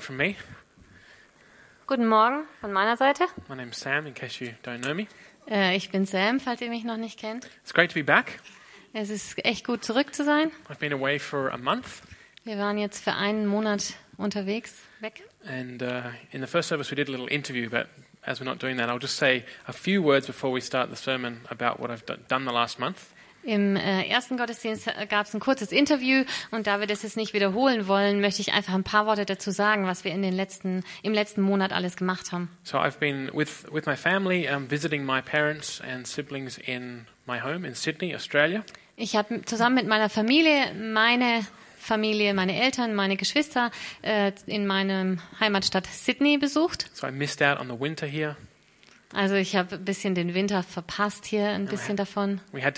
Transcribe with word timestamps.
From 0.00 0.16
me, 0.16 0.34
Guten 1.86 2.06
Morgen 2.08 2.44
von 2.60 2.72
meiner 2.72 2.96
Seite. 2.96 3.26
my 3.48 3.54
name's 3.56 3.78
Sam. 3.78 4.06
In 4.06 4.14
case 4.14 4.40
you 4.44 4.52
don't 4.64 4.80
know 4.82 4.94
me, 4.94 5.06
Äh, 5.48 5.76
ich 5.76 5.90
bin 5.90 6.04
Sam, 6.06 6.40
falls 6.40 6.60
ihr 6.60 6.68
mich 6.70 6.84
noch 6.84 6.96
nicht 6.96 7.18
kennt. 7.18 7.46
it's 7.62 7.72
great 7.72 7.90
to 7.90 7.94
be 7.94 8.02
back. 8.04 8.40
Es 8.92 9.10
ist 9.10 9.44
echt 9.44 9.64
gut 9.64 9.84
zurück 9.84 10.14
zu 10.14 10.24
sein. 10.24 10.50
I've 10.68 10.78
been 10.80 10.92
away 10.92 11.18
for 11.18 11.50
a 11.52 11.56
month, 11.58 12.02
Wir 12.44 12.58
waren 12.58 12.78
jetzt 12.78 13.02
für 13.04 13.12
einen 13.14 13.46
Monat 13.46 13.94
unterwegs, 14.16 14.74
weg. 15.00 15.22
and 15.46 15.82
uh, 15.82 16.02
in 16.32 16.40
the 16.40 16.46
first 16.48 16.68
service 16.68 16.90
we 16.90 16.96
did 16.96 17.08
a 17.08 17.12
little 17.12 17.28
interview. 17.28 17.68
But 17.70 17.86
as 18.22 18.40
we're 18.40 18.44
not 18.50 18.60
doing 18.60 18.76
that, 18.78 18.88
I'll 18.88 18.98
just 19.00 19.16
say 19.16 19.44
a 19.66 19.72
few 19.72 20.02
words 20.02 20.26
before 20.26 20.52
we 20.52 20.60
start 20.60 20.90
the 20.90 20.96
sermon 20.96 21.42
about 21.50 21.78
what 21.78 21.90
I've 21.90 22.04
do- 22.06 22.16
done 22.28 22.44
the 22.44 22.52
last 22.52 22.78
month. 22.80 23.12
Im 23.46 23.76
äh, 23.76 24.08
ersten 24.08 24.36
Gottesdienst 24.36 24.90
gab 25.08 25.26
es 25.26 25.34
ein 25.34 25.40
kurzes 25.40 25.70
Interview 25.70 26.24
und 26.50 26.66
da 26.66 26.80
wir 26.80 26.88
das 26.88 27.02
jetzt 27.04 27.16
nicht 27.16 27.32
wiederholen 27.32 27.86
wollen, 27.86 28.20
möchte 28.20 28.42
ich 28.42 28.52
einfach 28.52 28.74
ein 28.74 28.82
paar 28.82 29.06
Worte 29.06 29.24
dazu 29.24 29.52
sagen, 29.52 29.86
was 29.86 30.02
wir 30.02 30.10
in 30.10 30.22
den 30.22 30.34
letzten, 30.34 30.82
im 31.02 31.12
letzten 31.12 31.42
Monat 31.42 31.72
alles 31.72 31.96
gemacht 31.96 32.32
haben. 32.32 32.50
So 32.64 32.78
I've 32.78 32.98
been 32.98 33.30
with 33.32 33.64
with 33.70 33.86
my 33.86 33.96
family, 33.96 34.48
um, 34.48 34.68
visiting 34.68 35.04
my 35.04 35.22
parents 35.22 35.80
and 35.80 36.06
siblings 36.06 36.58
in 36.58 37.06
my 37.26 37.40
home 37.40 37.66
in 37.66 37.74
Sydney, 37.74 38.14
Australia. 38.16 38.64
Ich 38.96 39.14
habe 39.14 39.42
zusammen 39.44 39.76
mit 39.76 39.86
meiner 39.86 40.08
Familie 40.08 40.72
meine 40.74 41.46
Familie, 41.78 42.34
meine 42.34 42.60
Eltern, 42.60 42.94
meine 42.94 43.16
Geschwister 43.16 43.70
äh, 44.02 44.32
in 44.46 44.66
meinem 44.66 45.20
Heimatstadt 45.38 45.86
Sydney 45.86 46.36
besucht. 46.36 46.90
So 46.94 47.06
I 47.06 47.12
missed 47.12 47.40
out 47.42 47.60
on 47.60 47.68
the 47.68 47.78
winter 47.78 48.06
here. 48.06 48.36
Also 49.16 49.34
ich 49.34 49.56
habe 49.56 49.76
ein 49.76 49.84
bisschen 49.84 50.14
den 50.14 50.34
Winter 50.34 50.62
verpasst 50.62 51.24
hier, 51.24 51.48
ein 51.48 51.64
bisschen 51.64 51.96
davon. 51.96 52.42
Wir 52.52 52.70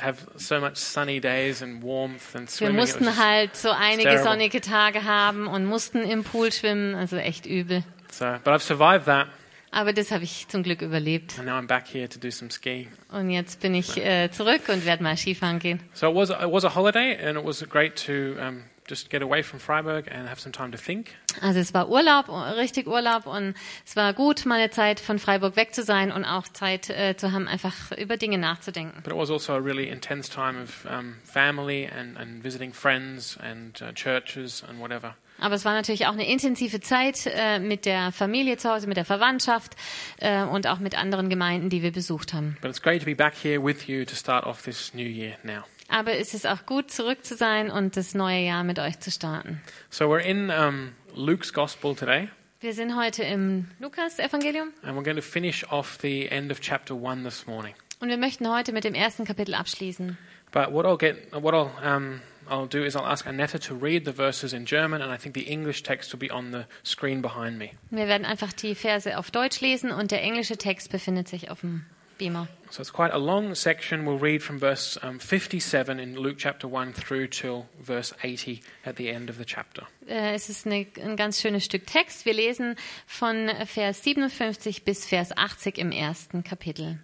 mussten 2.70 3.16
halt 3.16 3.56
so 3.56 3.70
einige 3.70 4.02
terrible. 4.04 4.22
sonnige 4.24 4.60
Tage 4.60 5.02
haben 5.02 5.48
und 5.48 5.64
mussten 5.66 5.98
im 6.08 6.22
Pool 6.22 6.52
schwimmen, 6.52 6.94
also 6.94 7.16
echt 7.16 7.44
übel. 7.44 7.82
so, 8.12 8.24
but 8.44 8.54
I've 8.54 8.60
survived 8.60 9.06
that, 9.06 9.26
Aber 9.72 9.92
das 9.92 10.12
habe 10.12 10.22
ich 10.22 10.46
zum 10.46 10.62
Glück 10.62 10.80
überlebt. 10.80 11.40
and 11.40 11.48
now 11.48 11.54
I'm 11.58 11.66
back 11.66 11.88
here 11.92 12.08
to 12.08 12.20
do 12.20 12.30
some 12.30 12.52
skiing. 12.52 12.86
Und 13.10 13.30
jetzt 13.30 13.58
bin 13.58 13.74
ich 13.74 13.96
äh, 13.96 14.30
zurück 14.30 14.62
und 14.68 14.86
werde 14.86 15.02
mal 15.02 15.16
Skifahren 15.16 15.58
gehen. 15.58 15.80
So 15.92 16.08
it 16.08 16.14
was 16.14 16.30
it 16.30 16.36
was 16.52 16.64
a 16.64 16.72
holiday, 16.72 17.18
and 17.20 17.36
it 17.36 17.44
was 17.44 17.68
great 17.68 17.96
to 18.06 18.36
um, 18.40 18.62
just 18.88 19.10
get 19.10 19.22
away 19.22 19.42
from 19.42 19.60
Freiburg 19.60 20.08
and 20.08 20.28
have 20.28 20.40
some 20.40 20.52
time 20.52 20.70
to 20.72 20.78
think. 20.78 21.14
Also 21.40 21.60
es 21.60 21.72
war 21.74 21.88
Urlaub, 21.88 22.28
richtig 22.56 22.86
Urlaub 22.86 23.26
und 23.26 23.54
es 23.86 23.96
war 23.96 24.12
gut, 24.12 24.46
mal 24.46 24.56
eine 24.56 24.70
Zeit 24.70 25.00
von 25.00 25.18
Freiburg 25.18 25.56
weg 25.56 25.74
zu 25.74 25.82
sein 25.82 26.10
und 26.10 26.24
auch 26.24 26.48
Zeit 26.48 26.90
äh, 26.90 27.16
zu 27.16 27.32
haben, 27.32 27.46
einfach 27.46 27.92
über 27.96 28.16
Dinge 28.16 28.38
nachzudenken. 28.38 29.02
But 29.02 29.12
it 29.12 29.18
was 29.18 29.30
also 29.30 29.54
a 29.54 29.58
really 29.58 29.88
intense 29.88 30.30
time 30.30 30.60
of 30.62 30.86
um, 30.86 31.16
family 31.24 31.86
and, 31.88 32.16
and 32.16 32.42
visiting 32.42 32.72
friends 32.72 33.38
and 33.38 33.80
uh, 33.82 33.92
churches 33.92 34.64
and 34.68 34.80
whatever. 34.80 35.14
Aber 35.40 35.54
es 35.54 35.64
war 35.64 35.72
natürlich 35.72 36.06
auch 36.06 36.12
eine 36.12 36.28
intensive 36.28 36.80
Zeit 36.80 37.26
äh, 37.26 37.60
mit 37.60 37.86
der 37.86 38.10
Familie 38.10 38.56
zu 38.56 38.70
Hause, 38.70 38.88
mit 38.88 38.96
der 38.96 39.04
Verwandtschaft 39.04 39.76
äh, 40.18 40.42
und 40.42 40.66
auch 40.66 40.80
mit 40.80 40.98
anderen 40.98 41.28
Gemeinden, 41.28 41.70
die 41.70 41.82
wir 41.82 41.92
besucht 41.92 42.34
haben. 42.34 42.56
But 42.60 42.70
it's 42.70 42.82
great 42.82 43.00
to 43.02 43.06
be 43.06 43.14
back 43.14 43.34
here 43.40 43.64
with 43.64 43.86
you 43.86 44.04
to 44.04 44.16
start 44.16 44.44
off 44.44 44.62
this 44.62 44.92
new 44.94 45.06
year 45.06 45.36
now. 45.44 45.62
Aber 45.88 46.12
es 46.12 46.34
ist 46.34 46.46
auch 46.46 46.66
gut, 46.66 46.90
zurück 46.90 47.24
zu 47.24 47.34
sein 47.34 47.70
und 47.70 47.96
das 47.96 48.14
neue 48.14 48.40
Jahr 48.40 48.62
mit 48.62 48.78
euch 48.78 49.00
zu 49.00 49.10
starten. 49.10 49.60
So 49.90 50.04
we're 50.04 50.20
in 50.20 50.50
um, 50.50 50.92
Luke's 51.14 51.52
Gospel 51.52 51.94
today, 51.94 52.28
Wir 52.60 52.74
sind 52.74 52.96
heute 52.96 53.22
im 53.22 53.68
Lukas-Evangelium 53.78 54.72
and 54.82 54.96
we're 54.98 55.04
going 55.04 55.16
to 55.16 55.22
finish 55.22 55.64
off 55.70 55.98
the 56.02 56.28
end 56.28 56.50
of 56.52 56.60
chapter 56.60 56.94
one 56.94 57.22
this 57.24 57.46
morning. 57.46 57.74
und 58.00 58.08
wir 58.10 58.18
möchten 58.18 58.48
heute 58.48 58.72
mit 58.72 58.84
dem 58.84 58.94
ersten 58.94 59.24
Kapitel 59.24 59.54
abschließen. 59.54 60.18
But 60.52 60.72
what 60.72 60.84
I'll 60.86 60.98
get, 60.98 61.32
what 61.32 61.54
I'll 61.54 61.70
um, 61.84 62.20
I'll 62.48 62.66
do 62.68 62.82
is 62.84 62.94
I'll 62.96 63.06
ask 63.06 63.26
Annetta 63.26 63.58
to 63.58 63.74
read 63.74 64.04
the 64.04 64.12
verses 64.16 64.52
in 64.52 64.64
German, 64.66 65.02
and 65.02 65.12
I 65.12 65.16
think 65.18 65.34
the 65.34 65.50
English 65.50 65.82
text 65.82 66.12
will 66.12 66.18
be 66.18 66.32
on 66.32 66.52
the 66.52 66.64
screen 66.84 67.20
behind 67.22 67.58
me. 67.58 67.70
Wir 67.90 68.08
werden 68.08 68.24
einfach 68.24 68.52
die 68.52 68.74
Verse 68.74 69.16
auf 69.18 69.30
Deutsch 69.30 69.60
lesen 69.60 69.90
und 69.90 70.10
der 70.10 70.22
englische 70.22 70.56
Text 70.56 70.90
befindet 70.90 71.28
sich 71.28 71.50
auf 71.50 71.60
dem 71.60 71.84
Beamer. 72.18 72.48
So 72.70 72.82
it's 72.82 72.92
quite 72.92 73.14
a 73.14 73.18
long 73.18 73.54
section. 73.54 74.04
We'll 74.04 74.18
read 74.20 74.42
from 74.42 74.58
verse 74.60 74.98
um, 75.02 75.18
57 75.18 75.98
in 75.98 76.16
Luke 76.16 76.36
chapter 76.38 76.68
1 76.68 76.92
through 76.92 77.28
till 77.30 77.66
verse 77.80 78.14
80 78.22 78.60
at 78.84 78.96
the 78.96 79.08
end 79.08 79.30
of 79.30 79.36
the 79.38 79.44
chapter. 79.46 79.86
Äh, 80.06 80.34
Es 80.34 80.50
ist 80.50 80.66
eine, 80.66 80.86
ein 81.02 81.16
ganz 81.16 81.40
schönes 81.40 81.64
Stück 81.64 81.86
Text. 81.86 82.26
Wir 82.26 82.34
lesen 82.34 82.76
von 83.06 83.48
Vers 83.66 84.02
57 84.04 84.84
bis 84.84 85.06
Vers 85.06 85.34
80 85.36 85.78
im 85.78 85.92
ersten 85.92 86.44
Kapitel. 86.44 86.98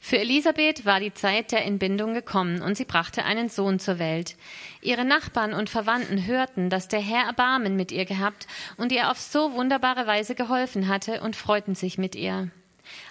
Für 0.00 0.18
Elisabeth 0.18 0.84
war 0.84 1.00
die 1.00 1.14
Zeit 1.14 1.52
der 1.52 1.64
Entbindung 1.64 2.12
gekommen 2.12 2.60
und 2.60 2.76
sie 2.76 2.84
brachte 2.84 3.24
einen 3.24 3.48
Sohn 3.48 3.78
zur 3.78 3.98
Welt. 3.98 4.36
Ihre 4.82 5.04
Nachbarn 5.04 5.52
und 5.54 5.70
Verwandten 5.70 6.26
hörten, 6.26 6.68
dass 6.68 6.88
der 6.88 7.00
Herr 7.00 7.26
Erbarmen 7.26 7.76
mit 7.76 7.92
ihr 7.92 8.04
gehabt 8.04 8.46
und 8.76 8.92
ihr 8.92 9.10
auf 9.10 9.18
so 9.20 9.52
wunderbare 9.52 10.06
Weise 10.06 10.34
geholfen 10.34 10.88
hatte 10.88 11.20
und 11.20 11.36
freuten 11.36 11.74
sich 11.74 11.96
mit 11.96 12.14
ihr. 12.14 12.50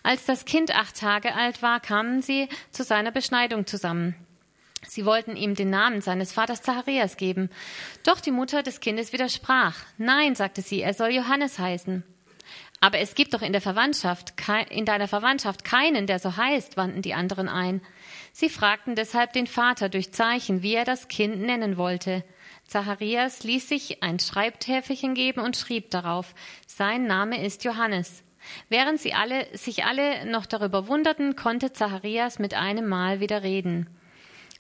Als 0.04 0.26
das 0.26 0.46
Kind 0.46 0.76
acht 0.76 0.98
Tage 0.98 1.36
alt 1.36 1.62
war, 1.62 1.80
kamen 1.80 2.22
sie 2.22 2.50
zu 2.72 2.84
seiner 2.84 3.12
Beschneidung 3.12 3.66
zusammen. 3.68 4.16
Sie 4.88 5.06
wollten 5.06 5.36
ihm 5.36 5.56
den 5.56 5.70
Namen 5.70 6.02
seines 6.02 6.32
Vaters 6.32 6.62
Zacharias 6.62 7.18
geben. 7.18 7.50
Doch 8.04 8.20
die 8.20 8.32
Mutter 8.32 8.64
des 8.64 8.80
Kindes 8.80 9.12
widersprach. 9.12 9.76
Nein, 9.98 10.36
sagte 10.36 10.62
sie, 10.62 10.82
er 10.82 10.94
soll 10.94 11.10
Johannes 11.10 11.60
heißen. 11.60 12.04
Aber 12.82 13.00
es 13.00 13.14
gibt 13.14 13.34
doch 13.34 13.42
in 13.42 13.52
der 13.52 13.62
Verwandtschaft, 13.62 14.34
in 14.70 14.86
deiner 14.86 15.10
Verwandtschaft 15.10 15.66
keinen, 15.66 16.08
der 16.08 16.20
so 16.20 16.38
heißt, 16.38 16.78
wandten 16.78 17.02
die 17.02 17.14
anderen 17.14 17.50
ein. 17.50 17.82
Sie 18.32 18.50
fragten 18.50 18.96
deshalb 18.96 19.34
den 19.34 19.48
Vater 19.48 19.90
durch 19.90 20.14
Zeichen, 20.14 20.64
wie 20.64 20.76
er 20.76 20.86
das 20.86 21.10
Kind 21.10 21.42
nennen 21.42 21.76
wollte. 21.78 22.24
Zacharias 22.66 23.44
ließ 23.44 23.68
sich 23.68 24.02
ein 24.02 24.20
Schreibtäfelchen 24.20 25.14
geben 25.14 25.42
und 25.42 25.58
schrieb 25.58 25.90
darauf, 25.90 26.34
sein 26.68 27.06
Name 27.06 27.44
ist 27.44 27.66
Johannes. 27.66 28.24
Während 28.70 29.00
sie 29.00 29.14
alle, 29.14 29.46
sich 29.58 29.86
alle 29.86 30.26
noch 30.26 30.46
darüber 30.46 30.88
wunderten, 30.88 31.36
konnte 31.36 31.74
Zacharias 31.74 32.40
mit 32.40 32.54
einem 32.54 32.88
Mal 32.88 33.20
wieder 33.20 33.44
reden. 33.44 33.88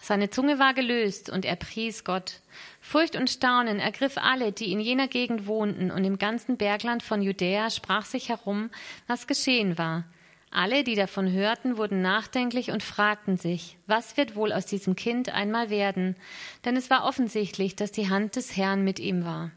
Seine 0.01 0.29
Zunge 0.29 0.59
war 0.59 0.73
gelöst 0.73 1.29
und 1.29 1.43
er 1.45 1.57
pries 1.57 2.05
Gott. 2.05 2.39
Furcht 2.79 3.15
und 3.15 3.29
Staunen 3.29 3.79
ergriff 3.79 4.17
alle, 4.17 4.53
die 4.53 4.71
in 4.71 4.79
jener 4.79 5.07
Gegend 5.07 5.45
wohnten, 5.45 5.91
und 5.91 6.05
im 6.05 6.17
ganzen 6.17 6.55
Bergland 6.57 7.03
von 7.03 7.21
Judäa 7.21 7.69
sprach 7.69 8.05
sich 8.05 8.29
herum, 8.29 8.69
was 9.07 9.27
geschehen 9.27 9.77
war. 9.77 10.05
Alle, 10.51 10.83
die 10.83 10.95
davon 10.95 11.31
hörten, 11.31 11.77
wurden 11.77 12.01
nachdenklich 12.01 12.71
und 12.71 12.81
fragten 12.81 13.37
sich, 13.37 13.77
was 13.85 14.17
wird 14.17 14.35
wohl 14.35 14.51
aus 14.51 14.65
diesem 14.65 14.95
Kind 14.95 15.29
einmal 15.29 15.69
werden? 15.69 16.15
Denn 16.65 16.75
es 16.75 16.89
war 16.89 17.03
offensichtlich, 17.03 17.75
dass 17.75 17.91
die 17.91 18.09
Hand 18.09 18.35
des 18.35 18.57
Herrn 18.57 18.83
mit 18.83 18.99
ihm 18.99 19.25
war. 19.25 19.51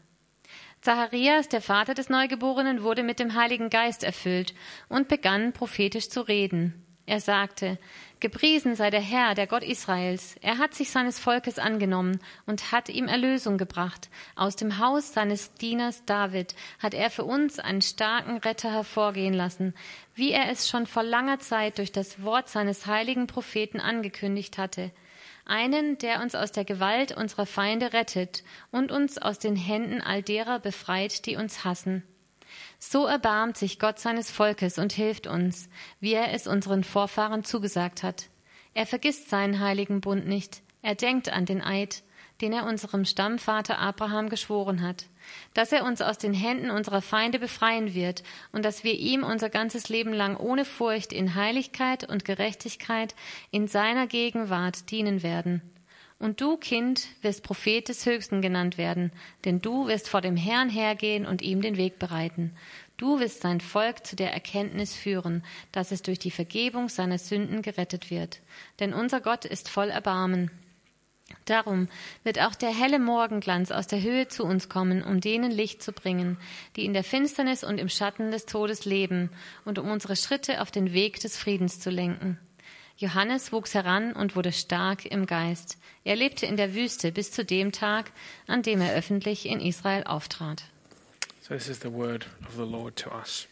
Zacharias, 0.83 1.47
der 1.47 1.61
Vater 1.61 1.93
des 1.93 2.09
Neugeborenen, 2.09 2.83
wurde 2.83 3.03
mit 3.03 3.17
dem 3.17 3.35
Heiligen 3.35 3.69
Geist 3.69 4.03
erfüllt 4.03 4.53
und 4.89 5.07
begann 5.07 5.53
prophetisch 5.53 6.09
zu 6.09 6.19
reden. 6.19 6.73
Er 7.05 7.21
sagte, 7.21 7.79
Gepriesen 8.19 8.75
sei 8.75 8.89
der 8.89 8.99
Herr, 8.99 9.33
der 9.33 9.47
Gott 9.47 9.63
Israels. 9.63 10.35
Er 10.41 10.57
hat 10.57 10.73
sich 10.73 10.91
seines 10.91 11.19
Volkes 11.19 11.57
angenommen 11.57 12.19
und 12.45 12.73
hat 12.73 12.89
ihm 12.89 13.07
Erlösung 13.07 13.57
gebracht. 13.57 14.09
Aus 14.35 14.57
dem 14.57 14.77
Haus 14.77 15.13
seines 15.13 15.53
Dieners 15.53 16.03
David 16.03 16.53
hat 16.79 16.93
er 16.93 17.09
für 17.09 17.23
uns 17.23 17.59
einen 17.59 17.81
starken 17.81 18.35
Retter 18.39 18.71
hervorgehen 18.71 19.33
lassen, 19.33 19.73
wie 20.15 20.31
er 20.31 20.49
es 20.51 20.67
schon 20.67 20.85
vor 20.85 21.03
langer 21.03 21.39
Zeit 21.39 21.77
durch 21.77 21.93
das 21.93 22.23
Wort 22.23 22.49
seines 22.49 22.87
heiligen 22.87 23.27
Propheten 23.27 23.79
angekündigt 23.79 24.57
hatte 24.57 24.91
einen, 25.45 25.97
der 25.97 26.21
uns 26.21 26.35
aus 26.35 26.51
der 26.51 26.65
Gewalt 26.65 27.11
unserer 27.11 27.45
Feinde 27.45 27.93
rettet 27.93 28.43
und 28.71 28.91
uns 28.91 29.17
aus 29.17 29.39
den 29.39 29.55
Händen 29.55 30.01
all 30.01 30.21
derer 30.21 30.59
befreit, 30.59 31.25
die 31.25 31.35
uns 31.35 31.63
hassen. 31.63 32.03
So 32.79 33.05
erbarmt 33.05 33.57
sich 33.57 33.79
Gott 33.79 33.99
seines 33.99 34.31
Volkes 34.31 34.77
und 34.77 34.93
hilft 34.93 35.27
uns, 35.27 35.69
wie 35.99 36.13
er 36.13 36.33
es 36.33 36.47
unseren 36.47 36.83
Vorfahren 36.83 37.43
zugesagt 37.43 38.03
hat. 38.03 38.29
Er 38.73 38.85
vergisst 38.85 39.29
seinen 39.29 39.59
heiligen 39.59 40.01
Bund 40.01 40.27
nicht, 40.27 40.61
er 40.81 40.95
denkt 40.95 41.29
an 41.29 41.45
den 41.45 41.61
Eid, 41.61 42.03
den 42.41 42.53
er 42.53 42.65
unserem 42.65 43.05
Stammvater 43.05 43.79
Abraham 43.79 44.29
geschworen 44.29 44.81
hat, 44.81 45.05
dass 45.53 45.71
er 45.71 45.83
uns 45.85 46.01
aus 46.01 46.17
den 46.17 46.33
Händen 46.33 46.69
unserer 46.69 47.01
Feinde 47.01 47.39
befreien 47.39 47.93
wird 47.93 48.23
und 48.51 48.63
dass 48.65 48.83
wir 48.83 48.93
ihm 48.93 49.23
unser 49.23 49.49
ganzes 49.49 49.89
Leben 49.89 50.13
lang 50.13 50.37
ohne 50.37 50.65
Furcht 50.65 51.13
in 51.13 51.35
Heiligkeit 51.35 52.09
und 52.09 52.25
Gerechtigkeit 52.25 53.15
in 53.51 53.67
seiner 53.67 54.07
Gegenwart 54.07 54.91
dienen 54.91 55.23
werden. 55.23 55.61
Und 56.19 56.39
du, 56.39 56.55
Kind, 56.55 57.07
wirst 57.21 57.43
Prophet 57.43 57.89
des 57.89 58.05
Höchsten 58.05 58.41
genannt 58.41 58.77
werden, 58.77 59.11
denn 59.43 59.59
du 59.59 59.87
wirst 59.87 60.07
vor 60.07 60.21
dem 60.21 60.37
Herrn 60.37 60.69
hergehen 60.69 61.25
und 61.25 61.41
ihm 61.41 61.61
den 61.61 61.75
Weg 61.75 61.99
bereiten. 61.99 62.55
Du 62.95 63.19
wirst 63.19 63.41
sein 63.41 63.59
Volk 63.59 64.05
zu 64.05 64.15
der 64.15 64.31
Erkenntnis 64.31 64.95
führen, 64.95 65.43
dass 65.73 65.91
es 65.91 66.01
durch 66.01 66.19
die 66.19 66.31
Vergebung 66.31 66.87
seiner 66.87 67.17
Sünden 67.17 67.61
gerettet 67.61 68.09
wird. 68.09 68.39
Denn 68.79 68.93
unser 68.93 69.19
Gott 69.19 69.43
ist 69.43 69.67
voll 69.67 69.89
Erbarmen. 69.89 70.49
Darum 71.45 71.87
wird 72.23 72.39
auch 72.39 72.55
der 72.55 72.69
helle 72.69 72.99
Morgenglanz 72.99 73.71
aus 73.71 73.87
der 73.87 74.01
Höhe 74.01 74.27
zu 74.27 74.43
uns 74.45 74.69
kommen, 74.69 75.03
um 75.03 75.19
denen 75.21 75.51
Licht 75.51 75.83
zu 75.83 75.91
bringen, 75.91 76.37
die 76.75 76.85
in 76.85 76.93
der 76.93 77.03
Finsternis 77.03 77.63
und 77.63 77.79
im 77.79 77.89
Schatten 77.89 78.31
des 78.31 78.45
Todes 78.45 78.85
leben, 78.85 79.29
und 79.65 79.79
um 79.79 79.89
unsere 79.89 80.15
Schritte 80.15 80.61
auf 80.61 80.71
den 80.71 80.93
Weg 80.93 81.19
des 81.19 81.37
Friedens 81.37 81.79
zu 81.79 81.89
lenken. 81.89 82.39
Johannes 82.97 83.51
wuchs 83.51 83.73
heran 83.73 84.13
und 84.13 84.35
wurde 84.35 84.51
stark 84.51 85.05
im 85.05 85.25
Geist. 85.25 85.77
Er 86.03 86.15
lebte 86.15 86.45
in 86.45 86.57
der 86.57 86.73
Wüste 86.73 87.11
bis 87.11 87.31
zu 87.31 87.43
dem 87.43 87.71
Tag, 87.71 88.11
an 88.47 88.61
dem 88.61 88.81
er 88.81 88.93
öffentlich 88.93 89.45
in 89.45 89.59
Israel 89.59 90.03
auftrat. 90.03 90.63
So 91.41 91.53
this 91.53 91.67
is 91.67 91.81
the 91.81 91.91
word 91.91 92.27
of 92.47 92.55
the 92.55 92.63
Lord 92.63 92.95
to 92.97 93.09
us. 93.09 93.47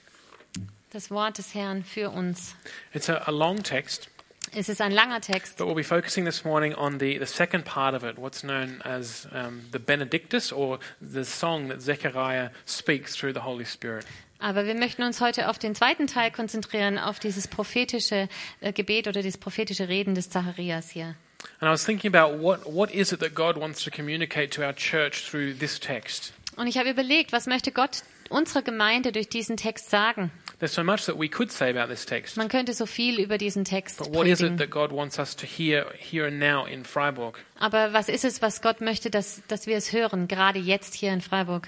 Das 0.92 1.10
Wort 1.10 1.38
des 1.38 1.56
Herrn 1.56 1.84
für 1.84 2.10
uns. 2.12 2.56
It's 2.94 3.10
a, 3.10 3.18
a 3.26 3.32
long 3.32 3.64
text, 3.64 4.10
Es 4.54 4.68
ist 4.68 4.82
ein 4.82 4.92
langer 4.92 5.22
Text, 5.22 5.58
but 5.58 5.68
we'll 5.68 5.76
be 5.76 5.84
focusing 5.84 6.26
this 6.26 6.44
morning 6.44 6.76
on 6.76 7.00
the, 7.00 7.18
the 7.18 7.26
second 7.26 7.64
part 7.64 7.96
of 7.96 8.04
it, 8.04 8.18
what's 8.18 8.42
known 8.42 8.82
as 8.84 9.28
um, 9.32 9.62
the 9.72 9.80
Benedictus, 9.80 10.52
or 10.52 10.80
the 11.00 11.24
song 11.24 11.70
that 11.70 11.82
Zechariah 11.82 12.50
speaks 12.66 13.16
through 13.16 13.34
the 13.34 13.42
Holy 13.42 13.66
Spirit. 13.66 14.06
aber 14.42 14.66
wir 14.66 14.76
möchten 14.76 15.04
uns 15.04 15.22
heute 15.22 15.50
auf 15.50 15.60
den 15.60 15.76
zweiten 15.76 16.08
Teil 16.08 16.32
konzentrieren, 16.32 16.98
auf 16.98 17.20
dieses 17.20 17.48
prophetische 17.48 18.28
äh, 18.60 18.74
Gebet 18.74 19.08
oder 19.08 19.22
dieses 19.22 19.38
prophetische 19.38 19.88
Reden 19.88 20.16
des 20.16 20.30
Zacharias 20.30 20.90
hier. 20.90 21.16
And 21.60 21.70
I 21.70 21.72
was 21.72 21.86
thinking 21.86 22.14
about 22.14 22.42
what, 22.42 22.66
what 22.66 22.92
is 22.92 23.12
it 23.12 23.20
that 23.20 23.34
God 23.34 23.56
wants 23.56 23.84
to 23.84 23.92
communicate 23.92 24.52
to 24.52 24.64
our 24.64 24.74
church 24.74 25.30
through 25.30 25.58
this 25.58 25.80
text. 25.80 26.34
Und 26.56 26.68
ich 26.68 26.78
habe 26.78 26.90
überlegt, 26.90 27.32
was 27.32 27.48
möchte 27.48 27.72
Gott 27.72 28.04
unserer 28.32 28.62
Gemeinde 28.64 29.12
durch 29.12 29.30
diesen 29.30 29.58
Text 29.58 29.90
sagen? 29.90 30.32
There's 30.60 30.74
so 30.74 30.84
much 30.84 31.06
that 31.08 31.18
we 31.18 31.28
could 31.28 31.52
say 31.52 31.70
about 31.70 31.90
this 31.90 32.06
text, 32.06 32.38
Man 32.38 32.48
könnte 32.50 32.74
so 32.74 32.86
viel 32.86 33.20
über 33.20 33.38
diesen 33.38 33.66
Text 33.66 33.98
but 33.98 34.14
what 34.14 34.28
is 34.28 34.42
it 34.42 34.52
predigen. 34.54 34.58
that 34.58 34.70
God 34.70 34.92
wants 34.92 35.18
us 35.20 35.36
to 35.38 35.46
hear 35.48 35.88
here 35.98 36.28
and 36.28 36.40
now 36.40 36.66
in 36.66 36.84
Freiburg? 36.84 37.38
Aber 37.62 37.94
was 37.94 38.10
ist 38.10 38.26
es, 38.26 38.42
was 38.42 38.64
Gott 38.64 38.82
möchte, 38.82 39.12
dass, 39.12 39.44
dass 39.48 39.68
wir 39.68 39.78
es 39.78 39.94
hören, 39.94 40.28
gerade 40.28 40.58
jetzt 40.58 40.96
hier 40.96 41.14
in 41.14 41.22
Freiburg? 41.22 41.68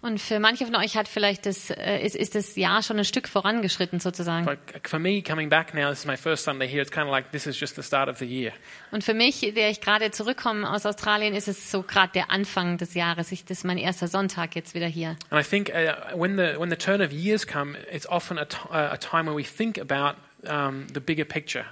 Und 0.00 0.20
für 0.20 0.38
manche 0.38 0.64
von 0.64 0.76
euch 0.76 0.96
hat 0.96 1.08
vielleicht 1.08 1.46
das, 1.46 1.70
äh, 1.70 1.98
ist, 1.98 2.14
ist 2.14 2.34
das 2.36 2.54
Jahr 2.54 2.82
schon 2.84 2.98
ein 2.98 3.04
Stück 3.04 3.26
vorangeschritten 3.26 3.98
sozusagen. 3.98 4.44
But 4.44 4.58
for 4.86 5.00
me, 5.00 5.22
coming 5.22 5.48
back 5.48 5.74
now, 5.74 5.90
this 5.90 6.00
is 6.00 6.06
my 6.06 6.16
first 6.16 6.44
Sunday 6.44 6.68
here. 6.68 6.80
It's 6.80 6.92
kind 6.92 7.08
of 7.08 7.10
like 7.10 7.32
this 7.32 7.48
is 7.48 7.58
just 7.58 7.74
the 7.74 7.82
start 7.82 8.08
of 8.08 8.18
the 8.18 8.26
year. 8.26 8.52
Und 8.92 9.02
für 9.02 9.14
mich, 9.14 9.40
der 9.40 9.70
ich 9.70 9.80
gerade 9.80 10.12
zurückkomme 10.12 10.70
aus 10.70 10.86
Australien, 10.86 11.34
ist 11.34 11.48
es 11.48 11.72
so 11.72 11.82
gerade 11.82 12.12
der 12.12 12.30
Anfang 12.30 12.78
des 12.78 12.94
Jahres. 12.94 13.32
Ich, 13.32 13.44
das 13.44 13.58
ist 13.58 13.64
mein 13.64 13.78
erster 13.78 14.06
Sonntag 14.06 14.54
jetzt 14.54 14.74
wieder 14.74 14.86
hier. 14.86 15.16
And 15.30 15.44
I 15.44 15.48
think 15.48 15.70
uh, 15.70 16.16
when 16.16 16.36
the 16.36 16.58
when 16.58 16.70
the 16.70 16.76
turn 16.76 17.02
of 17.02 17.10
years 17.10 17.44
come, 17.44 17.76
it's 17.92 18.06
often 18.06 18.38
a, 18.38 18.44
t- 18.44 18.56
uh, 18.70 18.92
a 18.92 18.96
time 18.96 19.26
where 19.26 19.36
we 19.36 19.44
think 19.44 19.76
about 19.76 20.14
um, 20.46 20.86
the 20.92 21.00
bigger 21.00 21.24
picture. 21.24 21.64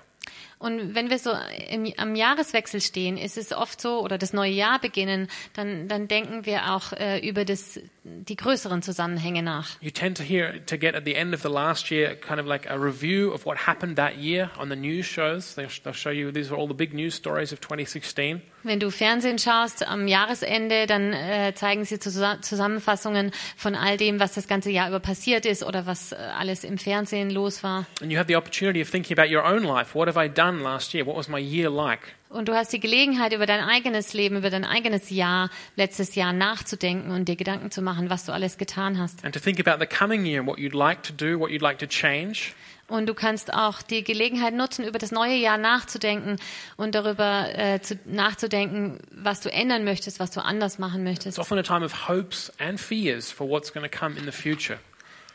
Und 0.58 0.96
wenn 0.96 1.08
wir 1.08 1.18
so 1.18 1.30
im, 1.68 1.92
am 1.96 2.16
Jahreswechsel 2.16 2.80
stehen, 2.80 3.16
ist 3.16 3.38
es 3.38 3.52
oft 3.52 3.80
so, 3.80 4.00
oder 4.02 4.18
das 4.18 4.32
neue 4.32 4.50
Jahr 4.50 4.80
beginnen, 4.80 5.28
dann, 5.54 5.86
dann 5.86 6.08
denken 6.08 6.46
wir 6.46 6.72
auch 6.74 6.92
äh, 6.92 7.26
über 7.26 7.44
das, 7.44 7.78
die 8.02 8.34
größeren 8.34 8.82
Zusammenhänge 8.82 9.42
nach. 9.44 9.80
You 9.80 9.90
tend 9.90 10.16
to 10.16 10.24
hear 10.24 10.64
to 10.66 10.76
get 10.76 10.96
at 10.96 11.04
the 11.04 11.14
end 11.14 11.32
of 11.32 11.42
the 11.42 11.48
last 11.48 11.90
year 11.90 12.16
kind 12.16 12.40
of 12.40 12.46
like 12.46 12.68
a 12.68 12.74
review 12.74 13.32
of 13.32 13.46
what 13.46 13.68
happened 13.68 13.96
that 13.96 14.16
year 14.16 14.50
on 14.58 14.68
the 14.68 14.76
news 14.76 15.06
shows. 15.06 15.54
They'll, 15.54 15.70
they'll 15.84 15.92
show 15.92 16.10
you 16.10 16.32
these 16.32 16.50
are 16.50 16.56
all 16.56 16.66
the 16.66 16.74
big 16.74 16.92
news 16.92 17.14
stories 17.14 17.52
of 17.52 17.60
2016. 17.60 18.42
Wenn 18.64 18.80
du 18.80 18.90
Fernsehen 18.90 19.38
schaust 19.38 19.86
am 19.86 20.08
Jahresende, 20.08 20.86
dann 20.86 21.12
äh, 21.12 21.52
zeigen 21.54 21.84
sie 21.84 21.96
Zusa- 21.96 22.42
Zusammenfassungen 22.42 23.30
von 23.56 23.74
all 23.74 23.96
dem, 23.96 24.18
was 24.18 24.34
das 24.34 24.48
ganze 24.48 24.70
Jahr 24.70 24.88
über 24.88 24.98
passiert 25.00 25.46
ist 25.46 25.62
oder 25.62 25.86
was 25.86 26.12
äh, 26.12 26.16
alles 26.16 26.64
im 26.64 26.76
Fernsehen 26.76 27.30
los 27.30 27.62
war. 27.62 27.86
And 28.02 28.10
you 28.10 28.18
have 28.18 28.26
the 28.28 28.36
opportunity 28.36 28.82
of 28.82 28.90
thinking 28.90 29.16
about 29.18 29.32
your 29.32 29.44
own 29.44 29.62
life. 29.62 29.94
What 29.94 30.08
have 30.08 30.22
I 30.22 30.28
done 30.28 30.60
last 30.62 30.92
year? 30.92 31.06
What 31.06 31.16
was 31.16 31.28
my 31.28 31.38
year 31.38 31.70
like? 31.70 32.00
Und 32.30 32.48
du 32.48 32.54
hast 32.54 32.72
die 32.72 32.80
Gelegenheit, 32.80 33.32
über 33.32 33.46
dein 33.46 33.60
eigenes 33.64 34.12
Leben, 34.12 34.36
über 34.36 34.50
dein 34.50 34.64
eigenes 34.64 35.08
Jahr, 35.08 35.48
letztes 35.76 36.14
Jahr 36.14 36.32
nachzudenken 36.34 37.10
und 37.12 37.26
dir 37.26 37.36
Gedanken 37.36 37.70
zu 37.70 37.80
machen, 37.80 38.10
was 38.10 38.26
du 38.26 38.32
alles 38.32 38.58
getan 38.58 38.98
hast. 38.98 39.24
And 39.24 39.32
to 39.34 39.40
think 39.40 39.58
about 39.66 39.78
the 39.82 39.86
coming 39.86 40.26
year, 40.26 40.44
what 40.44 40.58
you'd 40.58 40.74
like 40.76 41.02
to 41.04 41.12
do, 41.12 41.38
what 41.38 41.50
you'd 41.50 41.62
like 41.62 41.78
to 41.78 41.86
change. 41.86 42.52
Und 42.88 43.06
du 43.06 43.12
kannst 43.12 43.52
auch 43.52 43.82
die 43.82 44.02
Gelegenheit 44.02 44.54
nutzen, 44.54 44.84
über 44.86 44.98
das 44.98 45.12
neue 45.12 45.36
Jahr 45.36 45.58
nachzudenken 45.58 46.36
und 46.78 46.94
darüber 46.94 47.48
äh, 47.54 47.80
zu, 47.82 47.98
nachzudenken, 48.06 48.98
was 49.10 49.40
du 49.40 49.50
ändern 49.52 49.84
möchtest, 49.84 50.18
was 50.20 50.30
du 50.30 50.40
anders 50.42 50.78
machen 50.78 51.06
It's 51.06 51.10
möchtest. 51.26 51.38
often 51.38 51.58
a 51.58 51.62
time 51.62 51.84
of 51.84 52.08
hopes 52.08 52.50
and 52.58 52.80
fears 52.80 53.30
for 53.30 53.46
what's 53.48 53.72
going 53.72 53.88
to 53.88 53.94
come 53.98 54.18
in 54.18 54.24
the 54.24 54.32
future. 54.32 54.78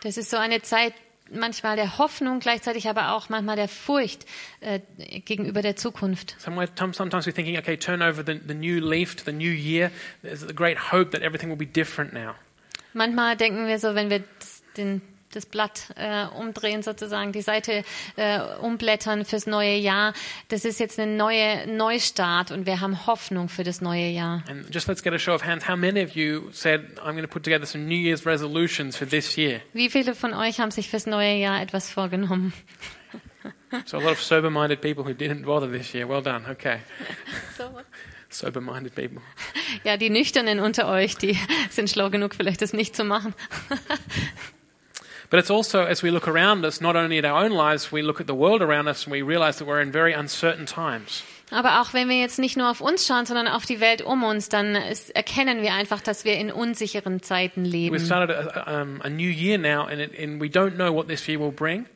Das 0.02 0.18
ist 0.18 0.32
so 0.32 0.38
eine 0.38 0.64
Zeit 0.64 0.94
manchmal 1.32 1.76
der 1.76 1.98
Hoffnung, 2.00 2.40
gleichzeitig 2.40 2.90
aber 2.90 3.14
auch 3.14 3.30
manchmal 3.30 3.56
der 3.56 3.68
Furcht 3.68 4.26
äh, 4.60 4.80
gegenüber 5.20 5.62
der 5.62 5.76
Zukunft. 5.76 6.36
Sometimes 6.40 6.98
we're 7.00 7.34
thinking, 7.34 7.58
okay, 7.58 7.78
turn 7.78 8.02
over 8.02 8.24
the, 8.26 8.40
the 8.48 8.54
new 8.56 8.80
leaf 8.80 9.16
to 9.16 9.24
the 9.26 9.32
new 9.32 9.52
year. 9.52 9.92
There's 10.24 10.44
a 10.44 10.54
great 10.54 10.92
hope 10.92 11.12
that 11.12 11.22
everything 11.22 11.50
will 11.50 11.58
be 11.58 11.68
different 11.68 12.14
now. 12.14 12.34
Manchmal 12.94 13.38
denken 13.38 13.68
wir 13.68 13.80
so, 13.80 13.96
wenn 13.96 14.10
wir 14.10 14.24
den, 14.76 15.02
das 15.36 15.46
Blatt 15.46 15.94
äh, 15.96 16.26
umdrehen, 16.26 16.84
sozusagen 16.84 17.32
die 17.32 17.42
Seite 17.42 17.84
äh, 18.16 18.40
umblättern 18.62 19.26
fürs 19.26 19.48
neue 19.48 19.76
Jahr, 19.76 20.14
das 20.50 20.66
ist 20.66 20.80
jetzt 20.80 21.00
ein 21.00 21.18
neue 21.18 21.68
Neustart 21.68 22.52
und 22.52 22.66
wir 22.66 22.82
haben 22.82 23.06
Hoffnung 23.06 23.50
für 23.50 23.64
das 23.64 23.82
neue 23.82 24.08
Jahr. 24.10 24.44
And 24.50 24.74
just 24.74 24.88
let's 24.88 25.04
get 25.04 25.14
a 25.14 25.20
show 25.20 25.34
of 25.34 25.46
hands. 25.46 25.68
How 25.68 25.76
many 25.76 26.04
of 26.04 26.16
you 26.16 26.50
said, 26.52 26.82
I'm 27.00 27.12
going 27.12 27.22
to 27.22 27.28
put 27.28 27.44
together 27.44 27.66
some 27.66 27.86
New 27.86 27.98
Year's 27.98 28.26
resolutions 28.26 28.96
for 28.96 29.08
this 29.08 29.36
year? 29.36 29.62
Wie 29.74 29.90
viele 29.90 30.16
von 30.16 30.34
euch 30.34 30.60
haben 30.60 30.72
sich 30.72 30.90
fürs 30.90 31.06
neue 31.06 31.36
Jahr 31.36 31.62
etwas 31.62 31.90
vorgenommen? 31.90 32.54
So 33.86 33.98
a 33.98 34.00
lot 34.00 34.12
of 34.12 34.22
sober-minded 34.22 34.82
people 34.82 35.04
who 35.04 35.14
didn't 35.14 35.44
bother 35.46 35.68
this 35.68 35.94
year. 35.94 36.08
Well 36.08 36.22
done. 36.22 36.46
Okay. 36.50 36.80
Sober-minded 38.30 38.96
people. 38.96 39.22
Ja, 39.84 39.98
die 39.98 40.10
Nüchternen 40.10 40.60
unter 40.60 40.88
euch, 40.88 41.18
die 41.18 41.38
sind 41.70 41.90
schlau 41.90 42.10
genug, 42.10 42.36
vielleicht 42.36 42.62
das 42.62 42.74
nicht 42.74 42.96
zu 42.96 43.04
machen. 43.04 43.34
But 45.34 45.40
it's 45.40 45.50
also, 45.50 45.82
as 45.84 46.04
we 46.04 46.12
look 46.12 46.28
around 46.28 46.64
us, 46.64 46.80
not 46.80 46.96
only 46.96 47.18
at 47.18 47.26
our 47.26 47.44
own 47.44 47.54
lives, 47.54 47.92
we 47.92 48.04
look 48.04 48.22
at 48.22 48.28
the 48.28 48.36
world 48.36 48.62
around 48.62 48.88
us 48.88 49.06
and 49.06 49.12
we 49.12 49.24
realize 49.24 49.58
that 49.58 49.66
we're 49.66 49.82
in 49.82 49.92
very 49.92 50.14
uncertain 50.14 50.68
times. 50.68 51.24
Aber 51.50 51.82
auch 51.82 51.92
wenn 51.92 52.08
wir 52.08 52.20
jetzt 52.20 52.38
nicht 52.38 52.56
nur 52.56 52.70
auf 52.70 52.82
uns 52.82 53.08
schauen, 53.08 53.26
sondern 53.26 53.48
auf 53.48 53.66
die 53.66 53.80
Welt 53.80 54.04
um 54.04 54.24
uns, 54.24 54.50
dann 54.50 54.76
ist, 54.76 55.10
erkennen 55.16 55.64
wir 55.64 55.74
einfach, 55.74 56.02
dass 56.02 56.24
wir 56.24 56.36
in 56.36 56.52
unsicheren 56.52 57.24
Zeiten 57.24 57.66
leben. 57.66 58.00
started 58.00 58.30
a, 58.30 58.80
um, 58.84 59.02
a 59.02 59.10
new 59.10 59.28
year 59.28 59.58
now, 59.58 59.88
and, 59.88 60.00
it, 60.02 60.12
and 60.20 60.40
we 60.40 60.46
don't 60.50 60.76
know 60.76 60.94
what 60.94 61.08
this 61.08 61.28
year 61.28 61.40
will 61.40 61.52
bring. 61.52 61.88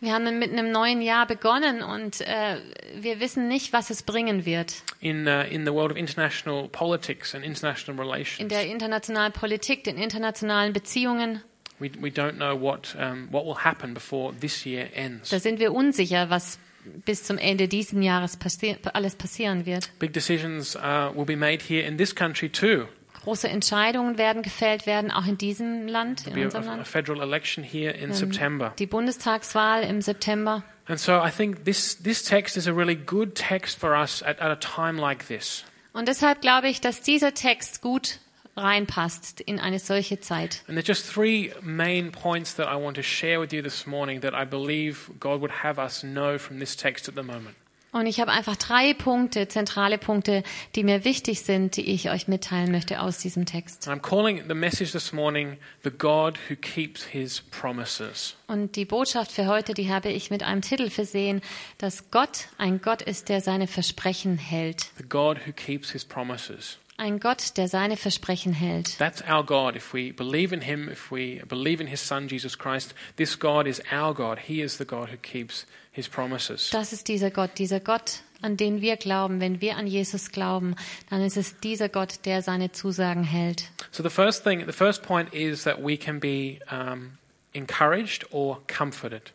Wir 0.00 0.12
haben 0.12 0.40
mit 0.40 0.50
einem 0.50 0.72
neuen 0.72 1.02
Jahr 1.02 1.28
begonnen 1.28 1.84
und 1.84 2.20
äh, 2.22 2.56
wir 2.96 3.20
wissen 3.20 3.46
nicht, 3.46 3.72
was 3.72 3.90
es 3.90 4.02
bringen 4.02 4.44
wird. 4.44 4.82
in 4.98 5.28
uh, 5.28 5.42
in 5.48 5.64
the 5.64 5.72
world 5.72 5.92
of 5.92 5.96
international 5.96 6.68
politics 6.68 7.32
and 7.32 7.44
international 7.44 7.96
In 7.96 8.10
relations. 8.10 8.48
der 8.48 8.66
internationalen 8.66 9.32
Politik, 9.32 9.84
den 9.84 9.98
internationalen 9.98 10.72
Beziehungen, 10.72 11.42
We 11.82 11.90
we 12.00 12.10
don't 12.10 12.36
know 12.36 12.54
what 12.54 12.94
um, 12.96 13.26
what 13.32 13.44
will 13.44 13.64
happen 13.64 13.92
before 13.92 14.32
this 14.40 14.64
year 14.64 14.88
ends. 14.94 15.30
da 15.30 15.40
sind 15.40 15.58
wir 15.58 15.72
unsicher, 15.72 16.30
was 16.30 16.60
bis 17.04 17.24
zum 17.24 17.38
Ende 17.38 17.66
diesen 17.66 18.02
Jahres 18.02 18.36
passi 18.36 18.76
alles 18.92 19.16
passieren 19.16 19.66
wird. 19.66 19.90
Big 19.98 20.12
decisions 20.12 20.76
uh, 20.76 21.10
will 21.12 21.24
be 21.24 21.36
made 21.36 21.64
here 21.66 21.84
in 21.84 21.98
this 21.98 22.14
country 22.14 22.48
too. 22.48 22.86
Große 23.24 23.48
Entscheidungen 23.48 24.16
werden 24.16 24.42
gefällt 24.42 24.86
werden, 24.86 25.10
auch 25.10 25.26
in 25.26 25.38
diesem 25.38 25.88
Land, 25.88 26.28
in 26.28 26.38
unserem 26.38 26.64
Land. 26.66 26.86
federal 26.86 27.20
election 27.20 27.64
here 27.64 27.92
in 27.92 28.12
September. 28.12 28.72
Die 28.78 28.86
Bundestagswahl 28.86 29.82
im 29.82 30.02
September. 30.02 30.62
And 30.86 31.00
so 31.00 31.14
I 31.14 31.30
think 31.30 31.64
this 31.64 32.00
this 32.00 32.22
text 32.22 32.56
is 32.56 32.68
a 32.68 32.72
really 32.72 32.96
good 32.96 33.34
text 33.34 33.78
for 33.78 33.90
us 33.90 34.22
at, 34.22 34.40
at 34.40 34.52
a 34.52 34.56
time 34.56 35.00
like 35.00 35.26
this. 35.26 35.64
Und 35.92 36.06
deshalb 36.06 36.42
glaube 36.42 36.68
ich, 36.68 36.80
dass 36.80 37.02
dieser 37.02 37.34
Text 37.34 37.82
gut 37.82 38.18
reinpasst 38.56 39.40
in 39.40 39.58
eine 39.58 39.78
solche 39.78 40.20
Zeit. 40.20 40.62
And 40.68 40.76
there's 40.76 40.86
just 40.86 41.06
three 41.10 41.52
main 41.62 42.12
points 42.12 42.54
that 42.56 42.66
I 42.66 42.76
want 42.76 42.96
to 42.96 43.02
share 43.02 43.40
with 43.40 43.52
you 43.52 43.62
this 43.62 43.86
morning 43.86 44.20
that 44.22 44.34
I 44.34 44.44
believe 44.44 45.10
God 45.18 45.40
would 45.40 45.62
have 45.62 45.80
us 45.82 46.02
know 46.02 46.38
from 46.38 46.58
this 46.58 46.76
text 46.76 47.08
at 47.08 47.14
the 47.14 47.22
moment. 47.22 47.56
Und 47.92 48.06
ich 48.06 48.20
habe 48.20 48.32
einfach 48.32 48.56
drei 48.56 48.94
Punkte, 48.94 49.48
zentrale 49.48 49.98
Punkte, 49.98 50.42
die 50.74 50.82
mir 50.82 51.04
wichtig 51.04 51.42
sind, 51.42 51.76
die 51.76 51.90
ich 51.92 52.08
euch 52.08 52.26
mitteilen 52.26 52.72
möchte 52.72 53.00
aus 53.00 53.18
diesem 53.18 53.44
Text. 53.44 53.86
I'm 53.86 54.00
calling 54.00 54.42
the 54.48 54.54
message 54.54 54.92
this 54.92 55.12
morning 55.12 55.58
the 55.84 55.90
God 55.90 56.38
who 56.48 56.56
keeps 56.56 57.04
his 57.04 57.42
promises. 57.50 58.34
Und 58.46 58.76
die 58.76 58.86
Botschaft 58.86 59.30
für 59.30 59.46
heute, 59.46 59.74
die 59.74 59.90
habe 59.92 60.08
ich 60.08 60.30
mit 60.30 60.42
einem 60.42 60.62
Titel 60.62 60.88
versehen, 60.88 61.42
dass 61.76 62.10
Gott 62.10 62.48
ein 62.56 62.80
Gott 62.80 63.02
ist, 63.02 63.28
der 63.28 63.42
seine 63.42 63.66
Versprechen 63.66 64.38
hält. 64.38 64.86
The 64.96 65.04
God 65.06 65.46
who 65.46 65.52
keeps 65.52 65.90
his 65.90 66.02
promises. 66.06 66.78
Ein 66.96 67.20
Gott, 67.20 67.56
der 67.56 67.68
seine 67.68 67.96
Versprechen 67.96 68.52
hält. 68.52 68.98
That's 68.98 69.22
our 69.22 69.44
God. 69.44 69.74
If 69.76 69.92
we 69.94 70.12
believe 70.12 70.54
in 70.54 70.60
him, 70.60 70.88
if 70.88 71.10
we 71.10 71.42
believe 71.48 71.82
in 71.82 71.88
his 71.88 72.06
son 72.06 72.28
Jesus 72.28 72.58
Christ, 72.58 72.94
this 73.16 73.38
God 73.38 73.66
is 73.66 73.82
our 73.92 74.14
God. 74.14 74.38
He 74.38 74.60
is 74.60 74.78
the 74.78 74.84
God 74.84 75.10
who 75.10 75.16
keeps 75.16 75.66
his 75.90 76.08
promises. 76.08 76.70
Das 76.70 76.92
ist 76.92 77.08
dieser 77.08 77.30
Gott, 77.30 77.58
dieser 77.58 77.80
Gott, 77.80 78.22
an 78.40 78.56
den 78.56 78.80
wir 78.80 78.96
glauben. 78.96 79.40
Wenn 79.40 79.60
wir 79.60 79.76
an 79.76 79.86
Jesus 79.86 80.30
glauben, 80.30 80.76
dann 81.10 81.22
ist 81.22 81.36
es 81.36 81.58
dieser 81.60 81.88
Gott, 81.88 82.20
der 82.24 82.42
seine 82.42 82.72
Zusagen 82.72 83.24
hält. 83.24 83.64
So 83.90 84.02
the 84.02 84.10
first 84.10 84.44
thing, 84.44 84.64
the 84.66 84.72
first 84.72 85.02
point 85.02 85.32
is 85.34 85.64
that 85.64 85.82
we 85.82 85.96
can 85.96 86.20
be 86.20 86.58
um, 86.70 87.18
encouraged 87.52 88.32
or 88.32 88.60
comforted 88.66 89.32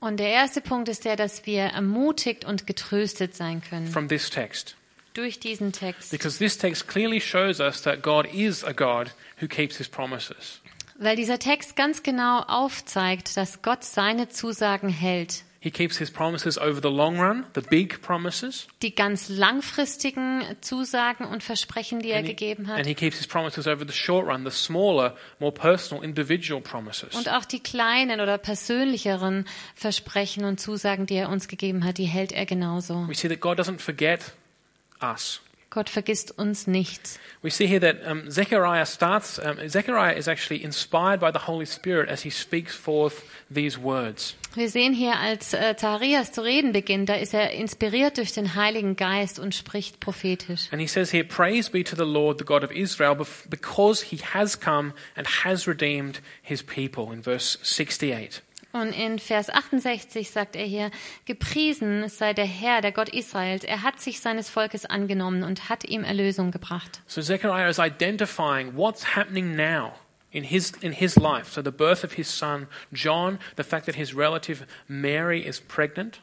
Und 0.00 0.18
der 0.20 0.28
erste 0.30 0.60
Punkt 0.60 0.88
ist 0.88 1.04
der, 1.04 1.16
dass 1.16 1.44
wir 1.46 1.62
ermutigt 1.62 2.44
und 2.44 2.66
getröstet 2.66 3.34
sein 3.34 3.62
können 3.62 3.88
from 3.88 4.08
this 4.08 4.30
text. 4.30 4.76
Durch 5.14 5.40
diesen 5.40 5.72
Text. 5.72 6.10
Because 6.10 6.38
this 6.38 6.58
text 6.58 6.88
clearly 6.88 7.20
shows 7.20 7.60
us 7.60 7.82
that 7.82 8.02
God 8.02 8.26
is 8.32 8.64
a 8.64 8.72
God 8.72 9.10
who 9.40 9.46
keeps 9.48 9.76
his 9.76 9.88
promises. 9.88 10.60
Weil 10.98 11.16
dieser 11.16 11.38
Text 11.38 11.76
ganz 11.76 12.02
genau 12.02 12.40
aufzeigt, 12.40 13.36
dass 13.36 13.62
Gott 13.62 13.84
seine 13.84 14.28
Zusagen 14.28 14.88
hält. 14.88 15.44
He 15.60 15.72
keeps 15.72 15.98
his 15.98 16.10
promises 16.12 16.56
over 16.56 16.80
the 16.80 16.88
long 16.88 17.18
run, 17.20 17.44
the 17.56 17.60
big 17.60 18.00
promises. 18.00 18.68
Die 18.80 18.94
ganz 18.94 19.28
langfristigen 19.28 20.44
Zusagen 20.60 21.26
und 21.26 21.42
Versprechen, 21.42 21.98
die 21.98 22.10
er 22.10 22.18
And 22.18 22.28
he, 22.28 22.34
gegeben 22.34 22.68
hat. 22.68 22.78
and 22.78 22.86
he 22.86 22.94
keeps 22.94 23.16
his 23.16 23.26
promises 23.26 23.66
over 23.66 23.84
the 23.84 23.92
short 23.92 24.26
run, 24.28 24.44
the 24.44 24.52
smaller, 24.52 25.16
more 25.40 25.52
personal, 25.52 26.04
individual 26.04 26.60
promises. 26.60 27.12
Und 27.16 27.28
auch 27.28 27.44
die 27.44 27.58
kleinen 27.60 28.20
oder 28.20 28.38
persönlicheren 28.38 29.46
Versprechen 29.74 30.44
und 30.44 30.60
Zusagen, 30.60 31.06
die 31.06 31.14
er 31.16 31.28
uns 31.28 31.48
gegeben 31.48 31.84
hat, 31.84 31.98
die 31.98 32.06
hält 32.06 32.30
er 32.30 32.46
genauso. 32.46 33.08
We 33.08 33.14
see 33.14 33.28
that 33.28 33.40
God 33.40 33.58
doesn't 33.58 33.80
forget 33.80 34.32
us. 35.02 35.40
Gott 35.70 35.90
vergisst 35.90 36.38
uns 36.38 36.66
nicht. 36.66 37.20
We 37.42 37.50
see 37.50 37.66
here 37.66 37.80
that 37.80 37.98
um, 38.06 38.30
Zechariah 38.30 38.86
starts, 38.86 39.38
um, 39.38 39.68
Zechariah 39.68 40.14
is 40.14 40.26
actually 40.26 40.64
inspired 40.64 41.20
by 41.20 41.30
the 41.30 41.46
Holy 41.46 41.66
Spirit 41.66 42.08
as 42.08 42.22
he 42.22 42.30
speaks 42.30 42.74
forth 42.74 43.22
these 43.50 43.78
words. 43.78 44.34
Wir 44.54 44.70
sehen 44.70 44.94
hier, 44.94 45.18
als 45.18 45.52
äh, 45.52 45.76
Zacharias 45.76 46.32
zu 46.32 46.42
reden 46.42 46.72
beginnt, 46.72 47.10
da 47.10 47.16
ist 47.16 47.34
er 47.34 47.50
inspiriert 47.50 48.16
durch 48.16 48.32
den 48.32 48.54
Heiligen 48.54 48.96
Geist 48.96 49.38
und 49.38 49.54
spricht 49.54 50.00
prophetisch. 50.00 50.68
And 50.72 50.80
he 50.80 50.88
says 50.88 51.12
here, 51.12 51.22
Praise 51.22 51.70
be 51.70 51.84
to 51.84 51.94
the 51.94 52.02
Lord, 52.02 52.38
the 52.38 52.46
God 52.46 52.64
of 52.64 52.72
Israel, 52.72 53.14
because 53.14 54.02
he 54.02 54.18
has 54.34 54.58
come 54.58 54.94
and 55.16 55.28
has 55.44 55.68
redeemed 55.68 56.20
his 56.42 56.62
people, 56.62 57.12
in 57.12 57.22
verse 57.22 57.58
68. 57.62 58.42
Und 58.72 58.92
in 58.92 59.18
Vers 59.18 59.48
68 59.48 60.30
sagt 60.30 60.54
er 60.54 60.64
hier, 60.64 60.90
gepriesen 61.24 62.08
sei 62.08 62.34
der 62.34 62.44
Herr, 62.44 62.82
der 62.82 62.92
Gott 62.92 63.08
Israels. 63.08 63.64
Er 63.64 63.82
hat 63.82 64.00
sich 64.00 64.20
seines 64.20 64.50
Volkes 64.50 64.84
angenommen 64.84 65.42
und 65.42 65.68
hat 65.70 65.84
ihm 65.84 66.04
Erlösung 66.04 66.50
gebracht. 66.50 67.00
So 67.06 67.22
Zechariah 67.22 67.68
is 67.68 67.78
identifying 67.78 68.76
what's 68.76 69.16
happening 69.16 69.56
now 69.56 69.94
in 70.30 70.44
his, 70.44 70.72
in 70.82 70.92
his 70.92 71.16
life. 71.16 71.50
So 71.50 71.62
the 71.62 71.70
birth 71.70 72.04
of 72.04 72.12
his 72.12 72.28
son 72.28 72.66
John, 72.92 73.38
the 73.56 73.64
fact 73.64 73.86
that 73.86 73.94
his 73.94 74.14
relative 74.14 74.66
Mary 74.86 75.40
is 75.40 75.60
pregnant. 75.60 76.20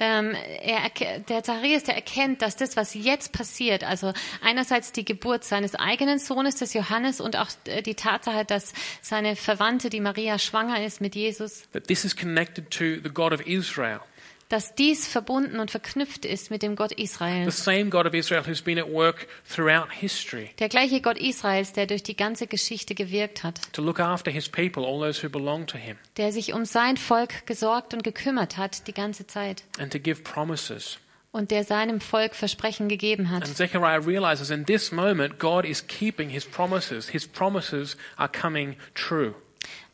Ähm, 0.00 0.34
er, 0.62 0.90
der 1.28 1.42
Zacharias, 1.44 1.84
der 1.84 1.94
erkennt, 1.94 2.40
dass 2.40 2.56
das, 2.56 2.76
was 2.76 2.94
jetzt 2.94 3.32
passiert, 3.32 3.84
also 3.84 4.12
einerseits 4.42 4.92
die 4.92 5.04
Geburt 5.04 5.44
seines 5.44 5.74
eigenen 5.74 6.18
Sohnes, 6.18 6.56
des 6.56 6.72
Johannes, 6.72 7.20
und 7.20 7.36
auch 7.36 7.48
äh, 7.66 7.82
die 7.82 7.94
Tatsache, 7.94 8.46
dass 8.46 8.72
seine 9.02 9.36
Verwandte, 9.36 9.90
die 9.90 10.00
Maria, 10.00 10.38
schwanger 10.38 10.82
ist 10.82 11.02
mit 11.02 11.14
Jesus, 11.14 11.64
that 11.72 11.86
this 11.86 12.04
is 12.04 12.16
connected 12.16 12.70
to 12.70 12.96
the 13.02 13.10
God 13.12 13.32
of 13.32 13.46
Israel, 13.46 14.00
dass 14.50 14.74
dies 14.74 15.06
verbunden 15.08 15.58
und 15.60 15.70
verknüpft 15.70 16.26
ist 16.26 16.50
mit 16.50 16.62
dem 16.62 16.76
Gott 16.76 16.90
the 16.96 17.02
Israels. 17.02 17.64
same 17.64 17.86
God 17.86 18.04
of 18.04 18.12
Israel 18.12 18.42
who's 18.46 18.60
been 18.60 18.78
at 18.78 18.92
work 18.92 19.26
throughout 19.48 19.86
history 19.90 20.50
Der 20.58 20.68
gleiche 20.68 21.00
Gott 21.00 21.18
Israels, 21.18 21.72
der 21.72 21.86
durch 21.86 22.02
die 22.02 22.16
ganze 22.16 22.46
Geschichte 22.46 22.94
gewirkt 22.94 23.42
hat, 23.44 23.72
to 23.72 23.80
look 23.80 23.98
after 23.98 24.30
his 24.30 24.48
people, 24.48 24.84
all 24.84 25.00
those 25.00 25.24
who 25.24 25.30
belong 25.30 25.66
to 25.66 25.78
him, 25.78 25.96
der 26.18 26.32
sich 26.32 26.52
um 26.52 26.66
sein 26.66 26.98
Volk 26.98 27.46
gesorgt 27.46 27.94
und 27.94 28.04
gekümmert 28.04 28.58
hat 28.58 28.86
die 28.86 28.92
ganze 28.94 29.26
Zeit 29.26 29.62
and 29.78 29.90
to 29.92 29.98
give 29.98 30.22
promises. 30.22 30.98
und 31.32 31.52
der 31.52 31.62
seinem 31.62 32.00
Volk 32.00 32.34
Versprechen 32.34 32.88
gegeben 32.88 33.30
hat. 33.30 33.44
And 33.44 33.56
Zechariah 33.56 34.04
realizes 34.04 34.50
in 34.50 34.66
this 34.66 34.90
moment 34.90 35.38
God 35.38 35.64
is 35.64 35.86
keeping 35.86 36.28
his 36.28 36.44
promises. 36.44 37.08
His 37.08 37.24
promises 37.28 37.96
are 38.16 38.28
coming 38.28 38.74
true. 38.94 39.34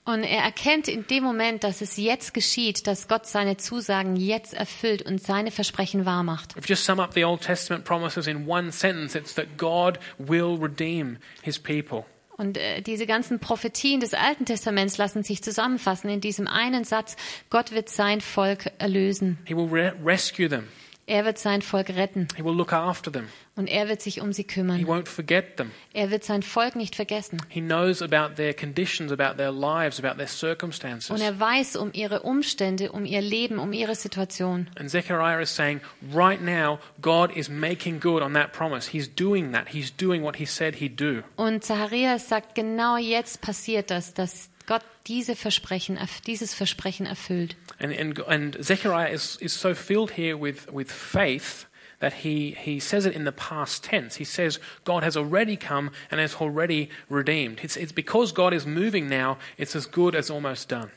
Und 0.07 0.23
er 0.23 0.43
erkennt 0.43 0.87
in 0.87 1.05
dem 1.09 1.25
Moment, 1.25 1.65
dass 1.65 1.81
es 1.81 1.97
jetzt 1.97 2.33
geschieht, 2.33 2.87
dass 2.87 3.09
Gott 3.09 3.27
seine 3.27 3.57
Zusagen 3.57 4.15
jetzt 4.15 4.55
erfüllt 4.55 5.03
und 5.03 5.21
seine 5.21 5.51
Versprechen 5.51 6.07
wahrmacht. 6.07 6.57
If 6.57 6.69
you 6.69 6.75
just 6.75 6.85
sum 6.85 7.01
up 7.01 7.13
the 7.13 7.25
Old 7.25 7.41
Testament 7.43 7.85
promises 7.85 8.29
in 8.29 8.47
one 8.47 8.71
sentence, 8.71 9.17
it's 9.17 9.35
that 9.35 9.57
God 9.59 9.99
will 10.19 10.57
redeem 10.61 11.19
his 11.43 11.59
people. 11.59 12.05
Und 12.39 12.57
äh, 12.57 12.83
diese 12.83 13.07
ganzen 13.07 13.41
Prophetien 13.41 13.99
des 13.99 14.15
Alten 14.15 14.45
Testaments 14.45 14.97
lassen 14.97 15.25
sich 15.25 15.43
zusammenfassen 15.43 16.09
in 16.11 16.21
diesem 16.21 16.47
einen 16.47 16.85
Satz, 16.85 17.17
Gott 17.51 17.73
wird 17.73 17.89
sein 17.89 18.21
Volk 18.21 18.71
erlösen. 18.79 19.39
He 19.45 19.57
will 19.57 19.69
re- 19.69 19.95
rescue 20.05 20.49
them. 20.49 20.69
Er 21.09 21.25
wird 21.25 21.39
sein 21.39 21.63
Volk 21.63 21.91
retten 21.91 22.27
He 22.37 22.45
will 22.45 22.55
look 22.57 22.73
after 22.73 23.13
them. 23.13 23.29
und 23.55 23.69
er 23.69 23.89
wird 23.89 24.03
sich 24.03 24.21
um 24.21 24.33
sie 24.33 24.43
He 24.43 24.47
kümmern. 24.49 24.85
won't 24.87 25.07
forget 25.07 25.57
them. 25.57 25.71
Er 25.93 26.11
wird 26.11 26.25
sein 26.25 26.43
Volk 26.43 26.75
nicht 26.75 26.97
vergessen. 26.97 27.41
He 27.49 27.61
knows 27.61 28.03
about 28.03 28.35
their 28.35 28.53
conditions, 28.53 29.13
about 29.13 29.37
their 29.37 29.53
lives, 29.53 30.01
about 30.01 30.17
their 30.17 30.27
Und 30.27 30.31
circumstances. 30.31 31.21
er 31.21 31.39
weiß 31.39 31.77
um 31.77 31.91
ihre 31.93 32.23
Umstände, 32.23 32.91
um 32.91 33.05
ihr 33.05 33.21
Leben, 33.21 33.59
um 33.61 33.73
ihre 33.73 33.95
Situation. 33.95 34.69
And 34.77 34.91
Zechariah 34.91 35.41
is 35.41 35.55
saying, 35.55 35.81
right 36.13 36.43
now, 36.43 36.81
God 37.01 37.31
is 37.37 37.49
making 37.49 38.01
good 38.01 38.21
on 38.23 38.35
that 38.35 38.53
promise. 38.53 38.91
He's 38.91 39.09
doing 39.09 39.53
that. 39.53 39.69
He's 39.69 39.95
doing 39.97 40.25
what 40.25 40.37
he 40.37 40.45
said 40.45 40.75
he'd 40.77 41.01
do. 41.01 41.23
Und 41.37 41.63
Zacharias 41.65 42.29
sagt, 42.29 42.57
genau 42.57 42.97
jetzt 42.97 43.41
passiert 43.43 43.93
das, 43.93 44.13
dass 44.13 44.51
Gott 44.67 44.83
diese 45.07 45.37
Versprechen, 45.37 45.97
dieses 46.27 46.53
Versprechen 46.53 47.07
erfüllt. 47.07 47.55
And, 47.79 47.93
and, 47.93 48.19
and 48.29 48.65
Zechariah 48.65 49.11
is, 49.11 49.37
is 49.41 49.53
so 49.53 49.75
filled 49.75 50.13
here 50.13 50.37
with, 50.37 50.73
with 50.73 50.91
faith 50.91 51.67
that 51.99 52.13
he, 52.13 52.51
he 52.53 52.79
says 52.79 53.07
it 53.07 53.15
in 53.15 53.25
the 53.25 53.33
past 53.33 53.85
tense. 53.85 54.17
He 54.17 54.25
says, 54.25 54.59
God 54.85 55.03
has 55.03 55.17
already 55.17 55.57
come 55.57 55.91
and 56.11 56.21
has 56.21 56.37
already 56.37 56.91
redeemed. 57.09 57.61
It's, 57.63 57.77
it's 57.77 57.93
because 57.93 58.33
God 58.33 58.53
is 58.53 58.67
moving 58.67 59.09
now, 59.09 59.39
it's 59.57 59.75
as 59.75 59.87
good 59.87 60.15
as 60.15 60.31
almost 60.31 60.69
done. 60.69 60.91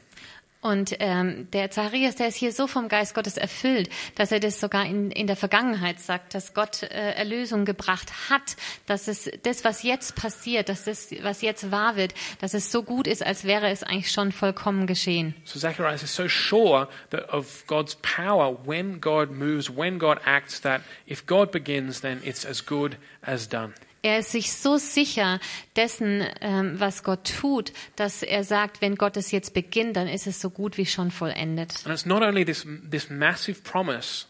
Und 0.61 0.97
ähm, 0.99 1.49
der 1.51 1.71
Zacharias, 1.71 2.17
der 2.17 2.27
ist 2.27 2.35
hier 2.35 2.51
so 2.51 2.67
vom 2.67 2.89
Geist 2.89 3.13
Gottes 3.13 3.37
erfüllt, 3.37 3.89
dass 4.15 4.33
er 4.33 4.41
das 4.41 4.59
sogar 4.59 4.85
in, 4.85 5.09
in 5.09 5.25
der 5.25 5.37
Vergangenheit 5.37 6.01
sagt, 6.01 6.35
dass 6.35 6.53
Gott 6.53 6.83
äh, 6.83 7.13
Erlösung 7.13 7.63
gebracht 7.63 8.11
hat, 8.29 8.57
dass 8.85 9.07
es 9.07 9.31
das, 9.43 9.63
was 9.63 9.83
jetzt 9.83 10.15
passiert, 10.15 10.67
dass 10.67 10.83
das, 10.83 11.11
was 11.21 11.41
jetzt 11.41 11.71
wahr 11.71 11.95
wird, 11.95 12.13
dass 12.41 12.53
es 12.53 12.73
so 12.73 12.83
gut 12.83 13.07
ist, 13.07 13.25
als 13.25 13.45
wäre 13.45 13.69
es 13.69 13.83
eigentlich 13.83 14.11
schon 14.11 14.33
vollkommen 14.33 14.85
geschehen. 14.85 15.33
So 15.45 15.59
Zacharias 15.59 16.03
is 16.03 16.13
so 16.13 16.27
sure 16.27 16.89
that 17.11 17.29
of 17.31 17.63
God's 17.65 17.95
power 18.01 18.57
when 18.65 18.99
God 18.99 19.31
moves, 19.31 19.69
when 19.73 19.97
God 19.97 20.19
acts, 20.25 20.59
that 20.61 20.81
if 21.09 21.25
God 21.25 21.51
begins, 21.51 22.01
then 22.01 22.19
it's 22.23 22.45
as 22.45 22.65
good 22.65 22.97
as 23.21 23.47
done. 23.47 23.73
Er 24.01 24.19
ist 24.19 24.31
sich 24.31 24.53
so 24.53 24.77
sicher 24.77 25.39
dessen, 25.75 26.25
ähm, 26.41 26.79
was 26.79 27.03
Gott 27.03 27.33
tut, 27.39 27.73
dass 27.95 28.23
er 28.23 28.43
sagt, 28.43 28.81
wenn 28.81 28.95
Gott 28.95 29.17
es 29.17 29.31
jetzt 29.31 29.53
beginnt, 29.53 29.95
dann 29.95 30.07
ist 30.07 30.27
es 30.27 30.39
so 30.39 30.49
gut 30.49 30.77
wie 30.77 30.85
schon 30.85 31.11
vollendet. 31.11 31.73
And 31.85 31.93
it's 31.93 32.05
not 32.05 32.21
only 32.21 32.45
this, 32.45 32.65
this 32.89 33.09
massive 33.09 33.61
promise 33.63 34.25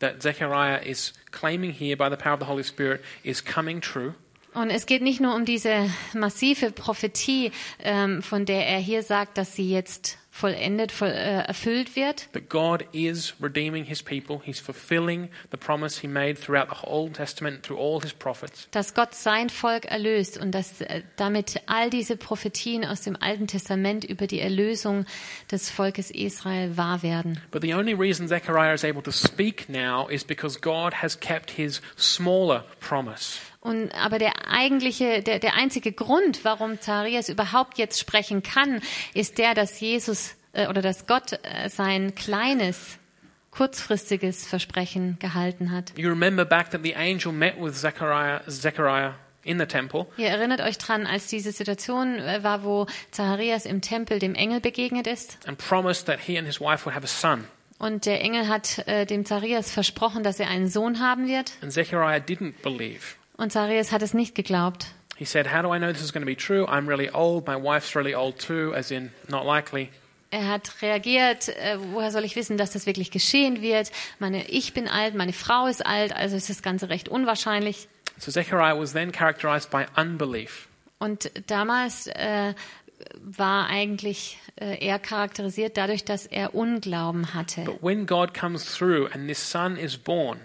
that 0.00 0.22
Zechariah 0.22 0.82
is 0.84 1.12
claiming 1.30 1.72
here 1.72 1.96
by 1.96 2.10
the 2.10 2.16
power 2.16 2.34
of 2.34 2.40
the 2.40 2.46
Holy 2.46 2.64
Spirit 2.64 3.02
is 3.22 3.42
coming 3.44 3.80
true, 3.80 4.14
Und 4.54 4.70
es 4.70 4.86
geht 4.86 5.02
nicht 5.02 5.20
nur 5.20 5.34
um 5.34 5.44
diese 5.44 5.88
massive 6.12 6.72
Prophetie, 6.72 7.52
ähm, 7.82 8.22
von 8.22 8.46
der 8.46 8.66
er 8.66 8.78
hier 8.78 9.02
sagt, 9.02 9.38
dass 9.38 9.54
sie 9.54 9.70
jetzt 9.70 10.18
vollendet, 10.30 10.92
voll, 10.92 11.08
äh, 11.08 11.42
erfüllt 11.42 11.96
wird, 11.96 12.28
but 12.32 12.48
God 12.48 12.84
is 12.92 13.34
redeeming 13.42 13.84
his 13.84 14.02
people. 14.02 14.40
He's 14.42 14.60
fulfilling 14.60 15.28
the 15.50 15.56
promise 15.56 16.00
he 16.00 16.08
made 16.08 16.36
throughout 16.36 16.68
the 16.70 16.86
Old 16.86 17.14
Testament, 17.14 17.62
through 17.62 17.78
all 17.78 18.00
his 18.00 18.12
prophets. 18.12 18.68
dass 18.70 18.94
Gott 18.94 19.14
sein 19.14 19.50
Volk 19.50 19.86
erlöst 19.86 20.38
und 20.38 20.52
dass 20.52 20.80
äh, 20.80 21.02
damit 21.16 21.60
all 21.66 21.90
diese 21.90 22.16
Prophetien 22.16 22.84
aus 22.84 23.02
dem 23.02 23.16
Alten 23.20 23.48
Testament 23.48 24.04
über 24.04 24.26
die 24.26 24.40
Erlösung 24.40 25.04
des 25.50 25.68
Volkes 25.68 26.10
Israel 26.10 26.76
wahr 26.76 27.02
werden. 27.02 27.40
But 27.50 27.62
the 27.62 27.74
only 27.74 27.92
reason 27.92 28.28
Zechariah 28.28 28.74
is 28.74 28.84
able 28.84 29.02
to 29.02 29.12
speak 29.12 29.68
now 29.68 30.08
is 30.08 30.24
because 30.24 30.58
God 30.58 31.02
has 31.02 31.18
kept 31.18 31.50
his 31.50 31.82
smaller 31.96 32.64
promise. 32.78 33.40
Und 33.60 33.94
aber 33.94 34.18
der 34.18 34.32
eigentliche, 34.50 35.22
der, 35.22 35.38
der 35.38 35.54
einzige 35.54 35.92
Grund, 35.92 36.44
warum 36.44 36.80
Zacharias 36.80 37.28
überhaupt 37.28 37.76
jetzt 37.76 38.00
sprechen 38.00 38.42
kann, 38.42 38.80
ist 39.12 39.36
der, 39.38 39.54
dass 39.54 39.78
Jesus 39.80 40.34
äh, 40.52 40.66
oder 40.68 40.80
dass 40.80 41.06
Gott 41.06 41.38
äh, 41.42 41.68
sein 41.68 42.14
kleines, 42.14 42.98
kurzfristiges 43.50 44.46
Versprechen 44.46 45.18
gehalten 45.18 45.70
hat. 45.72 45.92
You 45.98 46.08
remember 46.08 46.44
back 46.44 46.70
that 46.70 46.80
the 46.82 46.94
angel 46.96 47.32
met 47.32 47.60
with 47.60 47.74
Zechariah, 47.78 48.40
Zechariah 48.48 49.14
in 49.42 49.58
the 49.58 49.66
temple, 49.66 50.06
Ihr 50.16 50.28
erinnert 50.28 50.60
euch 50.60 50.78
dran, 50.78 51.06
als 51.06 51.26
diese 51.26 51.52
Situation 51.52 52.18
äh, 52.18 52.42
war, 52.42 52.62
wo 52.64 52.86
Zacharias 53.10 53.66
im 53.66 53.80
Tempel 53.82 54.18
dem 54.18 54.34
Engel 54.34 54.60
begegnet 54.60 55.06
ist. 55.06 55.38
and 55.46 55.58
promised 55.58 56.06
that 56.06 56.20
he 56.20 56.38
and 56.38 56.46
his 56.46 56.60
wife 56.60 56.86
would 56.86 56.94
have 56.94 57.04
a 57.04 57.08
son. 57.08 57.44
Und 57.78 58.04
der 58.06 58.20
Engel 58.22 58.48
hat 58.48 58.86
äh, 58.86 59.06
dem 59.06 59.24
Zacharias 59.24 59.70
versprochen, 59.70 60.22
dass 60.22 60.38
er 60.38 60.48
einen 60.48 60.68
Sohn 60.68 61.00
haben 61.00 61.26
wird. 61.26 61.52
And 61.62 61.72
Zechariah 61.72 62.18
didn't 62.20 62.54
believe. 62.62 63.16
Und 63.40 63.52
Zacharias 63.52 63.90
hat 63.90 64.02
es 64.02 64.12
nicht 64.12 64.34
geglaubt. 64.34 64.88
He 65.16 65.24
said, 65.24 65.50
How 65.50 65.62
do 65.62 65.74
I 65.74 65.78
know 65.78 65.90
this 65.90 66.02
is 66.02 66.12
going 66.12 66.22
to 66.22 66.26
be 66.26 66.36
true? 66.36 66.66
I'm 66.66 66.86
really 66.86 67.08
old. 67.10 67.46
My 67.46 67.56
wife's 67.56 67.96
really 67.96 68.14
old 68.14 68.38
too, 68.38 68.74
as 68.74 68.90
in, 68.90 69.12
not 69.28 69.46
likely. 69.46 69.88
Er 70.30 70.46
hat 70.46 70.82
reagiert, 70.82 71.48
äh, 71.48 71.78
woher 71.92 72.10
soll 72.10 72.24
ich 72.24 72.36
wissen, 72.36 72.58
dass 72.58 72.70
das 72.72 72.84
wirklich 72.84 73.10
geschehen 73.10 73.62
wird? 73.62 73.92
Meine, 74.18 74.46
ich 74.48 74.74
bin 74.74 74.88
alt, 74.88 75.14
meine 75.14 75.32
Frau 75.32 75.66
ist 75.66 75.84
alt, 75.84 76.14
also 76.14 76.36
ist 76.36 76.50
das 76.50 76.62
Ganze 76.62 76.90
recht 76.90 77.08
unwahrscheinlich. 77.08 77.88
So 78.18 78.30
Zechariah 78.30 78.78
was 78.78 78.92
then 78.92 79.10
characterized 79.10 79.70
by 79.70 79.86
unbelief. 79.96 80.68
Und 80.98 81.32
damals 81.46 82.08
äh, 82.08 82.52
war 83.24 83.68
eigentlich 83.68 84.38
äh, 84.56 84.86
er 84.86 84.98
charakterisiert 84.98 85.78
dadurch, 85.78 86.04
dass 86.04 86.26
er 86.26 86.54
Unglauben 86.54 87.32
hatte. 87.32 87.62
But 87.62 87.82
when 87.82 88.04
God 88.04 88.34
comes 88.34 88.76
through 88.76 89.08
and 89.14 89.26
this 89.26 89.38
son 89.38 89.78
is 89.78 89.96
born, 89.96 90.40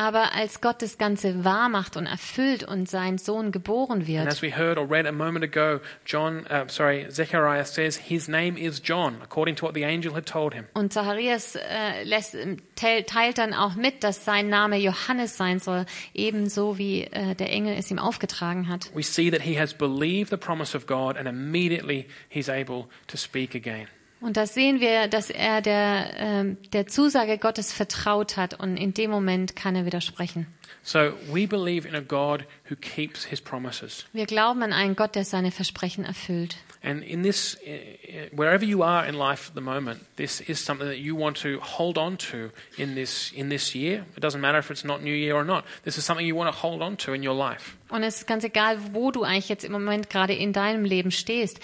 Aber 0.00 0.32
als 0.32 0.60
Gott 0.60 0.80
das 0.80 0.96
Ganze 0.96 1.44
wahr 1.44 1.68
macht 1.68 1.96
und 1.96 2.06
erfüllt 2.06 2.62
und 2.62 2.88
sein 2.88 3.18
Sohn 3.18 3.50
geboren 3.50 3.98
And 3.98 4.06
wird, 4.06 4.28
as 4.28 4.40
we 4.42 4.56
heard 4.56 4.78
or 4.78 4.88
read 4.88 5.06
a 5.06 5.12
moment 5.12 5.44
ago, 5.44 5.80
John, 6.06 6.46
uh, 6.48 6.68
sorry, 6.68 7.08
Zechariah 7.10 7.64
says 7.64 7.96
his 7.96 8.28
name 8.28 8.56
is 8.56 8.80
John, 8.80 9.16
according 9.20 9.56
to 9.56 9.66
what 9.66 9.74
the 9.74 9.84
angel 9.84 10.14
had 10.14 10.24
told 10.24 10.54
him. 10.54 10.66
und 10.74 10.92
Zacharias 10.92 11.56
äh, 11.56 12.04
lässt, 12.04 12.36
teilt, 12.76 13.08
teilt 13.08 13.38
dann 13.38 13.52
auch 13.52 13.74
mit, 13.74 14.04
dass 14.04 14.24
sein 14.24 14.48
Name 14.48 14.76
Johannes 14.78 15.36
sein 15.36 15.58
soll, 15.58 15.84
ebenso 16.14 16.78
wie 16.78 17.02
äh, 17.02 17.34
der 17.34 17.50
Engel 17.50 17.74
es 17.76 17.90
ihm 17.90 17.98
aufgetragen 17.98 18.68
hat. 18.68 18.90
We 18.94 19.02
see 19.02 19.32
that 19.32 19.42
he 19.42 19.58
has 19.58 19.74
believed 19.74 20.30
the 20.30 20.36
promise 20.36 20.76
of 20.76 20.86
God, 20.86 21.16
and 21.16 21.26
immediately 21.26 22.06
he's 22.28 22.48
able 22.48 22.86
to 23.08 23.16
speak 23.16 23.56
again. 23.56 23.88
Und 24.20 24.36
da 24.36 24.46
sehen 24.46 24.80
wir, 24.80 25.06
dass 25.08 25.30
er 25.30 25.60
der, 25.60 26.10
ähm, 26.16 26.56
der 26.72 26.86
Zusage 26.86 27.38
Gottes 27.38 27.72
vertraut 27.72 28.36
hat 28.36 28.58
und 28.58 28.76
in 28.76 28.92
dem 28.92 29.10
Moment 29.10 29.54
kann 29.54 29.76
er 29.76 29.86
widersprechen. 29.86 30.46
So 30.82 31.12
we 31.30 31.46
believe 31.46 31.86
in 31.86 31.94
a 31.94 32.00
God 32.00 32.44
who 32.68 32.76
keeps 32.76 33.24
his 33.24 33.40
promises. 33.40 34.06
Wir 34.12 34.26
glauben 34.26 34.62
an 34.62 34.72
einen 34.72 34.96
Gott, 34.96 35.14
der 35.14 35.24
seine 35.24 35.50
Versprechen 35.50 36.04
erfüllt. 36.04 36.56
And 36.80 37.02
in 37.02 37.22
this, 37.22 37.58
uh, 37.66 37.70
uh, 37.70 38.28
wherever 38.32 38.64
you 38.64 38.82
are 38.82 39.04
in 39.04 39.14
life 39.14 39.48
at 39.48 39.54
the 39.56 39.60
moment, 39.60 40.00
this 40.16 40.40
is 40.40 40.64
something 40.64 40.86
that 40.86 40.98
you 40.98 41.16
want 41.16 41.36
to 41.42 41.58
hold 41.60 41.98
on 41.98 42.16
to 42.30 42.50
in 42.76 42.94
this, 42.94 43.32
in 43.32 43.50
this 43.50 43.74
year. 43.74 44.04
It 44.16 44.22
doesn't 44.22 44.40
matter 44.40 44.58
if 44.58 44.70
it's 44.70 44.84
not 44.84 45.02
New 45.02 45.14
Year 45.14 45.34
or 45.34 45.44
not. 45.44 45.64
This 45.84 45.98
is 45.98 46.04
something 46.04 46.24
you 46.24 46.36
want 46.36 46.54
to 46.54 46.56
hold 46.56 46.80
on 46.80 46.96
to 46.98 47.12
in 47.12 47.26
your 47.26 47.34
life. 47.34 47.76
Und 47.88 48.04
es 48.04 48.18
ist 48.18 48.26
ganz 48.26 48.44
egal, 48.44 48.78
wo 48.92 49.10
du 49.10 49.24
eigentlich 49.24 49.48
jetzt 49.48 49.64
im 49.64 49.72
Moment 49.72 50.08
gerade 50.08 50.34
in 50.34 50.52
deinem 50.52 50.84
Leben 50.84 51.10
stehst. 51.10 51.58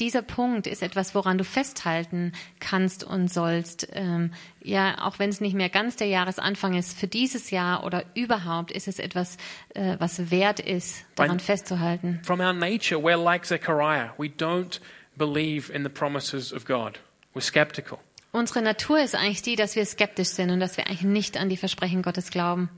Dieser 0.00 0.22
Punkt 0.22 0.66
ist 0.66 0.82
etwas, 0.82 1.14
woran 1.14 1.36
du 1.36 1.44
festhalten 1.44 2.32
kannst 2.58 3.04
und 3.04 3.30
sollst. 3.30 3.86
Ähm, 3.92 4.32
ja, 4.62 5.06
auch 5.06 5.18
wenn 5.18 5.28
es 5.28 5.42
nicht 5.42 5.54
mehr 5.54 5.68
ganz 5.68 5.96
der 5.96 6.06
Jahresanfang 6.06 6.74
ist, 6.74 6.98
für 6.98 7.06
dieses 7.06 7.50
Jahr 7.50 7.84
oder 7.84 8.04
überhaupt 8.14 8.72
ist 8.72 8.88
es 8.88 8.98
etwas, 8.98 9.36
äh, 9.74 9.96
was 9.98 10.30
wert 10.30 10.58
ist, 10.58 11.04
daran 11.16 11.32
Weil- 11.32 11.40
festzuhalten. 11.40 12.20
From 12.22 12.40
our 12.40 12.54
nature, 12.54 12.98
we're 13.00 13.22
like 13.22 13.44
Zechariah. 13.44 14.14
We 14.16 14.28
don't 14.28 14.80
believe 15.16 15.70
in 15.70 15.82
the 15.82 15.90
promises 15.90 16.50
of 16.52 16.64
God. 16.64 16.98
We're 17.34 17.42
skeptical. 17.42 17.98
Unsere 18.32 18.62
Natur 18.62 19.00
ist 19.00 19.14
eigentlich 19.14 19.42
die, 19.42 19.56
dass 19.56 19.76
wir 19.76 19.84
skeptisch 19.84 20.28
sind 20.28 20.50
und 20.50 20.60
dass 20.60 20.76
wir 20.78 20.86
eigentlich 20.86 21.02
nicht 21.02 21.36
an 21.36 21.50
die 21.50 21.56
Versprechen 21.58 22.00
Gottes 22.00 22.30
glauben. 22.30 22.70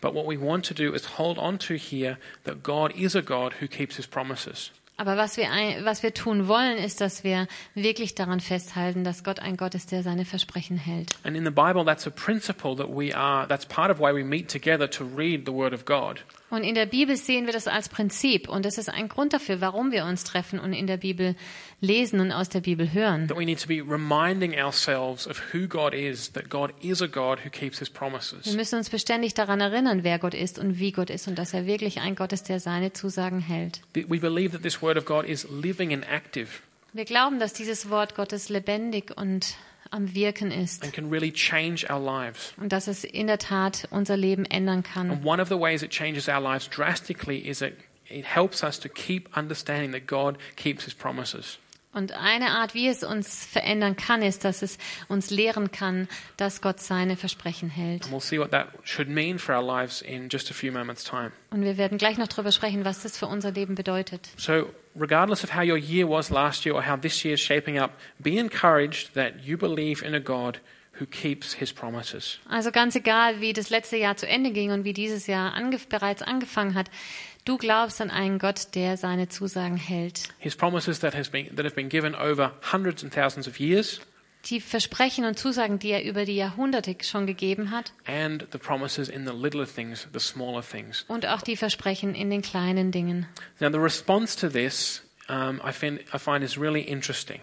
But 0.00 0.14
what 0.14 0.26
we 0.28 0.40
want 0.40 0.64
to 0.66 0.74
do 0.74 0.92
is 0.94 1.18
hold 1.18 1.38
on 1.38 1.58
to 1.58 1.74
here 1.74 2.18
that 2.44 2.62
God 2.62 2.94
is 2.94 3.16
a 3.16 3.20
God 3.20 3.54
who 3.60 3.66
keeps 3.66 3.96
his 3.96 4.06
promises. 4.06 4.70
Aber 4.98 5.16
was 5.16 5.36
wir, 5.36 5.52
ein, 5.52 5.84
was 5.84 6.02
wir 6.02 6.12
tun 6.12 6.48
wollen, 6.48 6.76
ist, 6.76 7.00
dass 7.00 7.22
wir 7.22 7.46
wirklich 7.74 8.16
daran 8.16 8.40
festhalten, 8.40 9.04
dass 9.04 9.22
Gott 9.22 9.38
ein 9.38 9.56
Gott 9.56 9.76
ist, 9.76 9.92
der 9.92 10.02
seine 10.02 10.24
Versprechen 10.24 10.76
hält. 10.76 11.12
And 11.22 11.36
in 11.36 11.44
the 11.44 11.52
Bible, 11.52 11.84
that's 11.84 12.04
a 12.08 12.10
principle 12.10 12.74
that 12.74 12.88
we 12.88 13.16
are, 13.16 13.46
that's 13.46 13.64
part 13.64 13.92
of 13.92 14.00
why 14.00 14.12
we 14.12 14.24
meet 14.24 14.50
together 14.50 14.90
to 14.90 15.04
read 15.04 15.46
the 15.46 15.52
Word 15.52 15.72
of 15.72 15.84
God. 15.84 16.24
Und 16.50 16.64
in 16.64 16.74
der 16.74 16.86
Bibel 16.86 17.16
sehen 17.16 17.44
wir 17.46 17.52
das 17.52 17.68
als 17.68 17.88
Prinzip. 17.88 18.48
Und 18.48 18.64
das 18.64 18.78
ist 18.78 18.88
ein 18.88 19.08
Grund 19.08 19.32
dafür, 19.34 19.60
warum 19.60 19.92
wir 19.92 20.04
uns 20.06 20.24
treffen 20.24 20.58
und 20.58 20.72
in 20.72 20.86
der 20.86 20.96
Bibel 20.96 21.36
lesen 21.80 22.20
und 22.20 22.32
aus 22.32 22.48
der 22.48 22.60
Bibel 22.60 22.92
hören. 22.92 23.28
That 23.28 23.36
we 23.36 23.44
need 23.44 23.60
to 23.60 23.68
be 23.68 23.82
reminding 23.86 24.54
ourselves 24.58 25.26
of 25.26 25.42
who 25.52 25.68
God 25.68 25.92
is, 25.92 26.32
that 26.32 26.48
God 26.48 26.72
is 26.80 27.02
a 27.02 27.06
God 27.06 27.44
who 27.44 27.50
keeps 27.50 27.78
his 27.78 27.88
Wir 27.92 27.98
promises. 27.98 28.54
müssen 28.54 28.76
uns 28.78 28.88
beständig 28.88 29.34
daran 29.34 29.60
erinnern, 29.60 30.04
wer 30.04 30.18
Gott 30.18 30.34
ist 30.34 30.58
und 30.58 30.78
wie 30.78 30.92
Gott 30.92 31.10
ist 31.10 31.28
und 31.28 31.38
dass 31.38 31.52
er 31.52 31.66
wirklich 31.66 32.00
ein 32.00 32.14
Gott 32.14 32.32
ist, 32.32 32.48
der 32.48 32.60
seine 32.60 32.92
Zusagen 32.94 33.40
hält. 33.40 33.80
We 33.94 34.18
believe 34.18 34.52
that 34.52 34.62
this 34.62 34.80
Word 34.80 34.96
of 34.96 35.04
God 35.04 35.26
is 35.26 35.46
living 35.50 35.92
and 35.92 36.04
active 36.10 36.48
Wir 36.94 37.04
glauben, 37.04 37.38
dass 37.38 37.52
dieses 37.52 37.90
Wort 37.90 38.14
Gottes 38.14 38.48
lebendig 38.48 39.14
und 39.16 39.54
am 39.90 40.14
Wirken 40.14 40.50
ist 40.50 40.82
and 40.84 40.92
can 40.92 41.10
really 41.10 41.32
change 41.32 41.86
our 41.90 42.00
lives. 42.00 42.52
und 42.56 42.72
dass 42.72 42.86
es 42.88 43.04
in 43.04 43.26
der 43.26 43.38
Tat 43.38 43.86
unser 43.90 44.16
Leben 44.16 44.44
ändern 44.44 44.82
kann. 44.82 45.10
And 45.10 45.24
one 45.24 45.40
of 45.42 45.48
the 45.48 45.58
ways 45.58 45.82
it 45.82 45.90
changes 45.90 46.28
our 46.28 46.40
lives 46.40 46.68
drastically 46.68 47.38
is 47.38 47.62
it, 47.62 47.76
it 48.08 48.24
helps 48.24 48.62
us 48.62 48.78
to 48.80 48.88
keep 48.88 49.28
understanding 49.36 49.92
that 49.92 50.06
God 50.06 50.38
keeps 50.56 50.84
his 50.84 50.94
promises. 50.94 51.58
Und 51.98 52.12
eine 52.12 52.50
Art, 52.52 52.74
wie 52.74 52.86
es 52.86 53.02
uns 53.02 53.44
verändern 53.44 53.96
kann, 53.96 54.22
ist, 54.22 54.44
dass 54.44 54.62
es 54.62 54.78
uns 55.08 55.30
lehren 55.30 55.72
kann, 55.72 56.06
dass 56.36 56.60
Gott 56.60 56.78
seine 56.78 57.16
Versprechen 57.16 57.70
hält. 57.70 58.06
Und 58.06 58.30
wir 58.30 58.38
werden 61.76 61.98
gleich 61.98 62.18
noch 62.18 62.28
darüber 62.28 62.52
sprechen, 62.52 62.84
was 62.84 63.02
das 63.02 63.18
für 63.18 63.26
unser 63.26 63.50
Leben 63.50 63.74
bedeutet. 63.74 64.28
So, 64.36 64.72
regardless 64.94 65.42
of 65.42 65.52
how 65.56 65.64
your 65.64 65.76
year 65.76 66.08
was 66.08 66.30
last 66.30 66.64
year 66.64 66.76
or 66.76 66.86
how 66.86 67.00
this 67.00 67.24
year 67.24 67.34
is 67.34 67.40
shaping 67.40 67.80
up, 67.80 67.90
be 68.20 68.38
encouraged 68.38 69.14
that 69.14 69.40
you 69.42 69.58
believe 69.58 70.06
in 70.06 70.14
a 70.14 70.20
God 70.20 70.60
who 71.00 71.06
keeps 71.06 71.54
his 71.54 71.72
promises. 71.72 72.38
Also 72.48 72.70
ganz 72.70 72.94
egal, 72.96 73.40
wie 73.40 73.52
das 73.52 73.70
letzte 73.70 73.96
Jahr 73.96 74.16
zu 74.16 74.26
Ende 74.26 74.50
ging 74.50 74.70
und 74.72 74.84
wie 74.84 74.92
dieses 74.92 75.26
Jahr 75.26 75.54
ange 75.54 75.78
bereits 75.88 76.22
angefangen 76.22 76.74
hat, 76.74 76.90
du 77.48 77.56
glaubst 77.56 78.00
an 78.00 78.10
einen 78.10 78.38
Gott, 78.38 78.74
der 78.74 78.96
seine 78.96 79.28
Zusagen 79.28 79.76
hält. 79.76 80.24
His 80.38 80.54
promises 80.54 81.00
that, 81.00 81.14
has 81.14 81.30
been, 81.30 81.54
that 81.56 81.64
have 81.64 81.74
been 81.74 81.88
given 81.88 82.14
over 82.14 82.52
hundreds 82.72 83.02
and 83.02 83.12
thousands 83.12 83.48
of 83.48 83.58
years, 83.58 84.00
Die 84.44 84.60
Versprechen 84.60 85.24
und 85.24 85.36
Zusagen, 85.36 85.80
die 85.80 85.90
er 85.90 86.04
über 86.04 86.24
die 86.24 86.36
Jahrhunderte 86.36 86.96
schon 87.02 87.26
gegeben 87.26 87.72
hat 87.72 87.92
and 88.06 88.46
the 88.52 88.58
promises 88.58 89.08
in 89.08 89.26
the 89.26 89.32
littler 89.32 89.66
things, 89.66 90.06
the 90.12 90.20
smaller 90.20 90.62
things. 90.62 91.04
und 91.08 91.26
auch 91.26 91.42
die 91.42 91.56
Versprechen 91.56 92.14
in 92.14 92.30
den 92.30 92.42
kleinen 92.42 92.92
Dingen. 92.92 93.26
Now, 93.58 93.70
the 93.70 93.78
response 93.78 94.38
to 94.38 94.48
this, 94.48 95.02
um, 95.28 95.60
I, 95.66 95.72
find, 95.72 96.00
I 96.14 96.18
find, 96.18 96.44
is 96.44 96.56
really 96.56 96.82
interesting. 96.82 97.40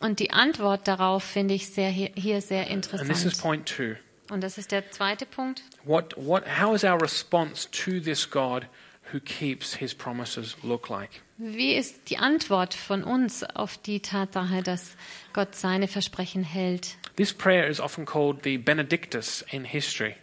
Und 0.00 0.20
die 0.20 0.30
Antwort 0.30 0.88
darauf 0.88 1.22
finde 1.22 1.54
ich 1.54 1.68
sehr, 1.68 1.90
hier 1.90 2.40
sehr 2.40 2.70
And 2.70 2.84
this 2.88 2.94
is 2.94 3.00
interessant. 3.02 3.42
point 3.42 3.66
two. 3.66 3.96
Und 4.32 4.42
das 4.42 4.56
ist 4.56 4.72
der 4.72 4.90
zweite 4.90 5.26
Punkt. 5.26 5.62
What, 5.84 6.14
what, 6.16 6.44
how 6.60 6.74
is 6.74 6.82
our 6.84 7.00
response 7.00 7.68
to 7.70 8.00
this 8.00 8.28
God 8.30 8.66
who 9.12 9.20
keeps 9.20 9.74
his 9.74 9.94
promises 9.94 10.56
look 10.62 10.88
like? 10.88 11.22
Wie 11.38 11.74
ist 11.74 12.10
die 12.10 12.18
Antwort 12.18 12.74
von 12.74 13.04
uns 13.04 13.44
auf 13.44 13.78
die 13.78 14.00
Tatsache, 14.00 14.62
dass 14.62 14.96
Gott 15.32 15.54
seine 15.54 15.86
Versprechen 15.86 16.42
hält? 16.42 16.96
This 17.16 17.32
prayer 17.32 17.66
is 17.66 17.80
often 17.80 18.04
called 18.04 18.42
the 18.42 18.58
Benedictus 18.58 19.44
in 19.50 19.64
history. 19.64 20.16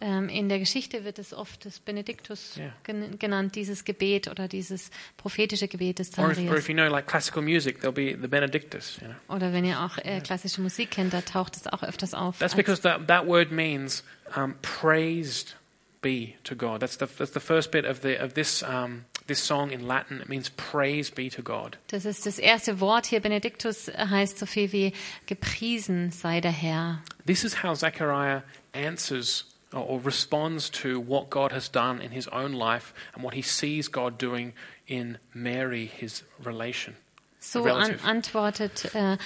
Ähm, 0.00 0.28
in 0.28 0.48
der 0.48 0.60
Geschichte 0.60 1.04
wird 1.04 1.18
es 1.18 1.34
oft 1.34 1.64
das 1.64 1.80
Benediktus 1.80 2.60
gen 2.84 3.18
genannt, 3.18 3.56
dieses 3.56 3.84
Gebet 3.84 4.28
oder 4.28 4.46
dieses 4.46 4.90
prophetische 5.16 5.66
Gebet 5.66 5.98
des 5.98 6.16
Or 6.16 6.30
if, 6.30 6.30
or 6.30 6.34
Zacharias. 6.34 6.58
if 6.60 6.68
you 6.68 6.74
know 6.74 6.88
like 6.88 7.08
classical 7.08 7.42
music, 7.42 7.80
there'll 7.80 7.92
be 7.92 8.16
the 8.20 8.28
Benedictus. 8.28 8.98
You 9.00 9.08
know? 9.08 9.34
Oder 9.34 9.52
wenn 9.52 9.64
ihr 9.64 9.80
auch 9.80 9.98
äh, 9.98 10.20
klassische 10.20 10.60
Musik 10.60 10.92
kennt, 10.92 11.14
da 11.14 11.22
taucht 11.22 11.56
es 11.56 11.66
auch 11.66 11.82
öfters 11.82 12.14
auf. 12.14 12.38
That's 12.38 12.54
because 12.54 12.82
that, 12.82 13.08
that 13.08 13.26
word 13.26 13.50
means 13.50 14.04
um, 14.36 14.54
praised 14.62 15.56
be 16.00 16.36
to 16.44 16.54
God. 16.54 16.80
That's 16.80 16.96
the, 16.96 17.06
that's 17.06 17.32
the 17.32 17.40
first 17.40 17.70
bit 17.70 17.84
of, 17.84 18.02
the, 18.02 18.16
of 18.22 18.34
this, 18.34 18.62
um, 18.62 19.04
this 19.26 19.40
song 19.40 19.70
in 19.70 19.86
Latin. 19.86 20.20
It 20.20 20.28
means 20.28 20.48
praise 20.50 21.10
be 21.10 21.30
to 21.30 21.42
God. 21.42 21.76
Das 21.88 22.04
ist 22.04 22.26
das 22.26 22.38
erste 22.38 22.80
Wort 22.80 23.06
hier. 23.06 23.20
Benediktus 23.20 23.88
heißt 23.88 24.38
so 24.38 24.46
viel 24.46 24.72
wie 24.72 24.92
gepriesen 25.26 26.10
sei 26.10 26.40
der 26.40 26.52
Herr. 26.52 27.02
This 27.26 27.44
is 27.44 27.62
how 27.62 27.74
Zechariah 27.74 28.42
answers 28.72 29.44
or, 29.72 29.84
or 29.84 30.00
responds 30.00 30.70
to 30.70 31.00
what 31.00 31.30
God 31.30 31.52
has 31.52 31.68
done 31.68 32.00
in 32.00 32.10
his 32.10 32.28
own 32.28 32.52
life 32.52 32.94
and 33.14 33.22
what 33.22 33.34
he 33.34 33.42
sees 33.42 33.88
God 33.88 34.18
doing 34.18 34.52
in 34.86 35.18
Mary, 35.34 35.86
his 35.86 36.22
relation. 36.42 36.96
So 37.40 37.64
an, 37.66 37.98
antwortet 38.00 38.94
äh, 38.94 39.16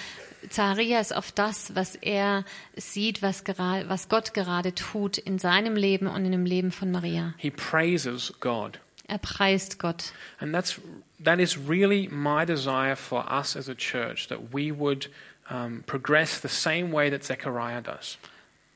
Zacharias 0.51 1.13
auf 1.13 1.33
das, 1.33 1.75
was 1.75 1.97
er 1.97 2.45
sieht, 2.77 3.23
was, 3.23 3.45
gerade, 3.45 3.89
was 3.89 4.09
Gott 4.09 4.35
gerade 4.35 4.75
tut 4.75 5.19
in 5.19 5.39
seinem 5.39 5.77
Leben 5.77 6.07
und 6.07 6.25
in 6.25 6.33
dem 6.33 6.47
Leben 6.47 6.73
von 6.73 6.91
Maria. 6.91 7.35
He 7.39 7.51
praises 7.51 8.33
God. 8.41 8.79
Er 9.09 9.19
preist 9.19 9.79
Gott. 9.79 10.13
And 10.41 10.55
that's, 10.55 10.81
that 11.23 11.39
is 11.39 11.59
really 11.59 12.09
my 12.09 12.45
desire 12.45 12.97
for 12.97 13.31
us 13.31 13.57
as 13.57 13.69
a 13.69 13.75
church, 13.75 14.29
that 14.29 14.53
we 14.53 14.73
would 14.73 15.09
um, 15.51 15.83
progress 15.87 16.41
the 16.41 16.49
same 16.49 16.93
way 16.93 17.11
that 17.11 17.25
Zechariah 17.25 17.83
does. 17.83 18.17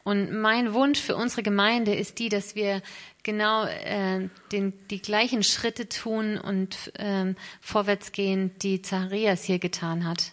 Und 0.06 0.30
mein 0.30 0.72
Wunsch 0.72 1.00
für 1.00 1.16
unsere 1.16 1.42
Gemeinde 1.42 1.92
ist 1.92 2.20
die, 2.20 2.28
dass 2.28 2.54
wir 2.54 2.80
genau 3.24 3.64
äh, 3.64 4.28
den, 4.52 4.72
die 4.88 5.02
gleichen 5.02 5.42
Schritte 5.42 5.88
tun 5.88 6.38
und 6.38 6.92
ähm, 6.96 7.34
vorwärts 7.60 8.12
gehen, 8.12 8.52
die 8.62 8.82
Zacharias 8.82 9.42
hier 9.42 9.58
getan 9.58 10.06
hat. 10.06 10.30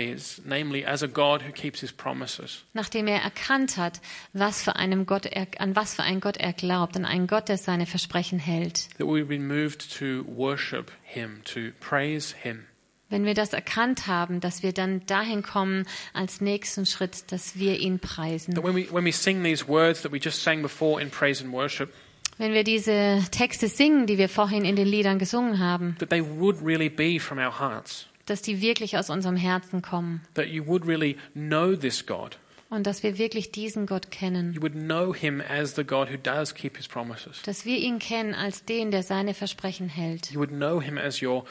Is, 0.00 0.42
namely 0.44 0.84
Nachdem 2.72 3.06
er 3.06 3.22
erkannt 3.22 3.76
hat, 3.76 4.00
was 4.32 4.64
für 4.64 4.74
einem 4.74 5.06
Gott 5.06 5.26
er, 5.26 5.46
an 5.58 5.76
was 5.76 5.94
für 5.94 6.02
einen 6.02 6.20
Gott 6.20 6.38
er 6.38 6.52
glaubt, 6.54 6.96
an 6.96 7.04
einen 7.04 7.28
Gott, 7.28 7.48
der 7.48 7.56
seine 7.56 7.86
Versprechen 7.86 8.40
hält. 8.40 8.88
that 8.98 9.06
we've 9.06 9.28
been 9.28 9.46
moved 9.46 9.96
to 9.98 10.24
worship 10.26 10.90
him, 11.04 11.42
to 11.44 11.70
praise 11.78 12.34
him. 12.34 12.66
Wenn 13.12 13.26
wir 13.26 13.34
das 13.34 13.52
erkannt 13.52 14.06
haben, 14.06 14.40
dass 14.40 14.62
wir 14.62 14.72
dann 14.72 15.04
dahin 15.04 15.42
kommen 15.42 15.84
als 16.14 16.40
nächsten 16.40 16.86
Schritt, 16.86 17.30
dass 17.30 17.56
wir 17.58 17.78
ihn 17.78 17.98
preisen. 17.98 18.54
That 18.54 18.64
when 18.64 18.74
we, 18.74 18.90
when 18.90 19.04
we 19.04 19.12
sing 19.12 19.44
these 19.44 19.68
words 19.68 20.00
that 20.00 20.12
we 20.12 20.16
just 20.18 20.42
sang 20.42 20.62
before 20.62 20.98
in 20.98 21.10
praise 21.10 21.44
and 21.44 21.52
worship, 21.52 21.92
Wenn 22.38 22.54
wir 22.54 22.64
diese 22.64 23.22
Texte 23.30 23.68
singen, 23.68 24.06
die 24.06 24.16
wir 24.16 24.30
vorhin 24.30 24.64
in 24.64 24.76
den 24.76 24.86
Liedern 24.88 25.18
gesungen 25.18 25.58
haben, 25.58 25.94
that 25.98 26.08
they 26.08 26.24
would 26.24 26.56
really 26.64 26.88
be 26.88 27.20
from 27.20 27.36
our 27.36 27.60
hearts. 27.60 28.06
dass 28.24 28.40
die 28.40 28.62
wirklich 28.62 28.96
aus 28.96 29.10
unserem 29.10 29.36
Herzen 29.36 29.82
kommen 29.82 30.22
That 30.32 30.46
you 30.46 30.66
would 30.66 30.86
really 30.86 31.18
know 31.34 31.76
this 31.76 32.06
God. 32.06 32.38
Und 32.72 32.86
dass 32.86 33.02
wir 33.02 33.18
wirklich 33.18 33.50
diesen 33.50 33.84
Gott 33.84 34.10
kennen. 34.10 34.54
You 34.54 34.62
would 34.62 34.72
know 34.72 35.12
him 35.12 35.42
as 35.42 35.74
the 35.74 35.84
God 35.84 36.08
who 36.08 36.16
does 36.16 36.54
keep 36.54 36.78
his 36.78 36.88
promises. 36.88 37.42
Dass 37.42 37.66
wir 37.66 37.76
ihn 37.76 37.98
kennen 37.98 38.34
als 38.34 38.64
den, 38.64 38.90
der 38.90 39.02
seine 39.02 39.34
Versprechen 39.34 39.90
hält. 39.90 40.30
You 40.30 40.40
would 40.40 40.52
know 40.52 40.80
him 40.80 40.96
as 40.96 41.20
your, 41.20 41.44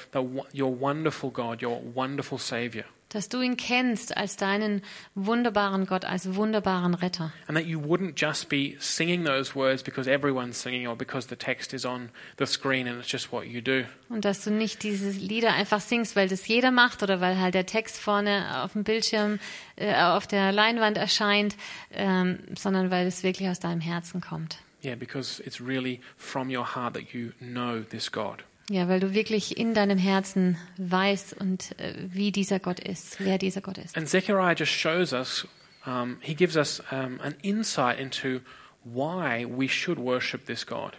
your 0.51 0.81
wonderful 0.81 1.29
God, 1.29 1.61
your 1.61 1.79
wonderful 1.93 2.39
Savior. 2.39 2.85
Dass 3.11 3.27
du 3.27 3.41
ihn 3.41 3.57
kennst 3.57 4.15
als 4.15 4.37
deinen 4.37 4.81
wunderbaren 5.15 5.85
Gott, 5.85 6.05
als 6.05 6.33
wunderbaren 6.35 6.93
Retter. 6.93 7.33
And 7.47 7.57
that 7.57 7.67
you 7.67 7.79
wouldn't 7.79 8.13
just 8.15 8.47
be 8.47 8.75
singing 8.79 9.25
those 9.25 9.53
words 9.53 9.83
because 9.83 10.09
everyone's 10.09 10.61
singing 10.61 10.87
or 10.87 10.95
because 10.95 11.27
the 11.27 11.35
text 11.35 11.73
is 11.73 11.85
on 11.85 12.09
the 12.37 12.45
screen 12.45 12.87
and 12.87 12.99
it's 12.99 13.11
just 13.11 13.31
what 13.31 13.45
you 13.45 13.61
do. 13.61 13.83
Und 14.09 14.23
dass 14.23 14.43
du 14.43 14.51
nicht 14.51 14.83
diese 14.83 15.09
Lieder 15.09 15.53
einfach 15.53 15.81
singst, 15.81 16.15
weil 16.15 16.29
das 16.29 16.47
jeder 16.47 16.71
macht 16.71 17.03
oder 17.03 17.19
weil 17.19 17.37
halt 17.37 17.53
der 17.53 17.65
Text 17.65 17.97
vorne 17.97 18.63
auf 18.63 18.73
dem 18.73 18.83
Bildschirm, 18.83 19.39
äh, 19.75 19.93
auf 19.95 20.25
der 20.25 20.51
Leinwand 20.51 20.97
erscheint, 20.97 21.57
ähm, 21.91 22.39
sondern 22.57 22.91
weil 22.91 23.07
es 23.07 23.23
wirklich 23.23 23.49
aus 23.49 23.59
deinem 23.59 23.81
Herzen 23.81 24.21
kommt. 24.21 24.59
Yeah, 24.83 24.95
because 24.95 25.39
it's 25.45 25.61
really 25.61 26.01
from 26.17 26.49
your 26.49 26.75
heart 26.75 26.95
that 26.95 27.13
you 27.13 27.33
know 27.39 27.81
this 27.81 28.11
God. 28.11 28.43
Ja, 28.71 28.87
weil 28.87 29.01
du 29.01 29.13
wirklich 29.13 29.57
in 29.57 29.73
deinem 29.73 29.97
Herzen 29.97 30.57
weißt 30.77 31.33
und 31.33 31.77
äh, 31.77 31.93
wie 32.07 32.31
dieser 32.31 32.59
Gott 32.59 32.79
ist, 32.79 33.17
wer 33.19 33.37
dieser 33.37 33.59
Gott 33.59 33.77
ist. 33.77 33.97
And 33.97 34.07
Zechariah 34.07 34.53
just 34.53 34.71
shows 34.71 35.11
us, 35.11 35.45
um, 35.85 36.17
he 36.21 36.33
gives 36.33 36.55
us 36.55 36.81
um, 36.89 37.19
an 37.19 37.35
insight 37.41 37.99
into 37.99 38.39
why 38.85 39.45
we 39.45 39.67
should 39.67 39.97
worship 39.97 40.45
this 40.45 40.65
God. 40.65 40.93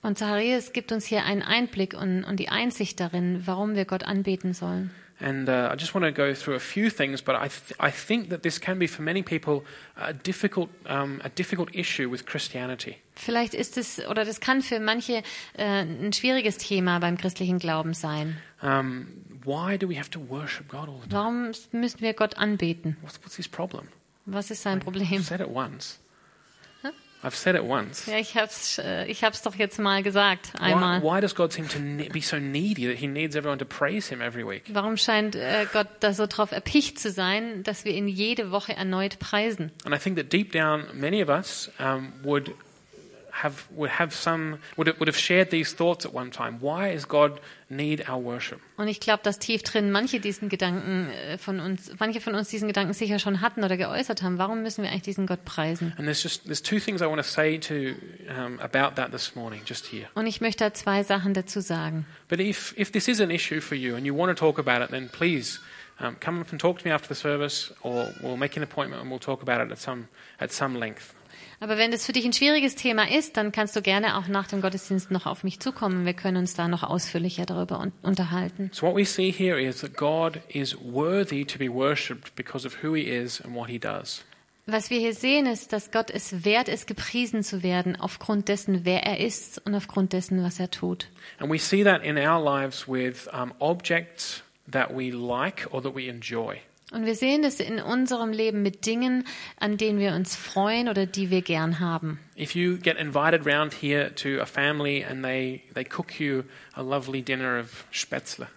Und 0.00 0.16
Zacharias 0.16 0.72
gibt 0.72 0.92
uns 0.92 1.04
hier 1.04 1.24
einen 1.24 1.42
Einblick 1.42 1.92
und, 1.92 2.24
und 2.24 2.40
die 2.40 2.48
Einsicht 2.48 2.98
darin, 3.00 3.42
warum 3.44 3.74
wir 3.74 3.84
Gott 3.84 4.02
anbeten 4.02 4.54
sollen. 4.54 4.90
And 5.20 5.48
uh, 5.48 5.68
I 5.70 5.76
just 5.76 5.94
want 5.94 6.04
to 6.04 6.12
go 6.12 6.34
through 6.34 6.54
a 6.54 6.60
few 6.60 6.88
things, 6.88 7.20
but 7.20 7.36
I, 7.36 7.48
th- 7.48 7.74
I 7.78 7.90
think 7.90 8.30
that 8.30 8.42
this 8.42 8.58
can 8.58 8.78
be 8.78 8.86
for 8.86 9.02
many 9.02 9.22
people 9.22 9.64
a 9.96 10.14
difficult, 10.14 10.70
um, 10.86 11.20
a 11.22 11.28
difficult 11.28 11.68
issue 11.74 12.08
with 12.08 12.24
Christianity. 12.24 12.96
Vielleicht 13.16 13.52
ist 13.52 13.76
es 13.76 14.00
oder 14.08 14.24
das 14.24 14.40
kann 14.40 14.62
für 14.62 14.80
manche 14.80 15.22
äh, 15.58 15.82
ein 15.82 16.12
schwieriges 16.14 16.56
Thema 16.56 16.98
beim 17.00 17.18
christlichen 17.18 17.58
Glauben 17.58 17.92
sein. 17.92 18.38
Um, 18.62 19.08
why 19.44 19.76
do 19.76 19.86
we 19.86 19.98
have 19.98 20.10
to 20.10 20.20
worship 20.20 20.68
God 20.68 20.88
all 20.88 21.00
the 21.02 21.08
time? 21.08 21.12
Warum 21.12 21.52
müssen 21.72 22.00
wir 22.00 22.14
Gott 22.14 22.38
anbeten? 22.38 22.96
What's, 23.02 23.20
what's 23.22 23.36
his 23.36 23.46
problem? 23.46 23.88
Was 24.24 24.50
ist 24.50 24.62
sein 24.62 24.80
I've 24.82 25.22
said 25.22 25.40
it 25.40 25.48
once. 25.48 25.99
I've 27.22 27.34
said 27.36 27.54
it 27.54 27.64
once. 27.64 28.06
Ja, 28.06 28.16
ich 28.18 28.34
hab's, 28.34 28.78
äh, 28.78 29.04
ich 29.06 29.22
hab's 29.22 29.42
doch 29.42 29.54
jetzt 29.54 29.78
mal 29.78 30.02
gesagt 30.02 30.52
Why, 30.58 30.72
einmal. 30.72 31.02
why 31.02 31.20
does 31.20 31.34
God 31.34 31.52
seem 31.52 31.68
to 31.68 31.78
ne- 31.78 32.08
be 32.08 32.22
so 32.22 32.38
needy 32.38 32.86
that 32.86 32.96
he 32.96 33.06
needs 33.06 33.36
everyone 33.36 33.58
to 33.58 33.66
praise 33.66 34.08
him 34.08 34.22
every 34.22 34.42
week? 34.46 34.64
Warum 34.72 34.96
scheint 34.96 35.36
äh, 35.36 35.66
Gott 35.72 35.88
da 36.00 36.14
so 36.14 36.26
drauf 36.26 36.50
erpicht 36.52 36.98
zu 36.98 37.10
sein, 37.10 37.62
dass 37.62 37.84
wir 37.84 37.92
ihn 37.92 38.08
jede 38.08 38.50
Woche 38.50 38.74
erneut 38.74 39.18
preisen? 39.18 39.70
And 39.84 39.94
I 39.94 39.98
think 39.98 40.16
that 40.16 40.32
deep 40.32 40.52
down, 40.52 40.84
many 40.94 41.22
of 41.22 41.28
us 41.28 41.70
um, 41.78 42.12
would 42.22 42.54
have 43.32 43.64
would 43.70 43.90
have 43.90 44.14
some 44.14 44.58
would 44.76 44.86
have, 44.86 44.98
would 44.98 45.08
have 45.08 45.16
shared 45.16 45.50
these 45.50 45.74
thoughts 45.74 46.04
at 46.04 46.14
one 46.14 46.30
time. 46.30 46.58
Why 46.60 46.92
does 46.92 47.06
God 47.06 47.40
need 47.68 48.08
our 48.08 48.22
worship? 48.22 48.60
Und 48.76 48.88
ich 48.88 49.00
glaube, 49.00 49.22
dass 49.22 49.38
tief 49.38 49.62
drin 49.62 49.90
manche 49.90 50.20
diesen 50.20 50.48
Gedanken 50.48 51.10
äh, 51.10 51.38
von 51.38 51.60
uns, 51.60 51.92
manche 51.98 52.20
von 52.20 52.34
uns 52.34 52.48
diesen 52.48 52.68
Gedanken 52.68 52.92
sicher 52.92 53.18
schon 53.18 53.40
hatten 53.40 53.64
oder 53.64 53.76
geäußert 53.76 54.22
haben. 54.22 54.38
Warum 54.38 54.62
müssen 54.62 54.82
wir 54.82 54.90
eigentlich 54.90 55.02
diesen 55.02 55.26
Gott 55.26 55.44
preisen? 55.44 55.92
And 55.96 56.06
there's 56.06 56.22
just 56.22 56.44
there's 56.44 56.62
two 56.62 56.78
things 56.78 57.00
I 57.00 57.06
want 57.06 57.22
to 57.22 57.28
say 57.28 57.58
to 57.58 57.94
um, 58.28 58.58
about 58.60 58.96
that 58.96 59.12
this 59.12 59.34
morning, 59.34 59.62
just 59.66 59.86
here. 59.86 60.08
Und 60.14 60.26
ich 60.26 60.40
möchte 60.40 60.64
da 60.64 60.74
zwei 60.74 61.02
Sachen 61.02 61.34
dazu 61.34 61.60
sagen. 61.60 62.06
But 62.28 62.40
if 62.40 62.74
if 62.76 62.90
this 62.92 63.08
is 63.08 63.20
an 63.20 63.30
issue 63.30 63.60
for 63.60 63.76
you 63.76 63.96
and 63.96 64.06
you 64.06 64.16
want 64.16 64.36
to 64.36 64.38
talk 64.38 64.58
about 64.58 64.82
it, 64.82 64.90
then 64.90 65.08
please. 65.08 65.60
Um, 66.02 66.16
come 66.18 66.40
up 66.40 66.50
and 66.50 66.58
talk 66.58 66.78
to 66.78 66.88
me 66.88 66.94
after 66.94 67.08
the 67.08 67.14
service, 67.14 67.74
or 67.82 68.08
we'll 68.22 68.38
make 68.38 68.56
an 68.56 68.62
appointment 68.62 69.02
and 69.02 69.10
we'll 69.10 69.20
talk 69.20 69.42
about 69.42 69.60
it 69.60 69.70
at 69.70 69.78
some 69.78 70.08
at 70.40 70.50
some 70.50 70.74
length. 70.74 71.14
Aber 71.62 71.76
wenn 71.76 71.90
das 71.90 72.06
für 72.06 72.12
dich 72.12 72.24
ein 72.24 72.32
schwieriges 72.32 72.74
Thema 72.74 73.10
ist, 73.10 73.36
dann 73.36 73.52
kannst 73.52 73.76
du 73.76 73.82
gerne 73.82 74.16
auch 74.16 74.28
nach 74.28 74.46
dem 74.46 74.62
Gottesdienst 74.62 75.10
noch 75.10 75.26
auf 75.26 75.44
mich 75.44 75.60
zukommen. 75.60 76.06
Wir 76.06 76.14
können 76.14 76.38
uns 76.38 76.54
da 76.54 76.68
noch 76.68 76.82
ausführlicher 76.82 77.44
darüber 77.44 77.80
un 77.80 77.92
unterhalten. 78.02 78.70
So 78.72 78.86
what 78.86 78.96
we 78.96 79.04
see 79.04 79.30
here 79.30 79.60
is 79.60 79.80
that 79.80 79.94
God 79.94 80.40
is 80.48 80.74
worthy 80.80 81.44
to 81.44 81.58
be 81.58 81.68
worshipped 81.68 82.34
because 82.34 82.66
of 82.66 82.82
who 82.82 82.94
He 82.94 83.02
is 83.02 83.42
and 83.42 83.54
what 83.54 83.68
He 83.68 83.78
does. 83.78 84.24
Was 84.64 84.88
wir 84.88 85.00
hier 85.00 85.14
sehen, 85.14 85.46
ist, 85.46 85.74
dass 85.74 85.90
Gott 85.90 86.10
es 86.10 86.44
wert 86.44 86.68
ist, 86.68 86.86
gepriesen 86.86 87.42
zu 87.42 87.62
werden, 87.62 87.96
aufgrund 88.00 88.48
dessen, 88.48 88.84
wer 88.84 89.02
er 89.02 89.18
ist 89.18 89.60
und 89.66 89.74
aufgrund 89.74 90.14
dessen, 90.14 90.42
was 90.42 90.60
er 90.60 90.70
tut. 90.70 91.08
And 91.38 91.52
we 91.52 91.58
see 91.58 91.84
that 91.84 92.02
in 92.02 92.16
our 92.16 92.42
lives 92.42 92.88
with 92.88 93.28
um, 93.34 93.52
objects 93.58 94.44
that 94.70 94.96
we 94.96 95.10
like 95.10 95.66
or 95.72 95.82
that 95.82 95.94
we 95.94 96.08
enjoy. 96.08 96.60
Und 96.92 97.06
wir 97.06 97.14
sehen 97.14 97.42
das 97.42 97.60
in 97.60 97.78
unserem 97.78 98.32
Leben 98.32 98.62
mit 98.62 98.84
Dingen, 98.84 99.24
an 99.58 99.76
denen 99.76 100.00
wir 100.00 100.12
uns 100.14 100.34
freuen 100.34 100.88
oder 100.88 101.06
die 101.06 101.30
wir 101.30 101.42
gern 101.42 101.78
haben. 101.78 102.18
If 102.36 102.54
you 102.54 102.78
get 102.78 102.96
invited 102.96 103.46
round 103.46 103.72
here 103.72 104.12
to 104.16 104.40
a 104.40 104.46
family 104.46 105.04
and 105.04 105.22
they, 105.22 105.62
they 105.74 105.84
cook 105.84 106.18
you 106.18 106.42
a 106.74 106.82
lovely 106.82 107.22
dinner 107.22 107.60
of 107.60 107.84
spätzle, 107.92 108.48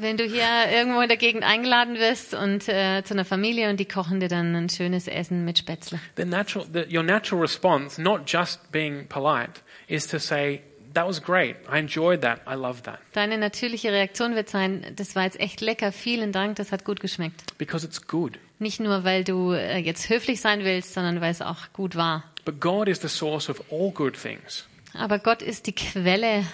Wenn 0.00 0.16
du 0.16 0.24
hier 0.24 0.70
irgendwo 0.70 1.00
in 1.00 1.08
der 1.08 1.16
Gegend 1.16 1.42
eingeladen 1.42 1.98
wirst 1.98 2.32
und 2.32 2.68
äh, 2.68 3.02
zu 3.02 3.14
einer 3.14 3.24
Familie 3.24 3.68
und 3.68 3.80
die 3.80 3.84
kochen 3.84 4.20
dir 4.20 4.28
dann 4.28 4.54
ein 4.54 4.68
schönes 4.68 5.08
Essen 5.08 5.44
mit 5.44 5.58
Spätzle, 5.58 5.98
the 6.16 6.24
natural, 6.24 6.66
the, 6.72 6.84
your 6.94 7.02
natural 7.02 7.40
response, 7.40 8.00
not 8.00 8.22
just 8.26 8.70
being 8.70 9.08
polite, 9.08 9.60
is 9.88 10.06
to 10.06 10.18
say, 10.18 10.62
that 10.94 11.06
was 11.06 11.22
great. 11.22 11.56
I 11.70 11.78
enjoyed 11.78 12.22
that. 12.22 12.40
I 12.46 12.54
love 12.54 12.82
that. 12.82 12.98
deine 13.12 13.38
natürliche 13.38 13.92
Reaktion 13.92 14.34
wird 14.34 14.48
sein, 14.48 14.84
das 14.96 15.14
war 15.16 15.24
jetzt 15.24 15.40
echt 15.40 15.60
lecker, 15.60 15.92
vielen 15.92 16.32
Dank, 16.32 16.56
das 16.56 16.72
hat 16.72 16.84
gut 16.84 17.00
geschmeckt. 17.00 17.56
Because 17.58 17.86
it's 17.86 18.06
good. 18.06 18.38
Nicht 18.58 18.80
nur, 18.80 19.04
weil 19.04 19.24
du 19.24 19.52
äh, 19.52 19.78
jetzt 19.78 20.08
höflich 20.08 20.40
sein 20.40 20.64
willst, 20.64 20.94
sondern 20.94 21.20
weil 21.20 21.30
es 21.30 21.42
auch 21.42 21.72
gut 21.72 21.94
war. 21.96 22.24
But 22.44 22.60
God 22.60 22.88
is 22.88 23.00
the 23.00 23.08
source 23.08 23.48
of 23.48 23.62
all 23.70 23.90
good 23.90 24.20
things. 24.20 24.66
Aber 24.94 25.18
Gott 25.18 25.42
ist 25.42 25.66
die 25.66 25.74
Quelle 25.74 26.44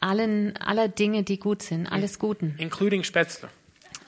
allen, 0.00 0.56
aller 0.58 0.88
Dinge, 0.88 1.22
die 1.24 1.38
gut 1.38 1.62
sind, 1.62 1.86
alles 1.86 2.18
Guten, 2.18 2.54
including 2.58 3.02
Spätzle. 3.02 3.48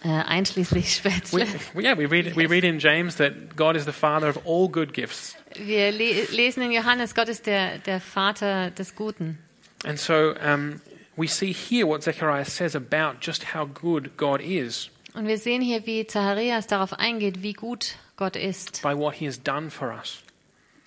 Äh, 0.02 0.08
einschließlich 0.08 0.84
We, 1.04 1.10
Spätzle. 1.10 1.46
yeah, 1.76 1.96
we 1.96 2.10
read, 2.10 2.34
we 2.36 2.48
read 2.48 2.64
in 2.64 2.78
James 2.78 3.16
that 3.16 3.56
God 3.56 3.76
is 3.76 3.84
the 3.84 3.92
father 3.92 4.28
of 4.28 4.38
all 4.46 4.68
good 4.68 4.92
gifts. 4.92 5.36
Wir 5.56 5.90
le 5.92 6.26
lesen 6.30 6.62
in 6.62 6.72
Johannes, 6.72 7.14
Gott 7.14 7.28
ist 7.28 7.46
der, 7.46 7.78
der 7.78 8.00
Vater 8.00 8.70
des 8.70 8.94
Guten. 8.94 9.38
And 9.84 9.98
so 9.98 10.34
um, 10.44 10.80
we 11.16 11.26
see 11.26 11.52
here 11.52 11.86
what 11.86 12.02
Zechariah 12.02 12.44
says 12.44 12.74
about 12.76 13.20
just 13.20 13.54
how 13.54 13.66
good 13.66 14.16
God 14.16 14.40
is 14.40 14.90
Und 15.14 15.26
wir 15.26 15.38
sehen 15.38 15.60
hier, 15.60 15.86
wie 15.86 16.06
Zacharias 16.06 16.66
darauf 16.68 16.92
eingeht, 16.92 17.42
wie 17.42 17.52
gut 17.52 17.96
Gott 18.16 18.36
ist, 18.36 18.82
by 18.82 18.94
what 18.96 19.14
he 19.16 19.26
has 19.26 19.42
done 19.42 19.70
for 19.70 19.92
us. 19.92 20.22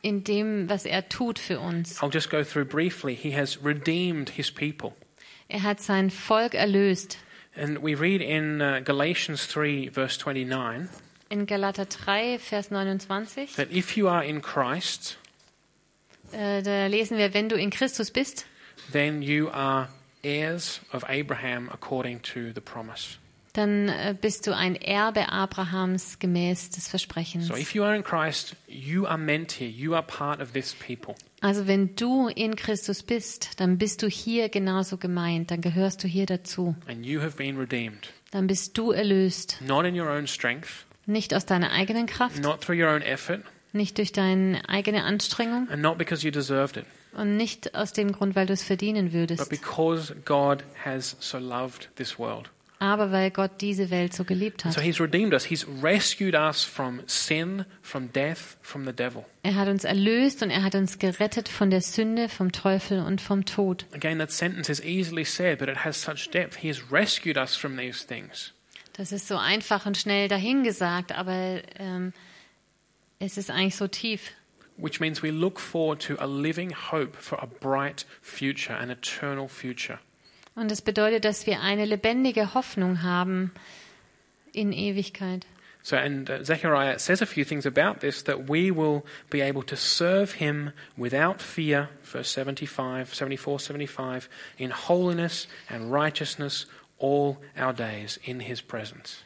in 0.01 0.23
dem, 0.23 0.69
was 0.69 0.85
er 0.85 1.07
tut 1.09 1.39
für 1.39 1.59
uns. 1.59 2.01
I'll 2.01 2.13
just 2.13 2.29
go 2.29 2.43
through 2.43 2.65
briefly. 2.65 3.15
He 3.15 3.35
has 3.37 3.59
redeemed 3.63 4.29
his 4.29 4.49
people. 4.51 4.93
Er 5.49 5.63
hat 5.63 5.81
sein 5.81 6.09
Volk 6.09 6.53
erlöst. 6.53 7.17
And 7.55 7.79
we 7.79 7.93
read 7.93 8.21
in 8.21 8.61
uh, 8.61 8.79
Galatians 8.79 9.45
3, 9.45 9.89
verse 9.89 10.17
29, 10.17 10.89
In 11.29 11.45
Galater 11.45 11.85
3, 11.87 12.37
Vers 12.37 12.67
29, 12.67 13.47
that 13.55 13.71
if 13.71 13.95
you 13.95 14.07
are 14.07 14.23
in 14.23 14.41
Christ, 14.41 15.17
äh, 16.31 16.61
da 16.63 16.87
lesen 16.87 17.17
wir, 17.17 17.33
wenn 17.33 17.49
du 17.49 17.55
in 17.55 17.69
Christus 17.69 18.09
bist, 18.09 18.45
then 18.91 19.21
you 19.21 19.49
are 19.51 19.89
heirs 20.23 20.79
of 20.91 21.03
Abraham 21.07 21.69
according 21.71 22.19
to 22.21 22.51
the 22.53 22.61
promise. 22.61 23.17
Dann 23.53 23.87
äh, 23.87 24.15
bist 24.19 24.47
du 24.47 24.55
ein 24.55 24.75
Erbe 24.75 25.29
Abrahams 25.29 26.17
gemäß 26.19 26.71
des 26.71 26.87
Versprechens. 26.87 27.47
So 27.47 27.55
if 27.55 27.75
you 27.75 27.83
are 27.83 27.95
in 27.95 28.03
Christ, 28.03 28.55
you 28.67 29.05
are 29.05 29.17
meant 29.17 29.51
here. 29.51 29.69
You 29.69 29.93
are 29.93 30.03
part 30.03 30.41
of 30.41 30.51
this 30.53 30.73
people. 30.73 31.15
Also 31.41 31.67
wenn 31.67 31.95
du 31.95 32.29
in 32.29 32.55
Christus 32.55 33.03
bist, 33.03 33.59
dann 33.59 33.77
bist 33.77 34.01
du 34.01 34.07
hier 34.07 34.49
genauso 34.49 34.97
gemeint, 34.97 35.51
dann 35.51 35.61
gehörst 35.61 36.03
du 36.03 36.07
hier 36.07 36.25
dazu. 36.25 36.75
And 36.87 37.05
you 37.05 37.21
have 37.21 37.37
been 37.37 37.57
redeemed. 37.57 38.09
Dann 38.31 38.47
bist 38.47 38.77
du 38.77 38.91
erlöst, 38.91 39.57
Not 39.61 39.85
in 39.85 39.99
your 39.99 40.09
own 40.09 40.25
strength, 40.25 40.85
nicht 41.05 41.35
aus 41.35 41.45
deiner 41.45 41.71
eigenen 41.71 42.07
Kraft, 42.07 42.41
not 42.41 42.61
through 42.61 42.79
your 42.79 42.89
own 42.89 43.03
effort, 43.03 43.41
nicht 43.71 43.99
durch 43.99 44.11
deine 44.11 44.67
eigene 44.67 45.03
Anstrengung 45.03 45.69
and 45.69 45.81
not 45.83 45.99
because 45.99 46.25
you 46.25 46.31
deserved 46.31 46.77
it, 46.77 46.85
und 47.15 47.37
nicht 47.37 47.75
aus 47.75 47.93
dem 47.93 48.11
Grund, 48.11 48.35
weil 48.35 48.47
du 48.47 48.53
es 48.53 48.63
verdienen 48.63 49.07
but 49.07 49.13
würdest, 49.13 49.49
because 49.51 50.15
God 50.25 50.63
has 50.83 51.15
so 51.19 51.37
loved 51.37 51.89
this 51.97 52.17
world. 52.17 52.49
Aber 52.83 53.11
weil 53.13 53.31
Gott 53.31 53.61
diese 53.61 53.89
Welt 53.89 54.13
so 54.13 54.25
geliebt 54.25 54.61
So 54.61 54.69
hat. 54.69 54.81
he's 54.83 54.99
redeemed 54.99 55.33
us. 55.33 55.45
He's 55.45 55.65
rescued 55.81 56.35
us 56.35 56.63
from 56.65 57.01
sin, 57.07 57.63
from 57.81 58.11
death, 58.11 58.57
from 58.61 58.85
the 58.85 58.91
devil. 58.91 59.25
Er 59.41 59.55
hat 59.55 59.69
uns 59.69 59.85
erlöst 59.85 60.43
und 60.43 60.49
er 60.49 60.63
hat 60.63 60.75
uns 60.75 60.99
gerettet 60.99 61.47
von 61.47 61.69
der 61.69 61.79
Sünde, 61.81 62.27
vom 62.27 62.51
Teufel 62.51 62.99
und 62.99 63.21
vom 63.21 63.45
Tod. 63.45 63.85
Again, 63.93 64.19
that 64.19 64.31
sentence 64.31 64.69
is 64.69 64.81
easily 64.83 65.23
said, 65.23 65.59
but 65.59 65.69
it 65.69 65.85
has 65.85 66.01
such 66.01 66.29
depth. 66.31 66.57
He 66.57 66.67
has 66.67 66.91
rescued 66.91 67.37
us 67.37 67.55
from 67.55 67.77
these 67.77 68.05
things. 68.05 68.53
Das 68.93 69.11
ist 69.11 69.27
so 69.27 69.37
einfach 69.37 69.85
und 69.85 69.97
schnell 69.97 70.27
dahingesagt, 70.27 71.13
aber 71.13 71.61
ähm, 71.79 72.11
es 73.19 73.37
ist 73.37 73.49
eigentlich 73.49 73.75
so 73.77 73.87
tief. 73.87 74.31
Which 74.75 74.99
means 74.99 75.23
we 75.23 75.29
look 75.31 75.59
forward 75.59 76.01
to 76.07 76.15
a 76.19 76.25
living 76.25 76.73
hope 76.91 77.17
for 77.17 77.41
a 77.41 77.45
bright 77.47 78.05
future, 78.21 78.75
an 78.75 78.89
eternal 78.89 79.47
future. 79.47 79.99
Und 80.55 80.71
es 80.71 80.81
bedeutet, 80.81 81.25
dass 81.25 81.47
wir 81.47 81.61
eine 81.61 81.85
lebendige 81.85 82.53
Hoffnung 82.53 83.01
haben 83.01 83.51
in 84.51 84.71
Ewigkeit. 84.71 85.45
So, 85.85 85.97
and 85.97 86.29
uh, 86.29 86.41
Zechariah 86.43 86.97
says 86.97 87.21
a 87.21 87.25
few 87.25 87.43
things 87.43 87.65
about 87.65 87.99
this 87.99 88.23
that 88.23 88.47
we 88.47 88.71
will 88.71 89.05
be 89.29 89.41
able 89.41 89.63
to 89.63 89.75
serve 89.75 90.33
him 90.33 90.71
without 90.97 91.41
fear, 91.41 91.89
verse 92.03 92.29
75, 92.29 93.13
74, 93.13 93.59
75, 93.59 94.29
in 94.57 94.69
holiness 94.69 95.47
and 95.69 95.91
righteousness 95.91 96.67
all 96.99 97.39
our 97.57 97.73
days 97.73 98.17
in 98.23 98.39
his 98.39 98.61
presence. 98.61 99.23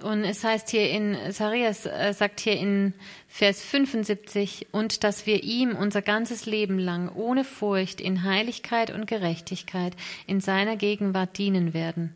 Und 0.00 0.24
es 0.24 0.42
heißt 0.42 0.70
hier 0.70 0.90
in, 0.90 1.16
Zacharias 1.30 1.86
äh, 1.86 2.12
sagt 2.12 2.40
hier 2.40 2.56
in 2.56 2.94
Vers 3.28 3.62
75, 3.62 4.66
und 4.72 5.04
dass 5.04 5.26
wir 5.26 5.42
ihm 5.42 5.76
unser 5.76 6.02
ganzes 6.02 6.46
Leben 6.46 6.78
lang 6.78 7.10
ohne 7.14 7.44
Furcht 7.44 8.00
in 8.00 8.24
Heiligkeit 8.24 8.90
und 8.90 9.06
Gerechtigkeit 9.06 9.94
in 10.26 10.40
seiner 10.40 10.76
Gegenwart 10.76 11.38
dienen 11.38 11.74
werden. 11.74 12.14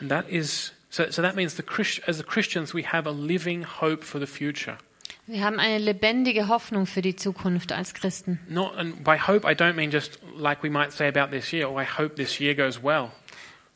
And 0.00 0.10
that 0.10 0.28
is, 0.28 0.72
so, 0.90 1.04
so 1.08 1.22
that 1.22 1.36
means 1.36 1.56
the 1.56 1.62
Christ, 1.62 2.02
as 2.06 2.18
the 2.18 2.24
Christians, 2.24 2.74
we 2.74 2.84
have 2.84 3.08
a 3.08 3.12
living 3.12 3.64
hope 3.80 4.04
for 4.04 4.20
the 4.20 4.26
future. 4.26 4.76
Wir 5.28 5.44
haben 5.44 5.60
eine 5.60 5.78
lebendige 5.78 6.48
Hoffnung 6.48 6.86
für 6.86 7.00
die 7.00 7.14
Zukunft 7.14 7.70
als 7.70 7.94
Christen. 7.94 8.40
Not, 8.48 8.76
and 8.76 9.04
by 9.04 9.16
hope, 9.16 9.48
I 9.48 9.54
don't 9.54 9.74
mean 9.74 9.92
just 9.92 10.18
like 10.36 10.64
we 10.64 10.68
might 10.68 10.92
say 10.92 11.06
about 11.06 11.30
this 11.30 11.52
year, 11.52 11.68
oh, 11.68 11.80
I 11.80 11.84
hope 11.84 12.16
this 12.16 12.40
year 12.40 12.56
goes 12.56 12.82
well. 12.82 13.12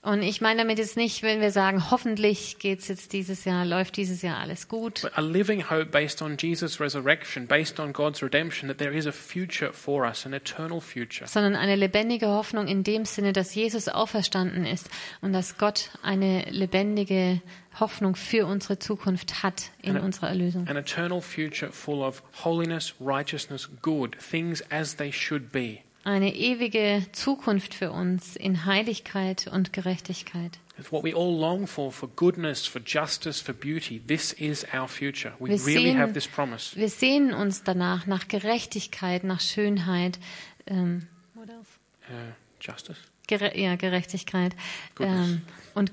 Und 0.07 0.23
ich 0.23 0.41
meine 0.41 0.59
damit 0.63 0.79
jetzt 0.79 0.97
nicht, 0.97 1.25
wenn 1.25 1.41
wir 1.41 1.51
sagen, 1.51 1.91
hoffentlich 1.91 2.61
geht's 2.61 2.87
jetzt 2.87 3.13
dieses 3.13 3.45
Jahr, 3.45 3.65
läuft 3.65 3.97
dieses 3.97 4.23
Jahr 4.23 4.39
alles 4.39 4.69
gut, 4.69 5.03
But 5.03 5.19
a 5.19 5.21
living 5.21 5.69
hope 5.69 5.87
based 5.87 6.23
on 6.23 6.37
Jesus' 6.39 6.79
resurrection, 6.81 7.49
based 7.49 7.81
on 7.81 7.93
God's 7.93 8.23
redemption, 8.23 8.69
that 8.69 8.79
there 8.79 8.95
is 8.97 9.09
a 9.09 9.11
future 9.13 9.73
for 9.73 10.05
us, 10.07 10.25
an 10.25 10.33
eternal 10.33 10.81
future. 10.81 11.27
sondern 11.27 11.57
eine 11.57 11.75
lebendige 11.75 12.29
Hoffnung 12.29 12.69
in 12.69 12.85
dem 12.85 13.05
Sinne, 13.05 13.33
dass 13.33 13.53
Jesus 13.57 13.89
auferstanden 13.89 14.65
ist 14.65 14.89
und 15.23 15.33
dass 15.33 15.59
Gott 15.59 15.91
eine 16.05 16.45
lebendige 16.51 17.43
Hoffnung 17.81 18.15
für 18.15 18.47
unsere 18.47 18.79
Zukunft 18.79 19.43
hat 19.43 19.71
in 19.83 19.97
Eine- 19.97 20.03
unserer 20.03 20.29
Erlösung. 20.29 20.69
An 20.69 20.77
eternal 20.77 21.21
future 21.21 21.73
full 21.73 22.01
of 22.03 22.23
holiness, 22.45 22.95
righteousness, 23.01 23.69
good, 23.83 24.17
things 24.19 24.63
as 24.71 24.95
they 24.97 25.11
should 25.13 25.51
be. 25.51 25.81
Eine 26.07 26.37
ewige 26.37 27.05
Zukunft 27.11 27.75
für 27.75 27.91
uns 27.91 28.37
in 28.37 28.65
Heiligkeit 28.65 29.49
und 29.49 29.73
Gerechtigkeit. 29.73 30.61
It's 30.79 30.93
what 30.93 31.03
we 31.03 31.13
all 31.13 31.37
long 31.37 31.67
for, 31.67 31.91
for 31.91 32.09
goodness, 32.09 32.65
for 32.65 32.81
justice, 32.81 33.41
for 33.41 33.53
beauty. 33.53 34.01
This 34.07 34.33
is 34.33 34.65
our 34.73 34.87
future. 34.87 35.33
We 35.41 35.49
Wir 35.49 35.67
really 35.67 35.91
sehen- 35.91 35.99
have 35.99 36.13
this 36.13 36.29
promise. 36.29 36.77
Wir 36.77 36.91
sehnen 36.91 37.35
uns 37.35 37.65
danach, 37.65 38.07
nach 38.07 38.29
Gerechtigkeit, 38.29 39.25
nach 39.25 39.41
Schönheit, 39.41 40.21
ähm, 40.69 41.09
what 41.35 41.49
else? 41.49 41.71
Uh, 42.09 42.35
justice. 42.61 43.01
Gere 43.27 43.59
ja, 43.59 43.75
Gerechtigkeit 43.75 44.55
ähm, 45.01 45.43
und 45.75 45.91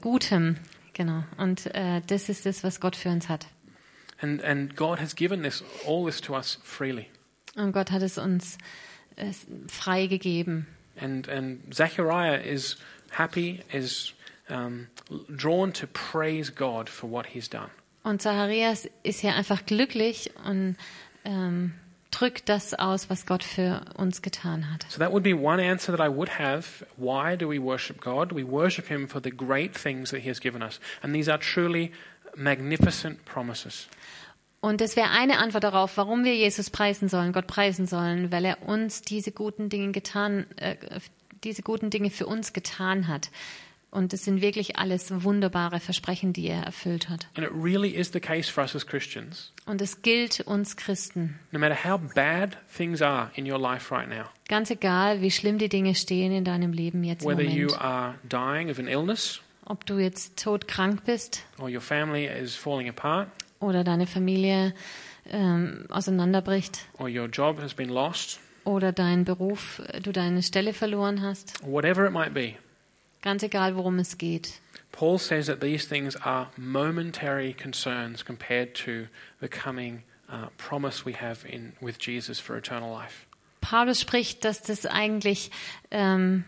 Gutem. 0.00 0.56
Genau. 0.92 1.24
Und 1.36 1.66
äh, 1.74 2.00
das 2.06 2.28
ist 2.28 2.46
es, 2.46 2.62
was 2.62 2.78
Gott 2.78 2.94
für 2.94 3.08
uns 3.08 3.28
hat. 3.28 3.48
And, 4.20 4.40
and 4.44 4.76
God 4.76 5.00
has 5.00 5.16
given 5.16 5.42
this, 5.42 5.64
all 5.84 6.04
this 6.06 6.20
to 6.20 6.36
us 6.36 6.60
freely. 6.62 7.06
Und 7.56 7.72
Gott 7.72 7.90
hat 7.90 8.02
es 8.02 8.18
uns 8.18 8.54
äh, 8.54 8.58
frei 9.68 10.06
gegeben. 10.06 10.66
And, 11.00 11.28
and 11.28 11.72
Zechariah 11.72 12.40
is 12.40 12.76
happy, 13.10 13.62
is 13.72 14.14
um, 14.50 14.88
drawn 15.34 15.72
to 15.72 15.86
praise 15.86 16.50
God 16.50 16.88
for 16.88 17.08
what 17.10 17.26
he's 17.26 17.48
done. 17.48 17.70
Und 18.02 18.22
Zacharias 18.22 18.88
ist 19.02 19.20
hier 19.20 19.34
einfach 19.34 19.66
glücklich 19.66 20.30
und 20.44 20.76
ähm, 21.24 21.74
drückt 22.10 22.48
das 22.48 22.74
aus, 22.74 23.10
was 23.10 23.26
Gott 23.26 23.44
für 23.44 23.82
uns 23.96 24.22
getan 24.22 24.72
hat. 24.72 24.86
So 24.88 24.98
that 24.98 25.12
would 25.12 25.22
be 25.22 25.34
one 25.34 25.60
answer 25.60 25.94
that 25.94 26.00
I 26.00 26.08
would 26.08 26.38
have. 26.38 26.86
Why 26.96 27.36
do 27.36 27.48
we 27.48 27.58
worship 27.58 28.00
God? 28.00 28.32
We 28.32 28.44
worship 28.44 28.88
Him 28.88 29.08
for 29.08 29.20
the 29.22 29.30
great 29.30 29.74
things 29.74 30.10
that 30.10 30.22
He 30.22 30.28
has 30.28 30.40
given 30.40 30.62
us. 30.62 30.80
And 31.02 31.14
these 31.14 31.30
are 31.30 31.38
truly 31.38 31.92
magnificent 32.36 33.24
promises. 33.24 33.88
Und 34.60 34.80
das 34.80 34.96
wäre 34.96 35.10
eine 35.10 35.38
Antwort 35.38 35.64
darauf, 35.64 35.96
warum 35.96 36.24
wir 36.24 36.34
Jesus 36.34 36.70
preisen 36.70 37.08
sollen, 37.08 37.32
Gott 37.32 37.46
preisen 37.46 37.86
sollen, 37.86 38.32
weil 38.32 38.44
er 38.44 38.62
uns 38.66 39.02
diese 39.02 39.30
guten 39.30 39.68
Dinge 39.68 39.92
getan, 39.92 40.46
äh, 40.56 40.76
diese 41.44 41.62
guten 41.62 41.90
Dinge 41.90 42.10
für 42.10 42.26
uns 42.26 42.52
getan 42.52 43.06
hat. 43.06 43.30
Und 43.90 44.12
es 44.12 44.24
sind 44.24 44.42
wirklich 44.42 44.76
alles 44.76 45.06
wunderbare 45.24 45.80
Versprechen, 45.80 46.34
die 46.34 46.48
er 46.48 46.62
erfüllt 46.62 47.08
hat. 47.08 47.26
Really 47.38 47.88
is 47.90 48.10
the 48.12 48.20
case 48.20 48.52
for 48.52 48.62
us 48.62 48.76
as 48.76 48.86
Christians. 48.86 49.52
Und 49.64 49.80
es 49.80 50.02
gilt 50.02 50.40
uns 50.40 50.76
Christen. 50.76 51.38
No 51.52 51.58
matter 51.58 51.84
how 51.84 51.98
bad 52.14 52.58
things 52.76 53.00
are 53.00 53.30
in 53.34 53.50
your 53.50 53.58
life 53.58 53.94
right 53.94 54.08
now, 54.08 54.24
Ganz 54.48 54.70
egal, 54.70 55.22
wie 55.22 55.30
schlimm 55.30 55.56
die 55.58 55.70
Dinge 55.70 55.94
stehen 55.94 56.32
in 56.32 56.44
deinem 56.44 56.72
Leben 56.72 57.02
jetzt 57.02 57.24
im 57.24 57.30
Moment. 57.30 57.80
are 57.80 58.16
dying 58.28 58.70
of 58.70 58.78
an 58.78 58.88
illness 58.88 59.40
Ob 59.64 59.86
du 59.86 59.98
jetzt 59.98 60.42
todkrank 60.42 61.04
bist 61.04 61.44
or 61.58 61.68
your 61.68 61.80
family 61.80 62.26
is 62.26 62.54
falling 62.54 62.88
apart 62.90 63.28
oder 63.60 63.84
deine 63.84 64.06
Familie 64.06 64.74
ähm, 65.30 65.84
auseinanderbricht 65.90 66.86
or 66.98 67.06
your 67.08 67.26
job 67.26 67.60
has 67.60 67.74
been 67.74 67.90
lost, 67.90 68.38
oder 68.64 68.92
dein 68.92 69.24
Beruf, 69.24 69.80
äh, 69.88 70.00
du 70.00 70.12
deine 70.12 70.42
Stelle 70.42 70.72
verloren 70.72 71.22
hast. 71.22 71.54
whatever 71.64 72.06
it 72.06 72.12
might 72.12 72.34
be, 72.34 72.54
Ganz 73.22 73.42
egal, 73.42 73.74
worum 73.76 73.98
es 73.98 74.16
geht. 74.16 74.60
Paul 74.92 75.18
says 75.18 75.46
that 75.46 75.60
these 75.60 75.86
things 75.88 76.16
are 76.16 76.48
momentary 76.56 77.52
concerns 77.52 78.24
compared 78.24 78.74
to 78.74 79.06
the 79.40 79.48
coming 79.48 80.02
uh, 80.30 80.46
promise 80.56 81.04
we 81.04 81.12
have 81.14 81.44
in 81.46 81.72
with 81.80 81.96
Jesus 82.00 82.38
for 82.40 82.56
eternal 82.56 82.90
life. 82.92 83.26
Paulus 83.60 84.00
spricht, 84.00 84.44
dass 84.44 84.62
das 84.62 84.86
eigentlich 84.86 85.50
ähm, 85.90 86.44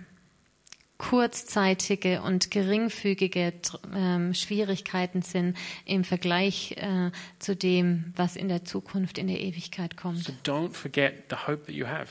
kurzzeitige 1.01 2.21
und 2.21 2.51
geringfügige 2.51 3.55
ähm, 3.95 4.35
Schwierigkeiten 4.35 5.23
sind 5.23 5.57
im 5.87 6.05
Vergleich 6.05 6.77
äh, 6.77 7.11
zu 7.39 7.57
dem, 7.57 8.13
was 8.17 8.37
in 8.37 8.49
der 8.49 8.67
Zukunft, 8.67 9.17
in 9.17 9.27
der 9.27 9.41
Ewigkeit 9.41 9.97
kommt. 9.97 10.25
So 10.25 10.33
don't 10.45 10.75
forget 10.75 11.25
the 11.31 11.37
hope 11.47 11.65
that 11.65 11.75
you 11.75 11.87
have. 11.87 12.09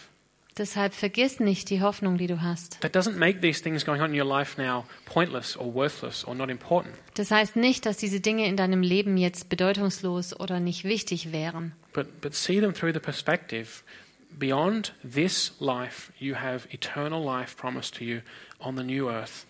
Deshalb 0.58 0.94
vergiss 0.94 1.40
nicht 1.40 1.70
die 1.70 1.82
Hoffnung, 1.82 2.18
die 2.18 2.28
du 2.28 2.42
hast. 2.42 2.80
Das 2.82 3.06
heißt 7.32 7.56
nicht, 7.56 7.86
dass 7.86 7.98
diese 7.98 8.20
Dinge 8.20 8.48
in 8.48 8.58
deinem 8.58 8.82
Leben 8.82 9.18
jetzt 9.18 9.50
bedeutungslos 9.50 10.38
oder 10.38 10.60
nicht 10.60 10.84
wichtig 10.84 11.32
wären. 11.32 11.72
But, 11.94 12.20
but 12.22 12.34
see 12.34 12.60
them 12.60 12.74
through 12.74 12.94
the 12.94 13.00
perspective 13.00 13.84
beyond 14.38 14.92
this 15.04 15.52
life, 15.60 16.12
you 16.18 16.36
have 16.36 16.68
eternal 16.72 17.22
life 17.24 17.56
promised 17.56 17.96
to 17.96 18.06
you 18.06 18.22
on 18.60 18.76
the 18.76 18.84
new 18.84 19.10
earth 19.10 19.46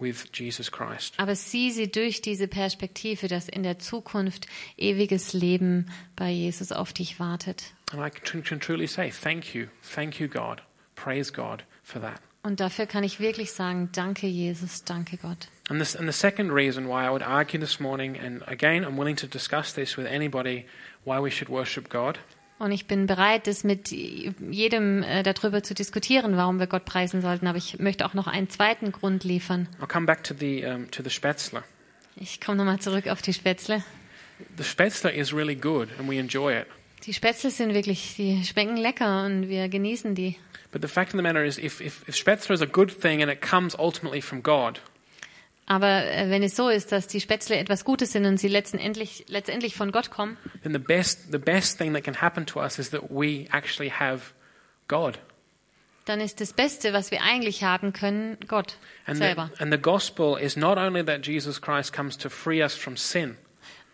with 0.00 0.32
Jesus 0.32 0.70
Christ. 0.70 1.14
Aber 1.18 1.34
sieh 1.34 1.70
sie 1.70 1.90
durch 1.90 2.22
diese 2.22 2.48
Perspektive, 2.48 3.28
dass 3.28 3.48
in 3.48 3.62
der 3.62 3.78
Zukunft 3.78 4.46
ewiges 4.76 5.32
Leben 5.32 5.86
bei 6.16 6.30
Jesus 6.30 6.72
auf 6.72 6.92
dich 6.92 7.20
wartet. 7.20 7.72
And 7.92 8.00
I 8.00 8.10
can, 8.10 8.42
can 8.42 8.60
truly 8.60 8.86
say, 8.86 9.10
thank 9.10 9.54
you, 9.54 9.66
thank 9.82 10.20
you, 10.20 10.28
God. 10.28 10.62
Praise 10.94 11.32
God 11.32 11.64
for 11.82 12.00
that. 12.00 12.20
Und 12.42 12.60
dafür 12.60 12.86
kann 12.86 13.04
ich 13.04 13.20
wirklich 13.20 13.52
sagen, 13.52 13.90
danke 13.92 14.26
Jesus, 14.26 14.84
danke 14.84 15.18
Gott. 15.18 15.48
And, 15.68 15.78
this, 15.78 15.94
and 15.94 16.08
the 16.08 16.12
second 16.12 16.52
reason 16.52 16.86
why 16.86 17.06
I 17.06 17.10
would 17.10 17.22
argue 17.22 17.60
this 17.60 17.78
morning, 17.78 18.16
and 18.16 18.42
again, 18.46 18.82
I'm 18.82 18.96
willing 18.96 19.16
to 19.16 19.26
discuss 19.26 19.74
this 19.74 19.98
with 19.98 20.06
anybody, 20.06 20.64
why 21.04 21.20
we 21.20 21.30
should 21.30 21.50
worship 21.50 21.90
God, 21.90 22.18
Und 22.60 22.72
ich 22.72 22.86
bin 22.86 23.06
bereit, 23.06 23.46
das 23.46 23.64
mit 23.64 23.90
jedem 23.90 25.02
äh, 25.02 25.22
darüber 25.22 25.62
zu 25.62 25.72
diskutieren, 25.72 26.36
warum 26.36 26.58
wir 26.58 26.66
Gott 26.66 26.84
preisen 26.84 27.22
sollten. 27.22 27.46
Aber 27.46 27.56
ich 27.56 27.78
möchte 27.78 28.04
auch 28.04 28.12
noch 28.12 28.26
einen 28.26 28.50
zweiten 28.50 28.92
Grund 28.92 29.24
liefern. 29.24 29.66
I'll 29.80 29.86
come 29.86 30.04
back 30.04 30.22
to 30.24 30.34
the, 30.38 30.66
um, 30.66 30.90
to 30.90 31.02
the 31.02 31.08
Spätzle. 31.08 31.62
Ich 32.16 32.38
komme 32.38 32.58
nochmal 32.58 32.78
zurück 32.78 33.08
auf 33.08 33.22
die 33.22 33.32
Spätzle. 33.32 33.82
The 34.58 34.64
Spätzle 34.64 35.10
is 35.10 35.32
really 35.32 35.54
good, 35.54 35.88
and 35.98 36.06
we 36.06 36.18
enjoy 36.18 36.52
it. 36.54 36.66
Die 37.06 37.14
Spätzle 37.14 37.50
sind 37.50 37.72
wirklich, 37.72 38.16
die 38.16 38.44
schmecken 38.44 38.76
lecker 38.76 39.24
und 39.24 39.48
wir 39.48 39.70
genießen 39.70 40.14
die. 40.14 40.36
But 40.70 40.82
the 40.82 40.88
fact 40.88 41.14
of 41.14 41.16
the 41.18 41.22
matter 41.22 41.42
is, 41.42 41.56
if, 41.56 41.80
if, 41.80 42.06
if 42.06 42.14
Spätzle 42.14 42.52
is 42.52 42.60
a 42.60 42.66
good 42.66 42.90
thing 42.90 43.22
and 43.22 43.32
it 43.32 43.40
comes 43.40 43.74
ultimately 43.78 44.20
from 44.20 44.42
God, 44.42 44.80
Aber 45.66 46.04
äh, 46.04 46.28
wenn 46.30 46.42
es 46.42 46.56
so 46.56 46.68
ist, 46.68 46.90
dass 46.90 47.06
die 47.06 47.20
Spätzle 47.20 47.56
etwas 47.56 47.84
Gutes 47.84 48.12
sind 48.12 48.26
und 48.26 48.38
sie 48.38 48.48
letztendlich, 48.48 49.24
letztendlich 49.28 49.76
von 49.76 49.92
Gott 49.92 50.10
kommen, 50.10 50.36
then 50.62 50.72
the 50.72 50.78
best, 50.78 51.30
the 51.30 51.38
best 51.38 51.78
thing 51.78 51.92
that 51.94 52.02
can 52.04 52.20
happen 52.20 52.44
to 52.46 52.60
us 52.60 52.78
is 52.78 52.90
that 52.90 53.02
we 53.10 53.46
actually 53.52 53.90
have 53.90 54.32
God. 54.88 55.18
dann 56.06 56.20
ist 56.20 56.40
das 56.40 56.52
Beste, 56.52 56.92
was 56.92 57.12
wir 57.12 57.22
eigentlich 57.22 57.62
haben 57.62 57.92
können, 57.92 58.36
Gott 58.48 58.76
And 59.06 59.18
the, 59.18 59.22
selber. 59.24 59.50
and 59.58 59.72
the 59.72 59.78
gospel 59.80 60.36
is 60.40 60.56
not 60.56 60.76
only 60.76 61.04
that 61.04 61.24
Jesus 61.24 61.60
Christ 61.60 61.92
comes 61.92 62.18
to 62.18 62.28
free 62.28 62.62
us 62.62 62.74
from 62.74 62.96
sin, 62.96 63.36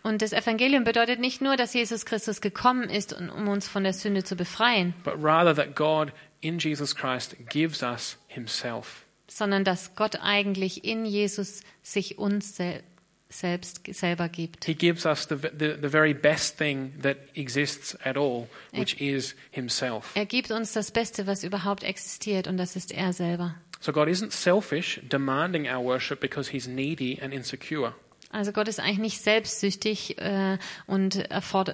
Und 0.03 0.21
das 0.21 0.31
Evangelium 0.31 0.83
bedeutet 0.85 1.19
nicht 1.19 1.41
nur, 1.41 1.57
dass 1.57 1.73
Jesus 1.73 2.05
Christus 2.05 2.39
gekommen 2.41 2.89
ist, 2.89 3.13
um 3.13 3.47
uns 3.49 3.67
von 3.67 3.83
der 3.83 3.93
Sünde 3.93 4.23
zu 4.23 4.35
befreien, 4.35 4.93
but 5.03 5.13
rather 5.21 5.53
that 5.53 5.75
God 5.75 6.11
in 6.41 6.57
Jesus 6.59 6.95
Christ 6.95 7.35
gives 7.49 7.83
us 7.83 8.17
himself. 8.27 9.03
Sondern 9.27 9.63
dass 9.63 9.95
Gott 9.95 10.19
eigentlich 10.21 10.83
in 10.83 11.05
Jesus 11.05 11.61
sich 11.83 12.17
uns 12.17 12.55
sel 12.55 12.83
selbst 13.29 13.81
selber 13.93 14.29
gibt. 14.29 14.63
He 14.63 14.73
gives 14.73 15.05
us 15.05 15.27
the, 15.27 15.35
the, 15.35 15.75
the 15.81 15.89
very 15.89 16.13
best 16.13 16.57
thing 16.57 16.93
that 17.01 17.17
exists 17.33 17.93
at 18.05 18.15
all, 18.15 18.47
which 18.71 19.01
is 19.01 19.35
himself. 19.51 20.11
Er 20.15 20.25
gibt 20.25 20.49
uns 20.49 20.71
das 20.71 20.91
Beste, 20.91 21.27
was 21.27 21.43
überhaupt 21.43 21.83
existiert, 21.83 22.47
und 22.47 22.55
das 22.55 22.77
ist 22.77 22.91
er 22.91 23.11
selber. 23.11 23.55
So 23.81 23.91
God 23.91 24.07
isn't 24.07 24.31
selfish, 24.31 25.01
demanding 25.03 25.67
our 25.67 25.83
worship 25.83 26.21
because 26.21 26.51
he's 26.51 26.67
needy 26.67 27.19
and 27.21 27.33
insecure. 27.33 27.93
Also 28.29 28.51
Gott 28.51 28.67
ist 28.67 28.79
eigentlich 28.79 28.99
nicht 28.99 29.21
selbstsüchtig 29.21 30.17
äh, 30.19 30.57
und, 30.85 31.27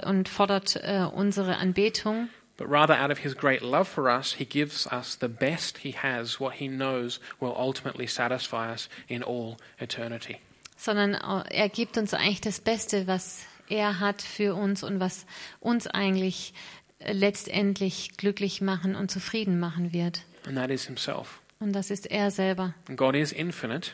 und 0.06 0.30
fordert 0.30 0.76
äh, 0.76 1.08
unsere 1.12 1.58
Anbetung, 1.58 2.30
but 2.58 2.70
rather 2.70 2.94
out 2.96 3.12
of 3.12 3.20
his 3.20 3.34
great 3.36 3.62
love 3.62 3.88
for 3.88 4.10
us, 4.10 4.34
he 4.34 4.46
gives 4.46 4.88
us 4.88 5.16
the 5.16 5.28
best 5.28 5.80
he 5.80 5.92
has, 5.92 6.40
what 6.40 6.54
he 6.56 6.68
knows 6.68 7.20
will 7.40 7.54
ultimately 7.58 8.08
satisfy 8.08 8.72
us 8.72 8.90
in 9.08 9.24
all 9.24 9.58
eternity. 9.80 10.38
sondern 10.78 11.14
äh, 11.16 11.44
er 11.50 11.70
gibt 11.70 11.98
uns 11.98 12.14
eigentlich 12.14 12.42
das 12.42 12.60
Beste, 12.60 13.08
was 13.08 13.46
er 13.70 14.00
hat 14.00 14.22
für 14.22 14.54
uns 14.56 14.84
und 14.84 15.00
was 15.00 15.26
uns 15.62 15.88
eigentlich 15.88 16.54
äh, 17.00 17.14
letztendlich 17.14 18.18
glücklich 18.18 18.62
machen 18.62 18.96
und 18.96 19.10
zufrieden 19.10 19.60
machen 19.60 19.94
wird. 19.94 20.22
And 20.46 20.56
that 20.58 20.70
is 20.70 20.86
himself. 20.86 21.40
Und 21.60 21.74
das 21.74 21.90
ist 21.90 22.12
er 22.12 22.30
selber. 22.32 22.74
And 22.90 22.98
God 22.98 23.16
is 23.16 23.32
infinite, 23.32 23.92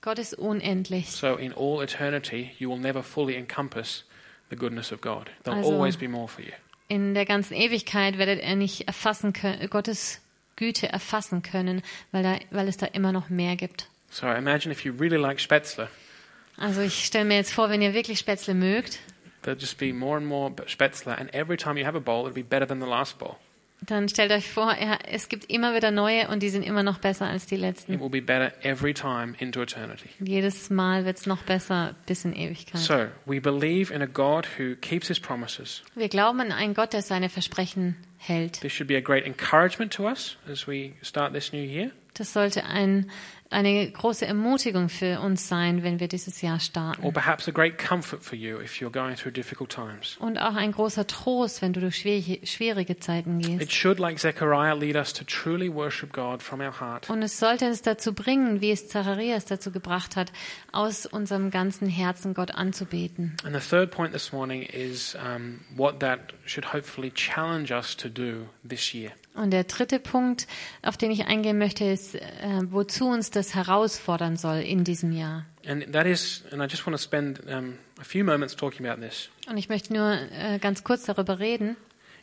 Gott 0.00 0.18
ist 0.18 0.34
unendlich. 0.34 1.10
so 1.12 1.36
in 1.36 1.52
all 1.54 1.80
eternity, 1.82 2.50
you 2.58 2.68
will 2.68 2.78
never 2.80 3.02
fully 3.02 3.36
encompass 3.36 4.04
the 4.50 4.56
goodness 4.56 4.92
of 4.92 5.00
God. 5.00 5.30
There'll 5.44 5.58
Also- 5.58 5.72
always 5.72 5.96
be 5.96 6.08
more 6.08 6.26
for 6.28 6.42
you. 6.42 6.52
In 6.88 7.14
der 7.14 7.24
ganzen 7.24 7.54
Ewigkeit 7.54 8.18
werdet 8.18 8.42
ihr 8.42 8.56
nicht 8.56 8.86
erfassen 8.86 9.32
können, 9.32 9.68
Gottes 9.70 10.20
Güte 10.56 10.88
erfassen 10.88 11.42
können, 11.42 11.82
weil, 12.12 12.22
da, 12.22 12.38
weil 12.50 12.68
es 12.68 12.76
da 12.76 12.86
immer 12.86 13.12
noch 13.12 13.30
mehr 13.30 13.56
gibt. 13.56 13.88
So 14.10 14.26
imagine 14.28 14.72
if 14.72 14.84
you 14.84 14.92
really 14.92 15.16
like 15.16 15.40
Spätzle, 15.40 15.88
Also 16.56 16.82
ich 16.82 17.04
stelle 17.04 17.24
mir 17.24 17.36
jetzt 17.36 17.52
vor, 17.52 17.68
wenn 17.68 17.82
ihr 17.82 17.94
wirklich 17.94 18.18
Spätzle 18.20 18.54
mögt, 18.54 19.00
there'll 19.42 19.58
just 19.58 19.78
be 19.78 19.92
more 19.92 20.16
and 20.18 20.26
more 20.26 20.52
Spätzle, 20.66 21.18
and 21.18 21.32
every 21.34 21.56
time 21.56 21.78
you 21.78 21.86
have 21.86 21.96
a 21.96 22.00
bowl, 22.00 22.26
it'll 22.28 22.34
be 22.34 22.44
better 22.44 22.66
than 22.66 22.80
the 22.80 22.86
last 22.86 23.18
bowl. 23.18 23.36
Dann 23.90 24.08
stellt 24.08 24.30
euch 24.32 24.48
vor, 24.50 24.74
ja, 24.80 24.98
es 25.08 25.28
gibt 25.28 25.50
immer 25.50 25.74
wieder 25.74 25.90
neue 25.90 26.28
und 26.28 26.42
die 26.42 26.48
sind 26.48 26.62
immer 26.62 26.82
noch 26.82 26.98
besser 26.98 27.26
als 27.26 27.46
die 27.46 27.56
It 27.56 27.60
letzten. 27.60 28.00
will 28.00 28.08
be 28.10 28.20
better 28.22 28.52
every 28.64 28.94
time 28.94 29.34
into 29.38 29.60
eternity. 29.62 30.08
Jedes 30.20 30.70
Mal 30.70 31.04
wird 31.04 31.18
es 31.18 31.26
noch 31.26 31.42
besser 31.42 31.94
bis 32.06 32.24
in 32.24 32.34
Ewigkeit. 32.34 32.80
So 32.80 33.06
we 33.26 33.40
believe 33.40 33.92
in 33.92 34.02
a 34.02 34.06
God 34.06 34.46
who 34.58 34.74
keeps 34.76 35.08
his 35.08 35.20
promises. 35.20 35.82
Wir 35.94 36.08
glauben 36.08 36.40
an 36.40 36.52
einen 36.52 36.74
Gott, 36.74 36.92
der 36.92 37.02
seine 37.02 37.28
Versprechen 37.28 37.96
hält. 38.18 38.60
This 38.60 38.72
should 38.72 38.88
be 38.88 38.96
a 38.96 39.00
great 39.00 39.26
encouragement 39.26 39.92
to 39.94 40.08
us 40.08 40.36
as 40.50 40.66
we 40.66 40.92
start 41.02 41.32
this 41.32 41.52
new 41.52 41.62
year. 41.62 41.90
Das 42.14 42.32
sollte 42.32 42.64
ein, 42.64 43.10
eine 43.54 43.90
große 43.90 44.26
Ermutigung 44.26 44.88
für 44.88 45.20
uns 45.20 45.48
sein, 45.48 45.82
wenn 45.82 46.00
wir 46.00 46.08
dieses 46.08 46.42
Jahr 46.42 46.58
starten. 46.58 47.02
Und 47.02 47.16
auch 50.38 50.54
ein 50.56 50.72
großer 50.72 51.06
Trost, 51.06 51.62
wenn 51.62 51.72
du 51.72 51.80
durch 51.80 51.96
schwierige, 51.96 52.46
schwierige 52.46 52.98
Zeiten 52.98 53.40
It 53.40 53.46
gehst. 53.46 53.72
should, 53.72 53.98
like 53.98 54.18
Zechariah, 54.18 54.74
lead 54.74 54.96
us 54.96 55.12
to 55.12 55.24
truly 55.24 55.72
worship 55.72 56.12
God 56.12 56.42
from 56.42 56.60
our 56.60 56.80
heart. 56.80 57.08
Und 57.08 57.22
es 57.22 57.38
sollte 57.38 57.66
uns 57.66 57.82
dazu 57.82 58.12
bringen, 58.12 58.60
wie 58.60 58.72
es 58.72 58.88
Zacharias 58.88 59.44
dazu 59.44 59.70
gebracht 59.70 60.16
hat, 60.16 60.32
aus 60.72 61.06
unserem 61.06 61.50
ganzen 61.50 61.88
Herzen 61.88 62.34
Gott 62.34 62.50
anzubeten. 62.50 63.36
And 63.44 63.54
the 63.54 63.60
third 63.60 63.90
point 63.92 64.12
this 64.12 64.32
morning 64.32 64.62
is 64.62 65.14
um, 65.14 65.60
what 65.76 66.00
that 66.00 66.34
should 66.44 66.72
hopefully 66.72 67.12
challenge 67.12 67.72
us 67.72 67.96
to 67.96 68.08
do 68.08 68.48
this 68.68 68.92
year. 68.92 69.12
Und 69.34 69.50
der 69.50 69.64
dritte 69.64 69.98
Punkt, 69.98 70.46
auf 70.82 70.96
den 70.96 71.10
ich 71.10 71.26
eingehen 71.26 71.58
möchte, 71.58 71.84
ist, 71.84 72.14
äh, 72.14 72.20
wozu 72.70 73.08
uns 73.08 73.30
das 73.30 73.54
herausfordern 73.54 74.36
soll 74.36 74.58
in 74.58 74.84
diesem 74.84 75.10
Jahr. 75.12 75.44
And 75.66 75.92
that 75.92 76.06
is, 76.06 76.44
and 76.52 76.62
I 76.62 76.66
just 76.66 76.86
want 76.86 76.96
to 76.96 77.02
spend 77.02 77.40
um, 77.46 77.78
a 78.00 78.04
few 78.04 78.24
moments 78.24 78.54
talking 78.54 78.86
about 78.86 79.00
this. 79.04 79.30
Und 79.48 79.56
ich 79.56 79.68
möchte 79.68 79.92
nur 79.92 80.18
äh, 80.30 80.58
ganz 80.60 80.84
kurz 80.84 81.04
darüber 81.04 81.40
reden. 81.40 81.76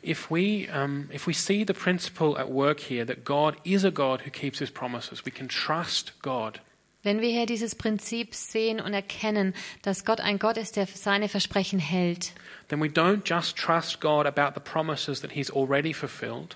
If 0.04 0.32
we, 0.32 0.68
um, 0.74 1.10
if 1.14 1.28
we 1.28 1.34
see 1.34 1.66
the 1.68 1.74
principle 1.74 2.40
at 2.40 2.50
work 2.50 2.80
here 2.80 3.06
that 3.06 3.26
God 3.26 3.56
is 3.64 3.84
a 3.84 3.92
God 3.92 4.26
who 4.26 4.32
keeps 4.32 4.60
his 4.60 4.72
promises, 4.72 5.26
we 5.26 5.32
can 5.32 5.50
trust 5.50 6.14
God. 6.22 6.62
Wenn 7.04 7.20
wir 7.20 7.30
hier 7.30 7.46
dieses 7.46 7.76
Prinzip 7.76 8.36
sehen 8.36 8.80
und 8.80 8.94
erkennen, 8.94 9.54
dass 9.82 10.06
Gott 10.06 10.22
ein 10.22 10.40
Gott 10.40 10.58
ist, 10.58 10.76
der 10.76 10.88
seine 10.88 11.30
Versprechen 11.30 11.80
hält, 11.80 12.34
Then 12.70 12.80
we 12.80 12.88
don't 12.88 13.26
just 13.26 13.58
trust 13.58 14.00
God 14.00 14.26
about 14.26 14.54
the 14.54 14.62
promises 14.62 15.20
that 15.22 15.32
he's 15.34 15.50
already 15.52 15.92
fulfilled, 15.94 16.56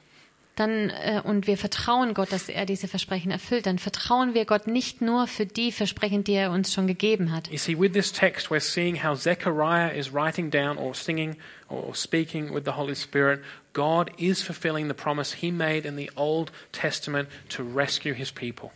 dann 0.56 0.90
äh, 0.90 1.22
und 1.24 1.48
wir 1.48 1.58
vertrauen 1.58 2.14
Gott, 2.14 2.32
dass 2.32 2.50
er 2.50 2.66
diese 2.66 2.88
Versprechen 2.88 3.32
erfüllt, 3.32 3.66
dann 3.66 3.80
vertrauen 3.80 4.34
wir 4.34 4.46
Gott 4.46 4.68
nicht 4.68 5.02
nur 5.02 5.28
für 5.28 5.46
die 5.46 5.72
Versprechen, 5.72 6.24
die 6.24 6.34
er 6.34 6.52
uns 6.52 6.74
schon 6.74 6.88
gegeben 6.88 7.32
hat. 7.32 7.50
You 7.52 7.58
see, 7.58 7.78
with 7.78 7.94
this 7.94 8.12
text, 8.12 8.48
we're 8.48 8.60
seeing 8.60 9.04
how 9.04 9.18
Zechariah 9.18 9.90
is 9.90 10.14
writing 10.14 10.50
down 10.50 10.78
or 10.78 10.94
singing 10.94 11.36
or 11.70 11.94
speaking 11.96 12.54
with 12.54 12.64
the 12.66 12.72
Holy 12.72 12.96
Spirit. 12.96 13.42
God 13.74 14.12
is 14.18 14.42
fulfilling 14.42 14.88
the 14.88 14.94
promise 14.94 15.36
he 15.42 15.52
made 15.52 15.88
in 15.88 15.98
the 15.98 16.10
Old 16.16 16.52
Testament 16.72 17.30
to 17.50 17.64
rescue 17.64 18.14
his 18.14 18.32
people. 18.32 18.72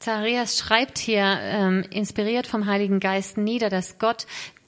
Zacharias 0.00 0.58
schreibt 0.58 0.98
hier, 0.98 1.24
ähm, 1.40 1.84
inspiriert 1.90 2.46
vom 2.46 2.66
Heiligen 2.66 3.00
Geist, 3.00 3.38
nieder, 3.38 3.70
dass 3.70 3.98
Gott 3.98 4.26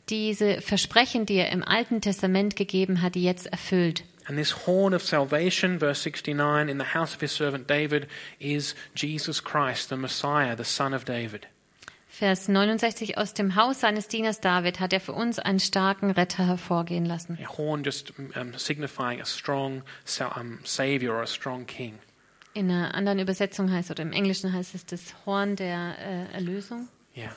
diese 0.09 0.63
Versprechen, 0.63 1.27
die 1.27 1.35
er 1.35 1.51
im 1.51 1.63
Alten 1.63 2.01
Testament 2.01 2.57
gegeben 2.57 3.03
hat, 3.03 3.17
jetzt 3.17 3.47
erfüllt. 3.47 4.05
And 4.29 4.37
this 4.37 4.67
horn 4.67 4.93
of 4.93 5.03
salvation, 5.03 5.79
verse 5.79 6.01
69, 6.01 6.69
in 6.69 6.79
the 6.79 6.85
house 6.95 7.15
of 7.15 7.21
his 7.21 7.31
servant 7.31 7.69
David, 7.69 8.09
is 8.41 8.75
Jesus 8.95 9.41
Christ, 9.41 9.89
the 9.89 9.97
Messiah, 9.97 10.57
the 10.57 10.65
Son 10.65 10.93
of 10.93 11.05
David. 11.05 11.47
Vers 12.09 12.49
69 12.49 13.19
aus 13.19 13.35
dem 13.35 13.57
Haus 13.57 13.81
seines 13.81 14.09
Dieners 14.09 14.41
David 14.41 14.81
hat 14.81 14.95
er 14.95 15.01
für 15.01 15.13
uns 15.13 15.39
einen 15.39 15.61
starken 15.61 16.11
Retter 16.11 16.47
hervorgehen 16.47 17.05
lassen. 17.05 17.39
A 17.43 17.59
horn 17.59 17.85
just 17.85 18.15
um, 18.19 18.55
signifying 18.57 19.21
a 19.21 19.27
strong 19.27 19.83
um, 20.35 20.59
Savior 20.65 21.15
or 21.15 21.23
a 21.23 21.27
strong 21.27 21.67
King. 21.67 21.99
In 22.55 22.71
einer 22.71 22.95
anderen 22.95 23.19
Übersetzung 23.19 23.71
heißt 23.71 23.91
oder 23.91 24.03
im 24.03 24.13
Englischen 24.13 24.51
heißt 24.51 24.75
es 24.75 24.87
das 24.87 25.15
Horn 25.27 25.57
der 25.57 25.99
äh, 25.99 26.35
Erlösung. 26.35 26.89
Yeah. 27.15 27.37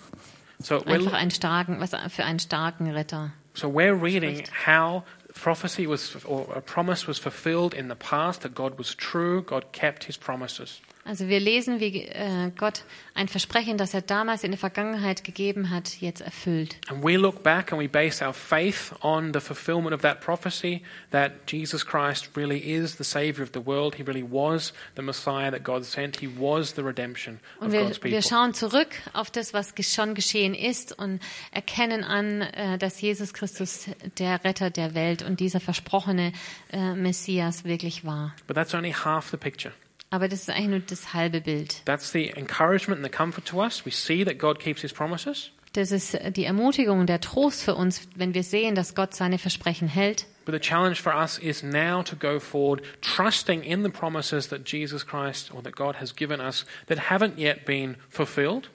So 0.59 0.81
Einfach 0.85 1.13
einen 1.13 1.31
starken, 1.31 1.81
was 1.81 1.91
für 2.13 2.23
einen 2.23 2.39
starken 2.39 2.89
Retter. 2.89 3.33
So 3.53 3.67
we're 3.67 4.01
reading 4.01 4.43
how 4.65 5.03
prophecy 5.39 5.87
was, 5.87 6.23
or 6.25 6.47
a 6.53 6.61
promise 6.61 7.07
was 7.07 7.17
fulfilled 7.17 7.73
in 7.73 7.87
the 7.87 7.95
past, 7.95 8.41
that 8.41 8.53
God 8.53 8.77
was 8.77 8.93
true, 8.95 9.41
God 9.41 9.71
kept 9.71 10.05
his 10.05 10.17
promises. 10.17 10.81
Also 11.09 11.27
wir 11.27 11.39
lesen, 11.39 11.79
wie 11.79 12.03
äh, 12.03 12.51
Gott 12.55 12.83
ein 13.15 13.27
Versprechen, 13.27 13.79
das 13.79 13.95
er 13.95 14.03
damals 14.03 14.43
in 14.43 14.51
der 14.51 14.59
Vergangenheit 14.59 15.23
gegeben 15.23 15.71
hat, 15.71 15.99
jetzt 16.01 16.21
erfüllt. 16.21 16.75
And 16.87 17.03
we 17.03 17.17
look 17.17 17.41
back 17.41 17.73
and 17.73 17.81
we 17.81 17.89
base 17.89 18.23
our 18.23 18.31
faith 18.31 18.93
on 19.01 19.33
the 19.33 19.39
fulfillment 19.39 19.95
of 19.95 20.03
that 20.03 20.21
prophecy 20.21 20.83
that 21.09 21.31
Jesus 21.47 21.83
Christ 21.83 22.29
really 22.37 22.59
is 22.59 22.97
the 22.97 23.03
Savior 23.03 23.43
of 23.43 23.49
the 23.55 23.65
world. 23.65 23.95
He 23.95 24.03
really 24.03 24.23
was 24.23 24.71
the 24.95 25.01
Messiah 25.01 25.49
that 25.49 25.63
God 25.63 25.83
sent. 25.83 26.17
He 26.17 26.27
was 26.27 26.75
the 26.75 26.83
redemption 26.83 27.39
Und 27.59 27.69
of 27.69 27.73
wir, 27.73 27.81
God's 27.85 28.03
wir 28.03 28.11
people. 28.11 28.29
schauen 28.29 28.53
zurück 28.53 28.89
auf 29.13 29.31
das, 29.31 29.51
was 29.51 29.73
schon 29.91 30.13
geschehen 30.13 30.53
ist 30.53 30.95
und 30.95 31.19
erkennen 31.51 32.03
an, 32.03 32.41
äh, 32.41 32.77
dass 32.77 33.01
Jesus 33.01 33.33
Christus 33.33 33.87
der 34.19 34.43
Retter 34.43 34.69
der 34.69 34.93
Welt 34.93 35.23
und 35.23 35.39
dieser 35.39 35.59
versprochene 35.59 36.33
äh, 36.71 36.93
Messias 36.93 37.65
wirklich 37.65 38.05
war. 38.05 38.35
But 38.45 38.55
that's 38.55 38.75
only 38.75 38.91
half 38.91 39.31
the 39.31 39.37
picture. 39.37 39.73
Aber 40.11 40.27
das 40.27 40.41
ist 40.41 40.49
eigentlich 40.49 40.69
nur 40.69 40.79
das 40.79 41.13
halbe 41.13 41.41
Bild. 41.41 41.83
That's 41.85 42.11
the 42.11 42.29
encouragement 42.29 43.03
and 43.03 43.05
the 43.05 43.15
comfort 43.15 43.45
to 43.45 43.61
us. 43.61 43.85
We 43.85 43.91
see 43.91 44.25
that 44.25 44.39
God 44.39 44.59
keeps 44.59 44.81
his 44.81 44.93
promises. 44.93 45.51
Das 45.73 45.91
ist 45.91 46.17
die 46.35 46.45
Ermutigung 46.45 47.05
der 47.05 47.21
Trost 47.21 47.61
für 47.61 47.75
uns, 47.75 48.07
wenn 48.15 48.33
wir 48.33 48.43
sehen, 48.43 48.73
dass 48.73 48.95
Gott 48.95 49.13
seine 49.13 49.37
Versprechen 49.37 49.87
hält. 49.87 50.25
But 50.45 50.55
the 50.55 50.59
challenge 50.59 50.95
for 50.95 51.13
us 51.13 51.37
is 51.37 51.61
now 51.61 52.01
to 52.01 52.15
go 52.15 52.39
forward, 52.39 52.81
trusting 53.01 53.61
in 53.61 53.83
the 53.83 53.89
promises 53.89 54.47
that 54.47 54.67
Jesus 54.67 55.05
Christ 55.05 55.53
or 55.53 55.61
that 55.61 55.75
God 55.75 55.99
has 56.01 56.15
given 56.15 56.39
us 56.39 56.65
that 56.87 57.11
haven't 57.11 57.37
yet 57.37 57.65
been 57.65 57.97
fulfilled. 58.09 58.69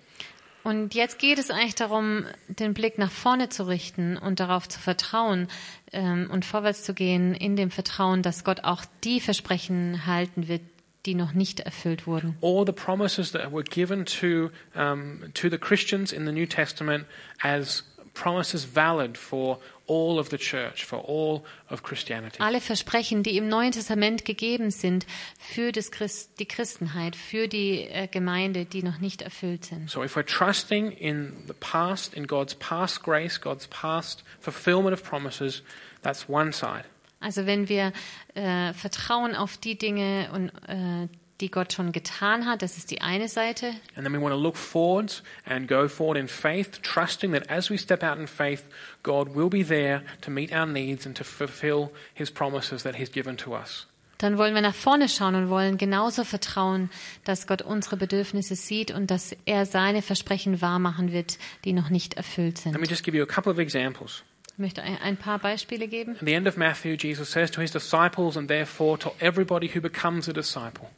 Und 0.63 0.95
jetzt 0.95 1.19
geht 1.19 1.39
es 1.39 1.51
eigentlich 1.51 1.75
darum, 1.75 2.25
den 2.49 2.73
Blick 2.73 2.97
nach 2.97 3.11
vorne 3.11 3.51
zu 3.51 3.67
richten 3.67 4.17
und 4.17 4.41
darauf 4.41 4.67
zu 4.67 4.79
vertrauen 4.79 5.49
ähm, 5.93 6.31
und 6.31 6.47
vorwärts 6.47 6.85
zu 6.85 6.95
gehen 6.95 7.35
in 7.35 7.55
dem 7.55 7.71
Vertrauen, 7.71 8.23
dass 8.23 8.45
Gott 8.45 8.65
auch 8.65 8.85
die 9.03 9.21
Versprechen 9.21 10.07
halten 10.07 10.49
wird, 10.49 10.63
die 11.07 11.15
noch 11.15 11.33
nicht 11.35 11.61
erfüllt 11.61 12.07
wurden. 12.07 12.37
or 12.41 12.65
the 12.67 12.73
promises 12.73 13.33
that 13.33 13.53
were 13.53 13.65
given 13.65 14.05
to 14.05 14.51
um, 14.75 15.31
to 15.35 15.49
the 15.49 15.59
Christians 15.59 16.13
in 16.13 16.25
the 16.27 16.33
New 16.33 16.47
Testament 16.47 17.07
as 17.43 17.83
promises 18.15 18.65
valid 18.65 19.19
for 19.19 19.59
all 19.87 20.19
of 20.19 20.31
the 20.31 20.39
church, 20.39 20.85
for 20.85 20.99
all 21.01 21.45
of 21.69 21.83
Christianity. 21.83 22.39
Alle 22.41 22.61
Versprechen, 22.61 23.23
die 23.23 23.37
im 23.37 23.49
Neuen 23.49 23.73
Testament 23.73 24.25
gegeben 24.25 24.71
sind 24.71 25.05
für 25.37 25.73
das 25.73 25.91
Christ, 25.91 26.31
die 26.39 26.47
Christenheit, 26.47 27.17
für 27.17 27.49
die 27.49 27.89
äh, 27.89 28.07
Gemeinde, 28.07 28.65
die 28.65 28.83
noch 28.83 29.01
nicht 29.01 29.21
erfüllt 29.21 29.65
sind. 29.67 29.91
So 29.91 30.03
if 30.03 30.17
we're 30.17 30.25
trusting 30.25 30.93
in 30.93 31.33
the 31.49 31.55
past, 31.59 32.15
in 32.15 32.27
God's 32.27 32.55
past 32.55 33.03
grace, 33.03 33.39
God's 33.41 33.67
past 33.67 34.23
fulfillment 34.41 34.95
of 34.95 35.03
promises, 35.03 35.63
that's 36.03 36.29
one 36.29 36.53
side. 36.53 36.85
Also 37.25 37.47
wenn 37.47 37.69
wir 37.69 37.93
äh, 38.35 38.73
vertrauen 38.75 39.35
auf 39.35 39.57
die 39.57 39.77
Dinge 39.79 40.29
und 40.33 40.51
äh, 40.69 41.09
die 41.41 41.51
Gott 41.51 41.73
schon 41.73 41.91
getan 41.91 42.47
hat, 42.47 42.63
das 42.63 42.77
ist 42.77 42.91
die 42.91 43.01
eine 43.01 43.29
Seite. 43.29 43.69
And 43.97 44.05
then 44.05 44.13
we 44.13 44.21
want 44.21 44.33
to 44.35 44.41
look 44.41 44.57
forwards 44.57 45.23
and 45.47 45.67
go 45.67 45.89
forward 45.89 46.17
in 46.17 46.29
faith, 46.29 46.81
trusting 46.83 47.33
that 47.33 47.51
as 47.51 47.71
we 47.71 47.79
step 47.79 48.03
out 48.05 48.19
in 48.19 48.29
faith, 48.29 48.63
God 49.03 49.35
will 49.35 49.49
be 49.49 49.65
there 49.65 50.03
to 50.21 50.31
meet 50.31 50.53
our 50.53 50.67
needs 50.67 51.07
and 51.07 51.17
to 51.17 51.25
fulfill 51.25 51.91
his 52.15 52.31
promises 52.31 52.83
that 52.85 52.95
he's 52.97 53.11
given 53.11 53.37
to 53.39 53.55
us. 53.57 53.87
dann 54.19 54.39
wollen 54.39 54.55
wir 54.55 54.63
nach 54.63 54.75
vorne 54.77 55.09
schauen 55.09 55.35
und 55.35 55.51
wollen 55.51 55.77
genauso 55.77 56.23
vertrauen, 56.25 56.89
dass 57.25 57.47
Gott 57.49 57.63
unsere 57.63 57.97
Bedürfnisse 57.97 58.55
sieht 58.55 58.93
und 58.93 59.11
dass 59.11 59.35
er 59.45 59.67
seine 59.67 60.03
Versprechen 60.03 60.63
wahrmachen 60.63 61.13
wird, 61.13 61.37
die 61.65 61.73
noch 61.73 61.91
nicht 61.91 62.15
erfüllt 62.15 62.65
Let 62.65 62.75
me 62.75 62.81
sind. 62.87 62.91
just 62.91 63.03
give 63.03 63.17
you 63.17 63.23
a 63.25 63.27
couple 63.27 63.53
of 63.53 63.59
examples. 63.59 64.23
Ich 64.57 64.59
möchte 64.59 64.83
ein 64.83 65.17
paar 65.17 65.41
Beispiele 65.41 65.89
geben. 65.89 66.13
At 66.13 66.21
the 66.25 66.33
end 66.33 66.47
of 66.47 66.57
Matthew, 66.57 66.95
Jesus 66.97 67.31
says 67.33 67.51
to 67.51 67.61
his 67.61 67.73
disciples 67.73 68.37
and 68.37 68.47
therefore 68.47 68.97
to 69.01 69.13
everybody 69.19 69.69
who 69.75 69.81
becomes 69.81 70.29
a 70.29 70.33
disciple, 70.33 70.89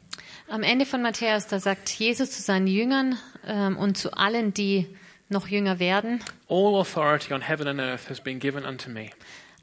Am 0.49 0.61
Ende 0.63 0.85
von 0.85 1.01
Matthäus, 1.01 1.47
da 1.47 1.59
sagt 1.59 1.89
Jesus 1.89 2.31
zu 2.31 2.41
seinen 2.41 2.67
Jüngern 2.67 3.17
ähm, 3.45 3.75
und 3.77 3.97
zu 3.97 4.13
allen, 4.13 4.53
die 4.53 4.85
noch 5.29 5.47
jünger 5.47 5.79
werden, 5.79 6.19
All 6.49 6.75
authority 6.75 7.33
on 7.33 7.41
heaven 7.41 7.67
and 7.67 7.79
earth 7.81 8.09
has 8.09 8.21
been 8.21 8.39
given 8.39 8.63
unto 8.63 8.89
me. 8.91 9.09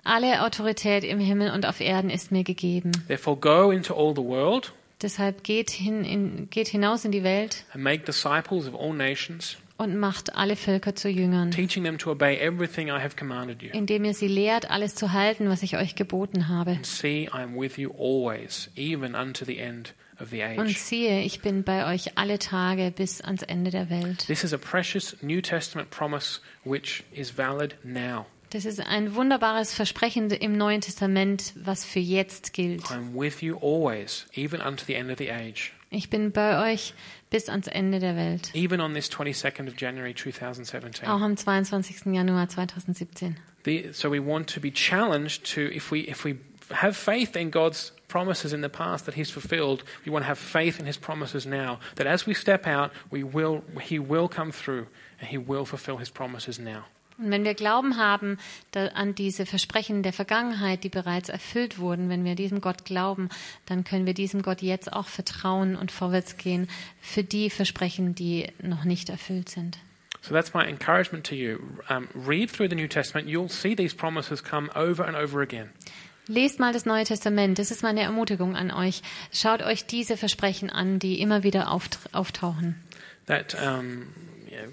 alle 0.02 0.42
Autorität 0.42 1.04
im 1.04 1.20
Himmel 1.20 1.52
und 1.52 1.64
auf 1.64 1.80
Erden 1.80 2.10
ist 2.10 2.32
mir 2.32 2.42
gegeben. 2.44 2.90
Therefore, 3.06 3.36
go 3.36 3.70
into 3.70 3.94
all 3.94 4.12
the 4.14 4.22
world 4.22 4.72
Deshalb 5.02 5.42
geht, 5.44 5.70
hin 5.70 6.04
in, 6.04 6.50
geht 6.50 6.68
hinaus 6.68 7.04
in 7.04 7.12
die 7.12 7.22
Welt 7.22 7.64
and 7.72 7.82
make 7.82 8.04
disciples 8.04 8.66
of 8.66 8.74
all 8.74 8.92
nations, 8.92 9.56
und 9.76 9.96
macht 9.98 10.36
alle 10.36 10.56
Völker 10.56 10.94
zu 10.94 11.08
Jüngern, 11.08 11.50
teaching 11.50 11.84
them 11.84 11.98
to 11.98 12.10
obey 12.12 12.36
everything 12.38 12.88
I 12.88 13.00
have 13.00 13.16
commanded 13.16 13.62
you. 13.62 13.70
indem 13.72 14.04
ihr 14.04 14.14
sie 14.14 14.28
lehrt, 14.28 14.70
alles 14.70 14.94
zu 14.94 15.12
halten, 15.12 15.48
was 15.48 15.62
ich 15.62 15.76
euch 15.76 15.94
geboten 15.96 16.48
habe. 16.48 16.72
And 16.72 16.86
see, 16.86 17.24
I 17.24 17.38
am 17.42 17.56
with 17.58 17.76
you 17.76 17.90
always, 17.98 18.70
even 18.76 19.14
unto 19.14 19.44
the 19.44 19.58
end 19.58 19.94
of 20.20 20.30
the 20.30 20.42
Und 20.42 20.68
age. 20.68 20.78
siehe, 20.78 21.22
ich 21.22 21.40
bin 21.40 21.64
bei 21.64 21.92
euch 21.92 22.16
alle 22.16 22.38
Tage 22.38 22.92
bis 22.94 23.20
ans 23.20 23.42
Ende 23.42 23.70
der 23.72 23.90
Welt. 23.90 24.26
This 24.26 24.44
is 24.44 24.52
a 24.52 24.58
precious 24.58 25.16
New 25.22 25.40
Testament 25.40 25.90
promise 25.90 26.40
which 26.64 27.02
is 27.12 27.36
valid 27.36 27.74
now. 27.82 28.26
Das 28.50 28.64
ist 28.66 28.78
ein 28.78 29.16
wunderbares 29.16 29.74
Versprechen 29.74 30.30
im 30.30 30.56
Neuen 30.56 30.80
Testament, 30.80 31.52
was 31.56 31.84
für 31.84 31.98
jetzt 31.98 32.52
gilt. 32.52 32.88
I 32.88 32.94
am 32.94 33.12
with 33.18 33.40
you 33.42 33.56
always, 33.60 34.26
even 34.36 34.60
unto 34.60 34.84
the 34.84 34.94
end 34.94 35.10
of 35.10 35.18
the 35.18 35.32
age. 35.32 35.72
Ich 35.94 36.10
bin 36.10 36.32
bei 36.32 36.72
euch 36.72 36.92
bis 37.30 37.48
ans 37.48 37.68
Ende 37.68 38.00
der 38.00 38.16
Welt. 38.16 38.50
Even 38.54 38.80
on 38.80 38.94
this 38.94 39.08
22nd 39.10 39.68
of 39.68 39.74
January 39.76 40.12
2017. 40.12 41.08
Auch 41.08 41.20
am 41.20 41.36
22. 41.36 42.12
Januar 42.12 42.48
2017. 42.48 43.36
The, 43.64 43.92
so 43.92 44.10
we 44.10 44.20
want 44.20 44.48
to 44.48 44.60
be 44.60 44.70
challenged 44.70 45.44
to, 45.54 45.60
if 45.72 45.90
we, 45.90 46.00
if 46.00 46.24
we 46.24 46.36
have 46.70 46.96
faith 46.96 47.36
in 47.36 47.50
God's 47.50 47.92
promises 48.08 48.52
in 48.52 48.60
the 48.60 48.68
past 48.68 49.06
that 49.06 49.14
He's 49.14 49.30
fulfilled, 49.30 49.84
we 50.04 50.10
want 50.10 50.24
to 50.24 50.28
have 50.28 50.38
faith 50.38 50.80
in 50.80 50.86
His 50.86 50.98
promises 50.98 51.46
now. 51.46 51.78
That 51.94 52.06
as 52.06 52.26
we 52.26 52.34
step 52.34 52.66
out, 52.66 52.92
we 53.10 53.22
will, 53.22 53.62
He 53.80 53.98
will 53.98 54.28
come 54.28 54.50
through 54.52 54.88
and 55.20 55.28
He 55.28 55.38
will 55.38 55.64
fulfill 55.64 55.98
His 55.98 56.10
promises 56.10 56.58
now. 56.58 56.86
Und 57.16 57.30
wenn 57.30 57.44
wir 57.44 57.54
Glauben 57.54 57.96
haben 57.96 58.38
an 58.74 59.14
diese 59.14 59.46
Versprechen 59.46 60.02
der 60.02 60.12
Vergangenheit, 60.12 60.82
die 60.82 60.88
bereits 60.88 61.28
erfüllt 61.28 61.78
wurden, 61.78 62.08
wenn 62.08 62.24
wir 62.24 62.34
diesem 62.34 62.60
Gott 62.60 62.84
glauben, 62.84 63.28
dann 63.66 63.84
können 63.84 64.06
wir 64.06 64.14
diesem 64.14 64.42
Gott 64.42 64.62
jetzt 64.62 64.92
auch 64.92 65.06
vertrauen 65.06 65.76
und 65.76 65.92
vorwärts 65.92 66.36
gehen 66.36 66.68
für 67.00 67.22
die 67.22 67.50
Versprechen, 67.50 68.14
die 68.14 68.48
noch 68.60 68.84
nicht 68.84 69.10
erfüllt 69.10 69.48
sind. 69.48 69.78
So 70.22 70.32
that's 70.32 70.54
my 70.54 70.64
encouragement 70.64 71.26
to 71.26 71.34
you. 71.34 71.58
Um, 71.90 72.08
read 72.14 72.50
through 72.50 72.70
the 72.70 72.74
New 72.74 72.88
Testament. 72.88 73.28
You'll 73.28 73.50
see 73.50 73.76
these 73.76 73.94
promises 73.94 74.42
come 74.42 74.70
over 74.74 75.06
and 75.06 75.14
over 75.14 75.42
again. 75.42 75.68
Lest 76.26 76.58
mal 76.58 76.72
das 76.72 76.86
Neue 76.86 77.04
Testament. 77.04 77.58
Das 77.58 77.70
ist 77.70 77.82
meine 77.82 78.00
Ermutigung 78.00 78.56
an 78.56 78.70
euch. 78.70 79.02
Schaut 79.30 79.62
euch 79.62 79.84
diese 79.84 80.16
Versprechen 80.16 80.70
an, 80.70 80.98
die 80.98 81.20
immer 81.20 81.42
wieder 81.42 81.70
auft 81.70 81.98
auftauchen. 82.12 82.76
That, 83.26 83.54
um, 83.54 84.06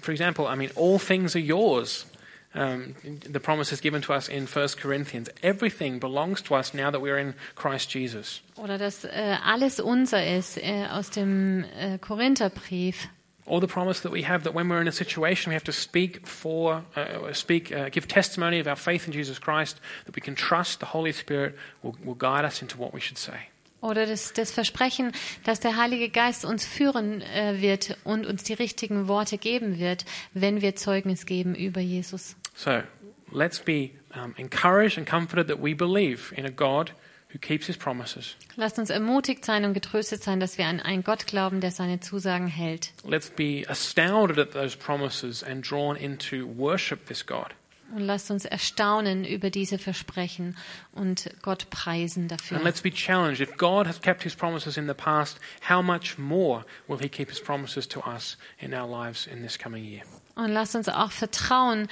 for 0.00 0.12
example, 0.12 0.46
I 0.46 0.56
mean, 0.56 0.70
all 0.74 0.98
things 0.98 1.36
are 1.36 1.44
yours. 1.44 2.06
Um, 2.54 2.94
the 3.32 3.40
promise 3.40 3.72
is 3.72 3.80
given 3.80 4.02
to 4.02 4.12
us 4.12 4.28
in 4.28 4.46
1 4.46 4.68
Corinthians. 4.78 5.30
Everything 5.42 5.98
belongs 5.98 6.42
to 6.42 6.54
us 6.54 6.74
now 6.74 6.90
that 6.90 7.00
we're 7.00 7.18
in 7.18 7.34
Christ 7.54 7.90
Jesus. 7.90 8.42
Oder 8.56 8.76
dass 8.76 9.04
äh, 9.04 9.36
alles 9.42 9.80
unser 9.80 10.26
ist 10.36 10.58
äh, 10.58 10.86
aus 10.90 11.08
dem 11.08 11.64
äh, 11.78 11.96
Korintherbrief. 11.98 13.08
Or 13.46 13.60
the 13.60 13.66
promise 13.66 14.02
that 14.02 14.12
we 14.12 14.22
have 14.22 14.44
that 14.44 14.54
when 14.54 14.68
we're 14.68 14.82
in 14.82 14.86
a 14.86 14.92
situation, 14.92 15.50
we 15.50 15.54
have 15.54 15.64
to 15.64 15.72
speak 15.72 16.26
for, 16.26 16.84
uh, 16.94 17.32
speak, 17.32 17.72
uh, 17.72 17.88
give 17.88 18.06
testimony 18.06 18.60
of 18.60 18.68
our 18.68 18.76
faith 18.76 19.06
in 19.06 19.12
Jesus 19.12 19.38
Christ, 19.40 19.80
that 20.04 20.14
we 20.14 20.20
can 20.20 20.34
trust 20.34 20.80
the 20.80 20.86
Holy 20.86 21.12
Spirit 21.12 21.56
will, 21.82 21.96
will 22.04 22.14
guide 22.14 22.44
us 22.44 22.60
into 22.60 22.76
what 22.76 22.92
we 22.92 23.00
should 23.00 23.18
say. 23.18 23.48
Oder 23.80 24.06
das, 24.06 24.32
das 24.32 24.52
Versprechen, 24.52 25.10
dass 25.42 25.58
der 25.58 25.76
Heilige 25.76 26.08
Geist 26.08 26.44
uns 26.44 26.64
führen 26.64 27.20
äh, 27.20 27.60
wird 27.60 27.96
und 28.04 28.26
uns 28.26 28.44
die 28.44 28.52
richtigen 28.52 29.08
Worte 29.08 29.38
geben 29.38 29.80
wird, 29.80 30.04
wenn 30.34 30.60
wir 30.60 30.76
Zeugnis 30.76 31.26
geben 31.26 31.56
über 31.56 31.80
Jesus. 31.80 32.36
So 32.54 32.82
let's 33.30 33.58
be 33.58 33.92
um, 34.14 34.34
encouraged 34.36 34.98
and 34.98 35.06
comforted 35.06 35.48
that 35.48 35.60
we 35.62 35.74
believe 35.74 36.32
in 36.36 36.44
a 36.44 36.50
God 36.50 36.92
who 37.32 37.38
keeps 37.38 37.66
his 37.66 37.76
promises. 37.78 38.36
Lasst 38.56 38.78
uns 38.78 38.90
ermutigt 38.90 39.44
sein 39.44 39.64
und 39.64 39.72
getröstet 39.72 40.22
sein, 40.22 40.38
dass 40.38 40.58
wir 40.58 40.66
an 40.66 40.80
einen 40.80 41.02
Gott 41.02 41.26
glauben, 41.26 41.60
der 41.60 41.70
seine 41.70 42.00
Zusagen 42.00 42.46
hält. 42.46 42.92
Let's 43.04 43.30
be 43.30 43.64
astounded 43.68 44.38
at 44.38 44.52
those 44.52 44.76
promises 44.76 45.42
and 45.42 45.62
drawn 45.68 45.96
into 45.96 46.46
worship 46.46 47.06
this 47.06 47.24
God. 47.24 47.54
Und 47.94 48.00
lasst 48.00 48.30
uns 48.30 48.46
erstaunen 48.46 49.24
über 49.26 49.50
diese 49.50 49.76
Versprechen 49.78 50.56
und 50.92 51.28
Gott 51.42 51.68
preisen 51.68 52.22
And 52.22 52.32
dafür. 52.32 52.60
let's 52.62 52.80
be 52.82 52.90
challenged. 52.90 53.40
If 53.40 53.56
God 53.58 53.86
has 53.86 54.00
kept 54.00 54.22
his 54.22 54.34
promises 54.34 54.76
in 54.78 54.86
the 54.86 54.94
past, 54.94 55.38
how 55.68 55.82
much 55.82 56.16
more 56.18 56.64
will 56.88 56.98
he 56.98 57.08
keep 57.10 57.28
his 57.28 57.40
promises 57.40 57.86
to 57.88 58.00
us 58.00 58.38
in 58.58 58.72
our 58.72 58.88
lives 58.88 59.26
in 59.26 59.42
this 59.42 59.58
coming 59.58 59.84
year? 59.84 60.02
Und 60.36 60.48
lasst 60.52 60.74
uns 60.74 60.88
auch 60.88 61.12
vertrauen, 61.12 61.88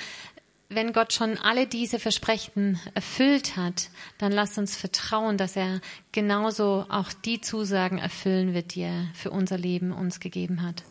wenn 0.71 0.93
Gott 0.93 1.13
schon 1.13 1.37
alle 1.37 1.67
diese 1.67 1.99
Versprechen 1.99 2.81
erfüllt 2.95 3.57
hat, 3.57 3.91
dann 4.19 4.33
lasst 4.33 4.57
uns 4.57 4.77
vertrauen, 4.77 5.37
dass 5.37 5.57
er 5.57 5.81
genauso 6.13 6.87
auch 6.89 7.13
die 7.13 7.41
Zusagen 7.41 7.99
erfüllen 7.99 8.55
wird, 8.55 8.75
die 8.75 8.83
er 8.83 9.09
für 9.15 9.31
unser 9.31 9.59
Leben 9.59 9.93
uns 9.93 10.21
gegeben 10.21 10.63
hat. 10.63 10.85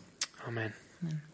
Amen. 0.45 0.73
Amen. 1.01 1.28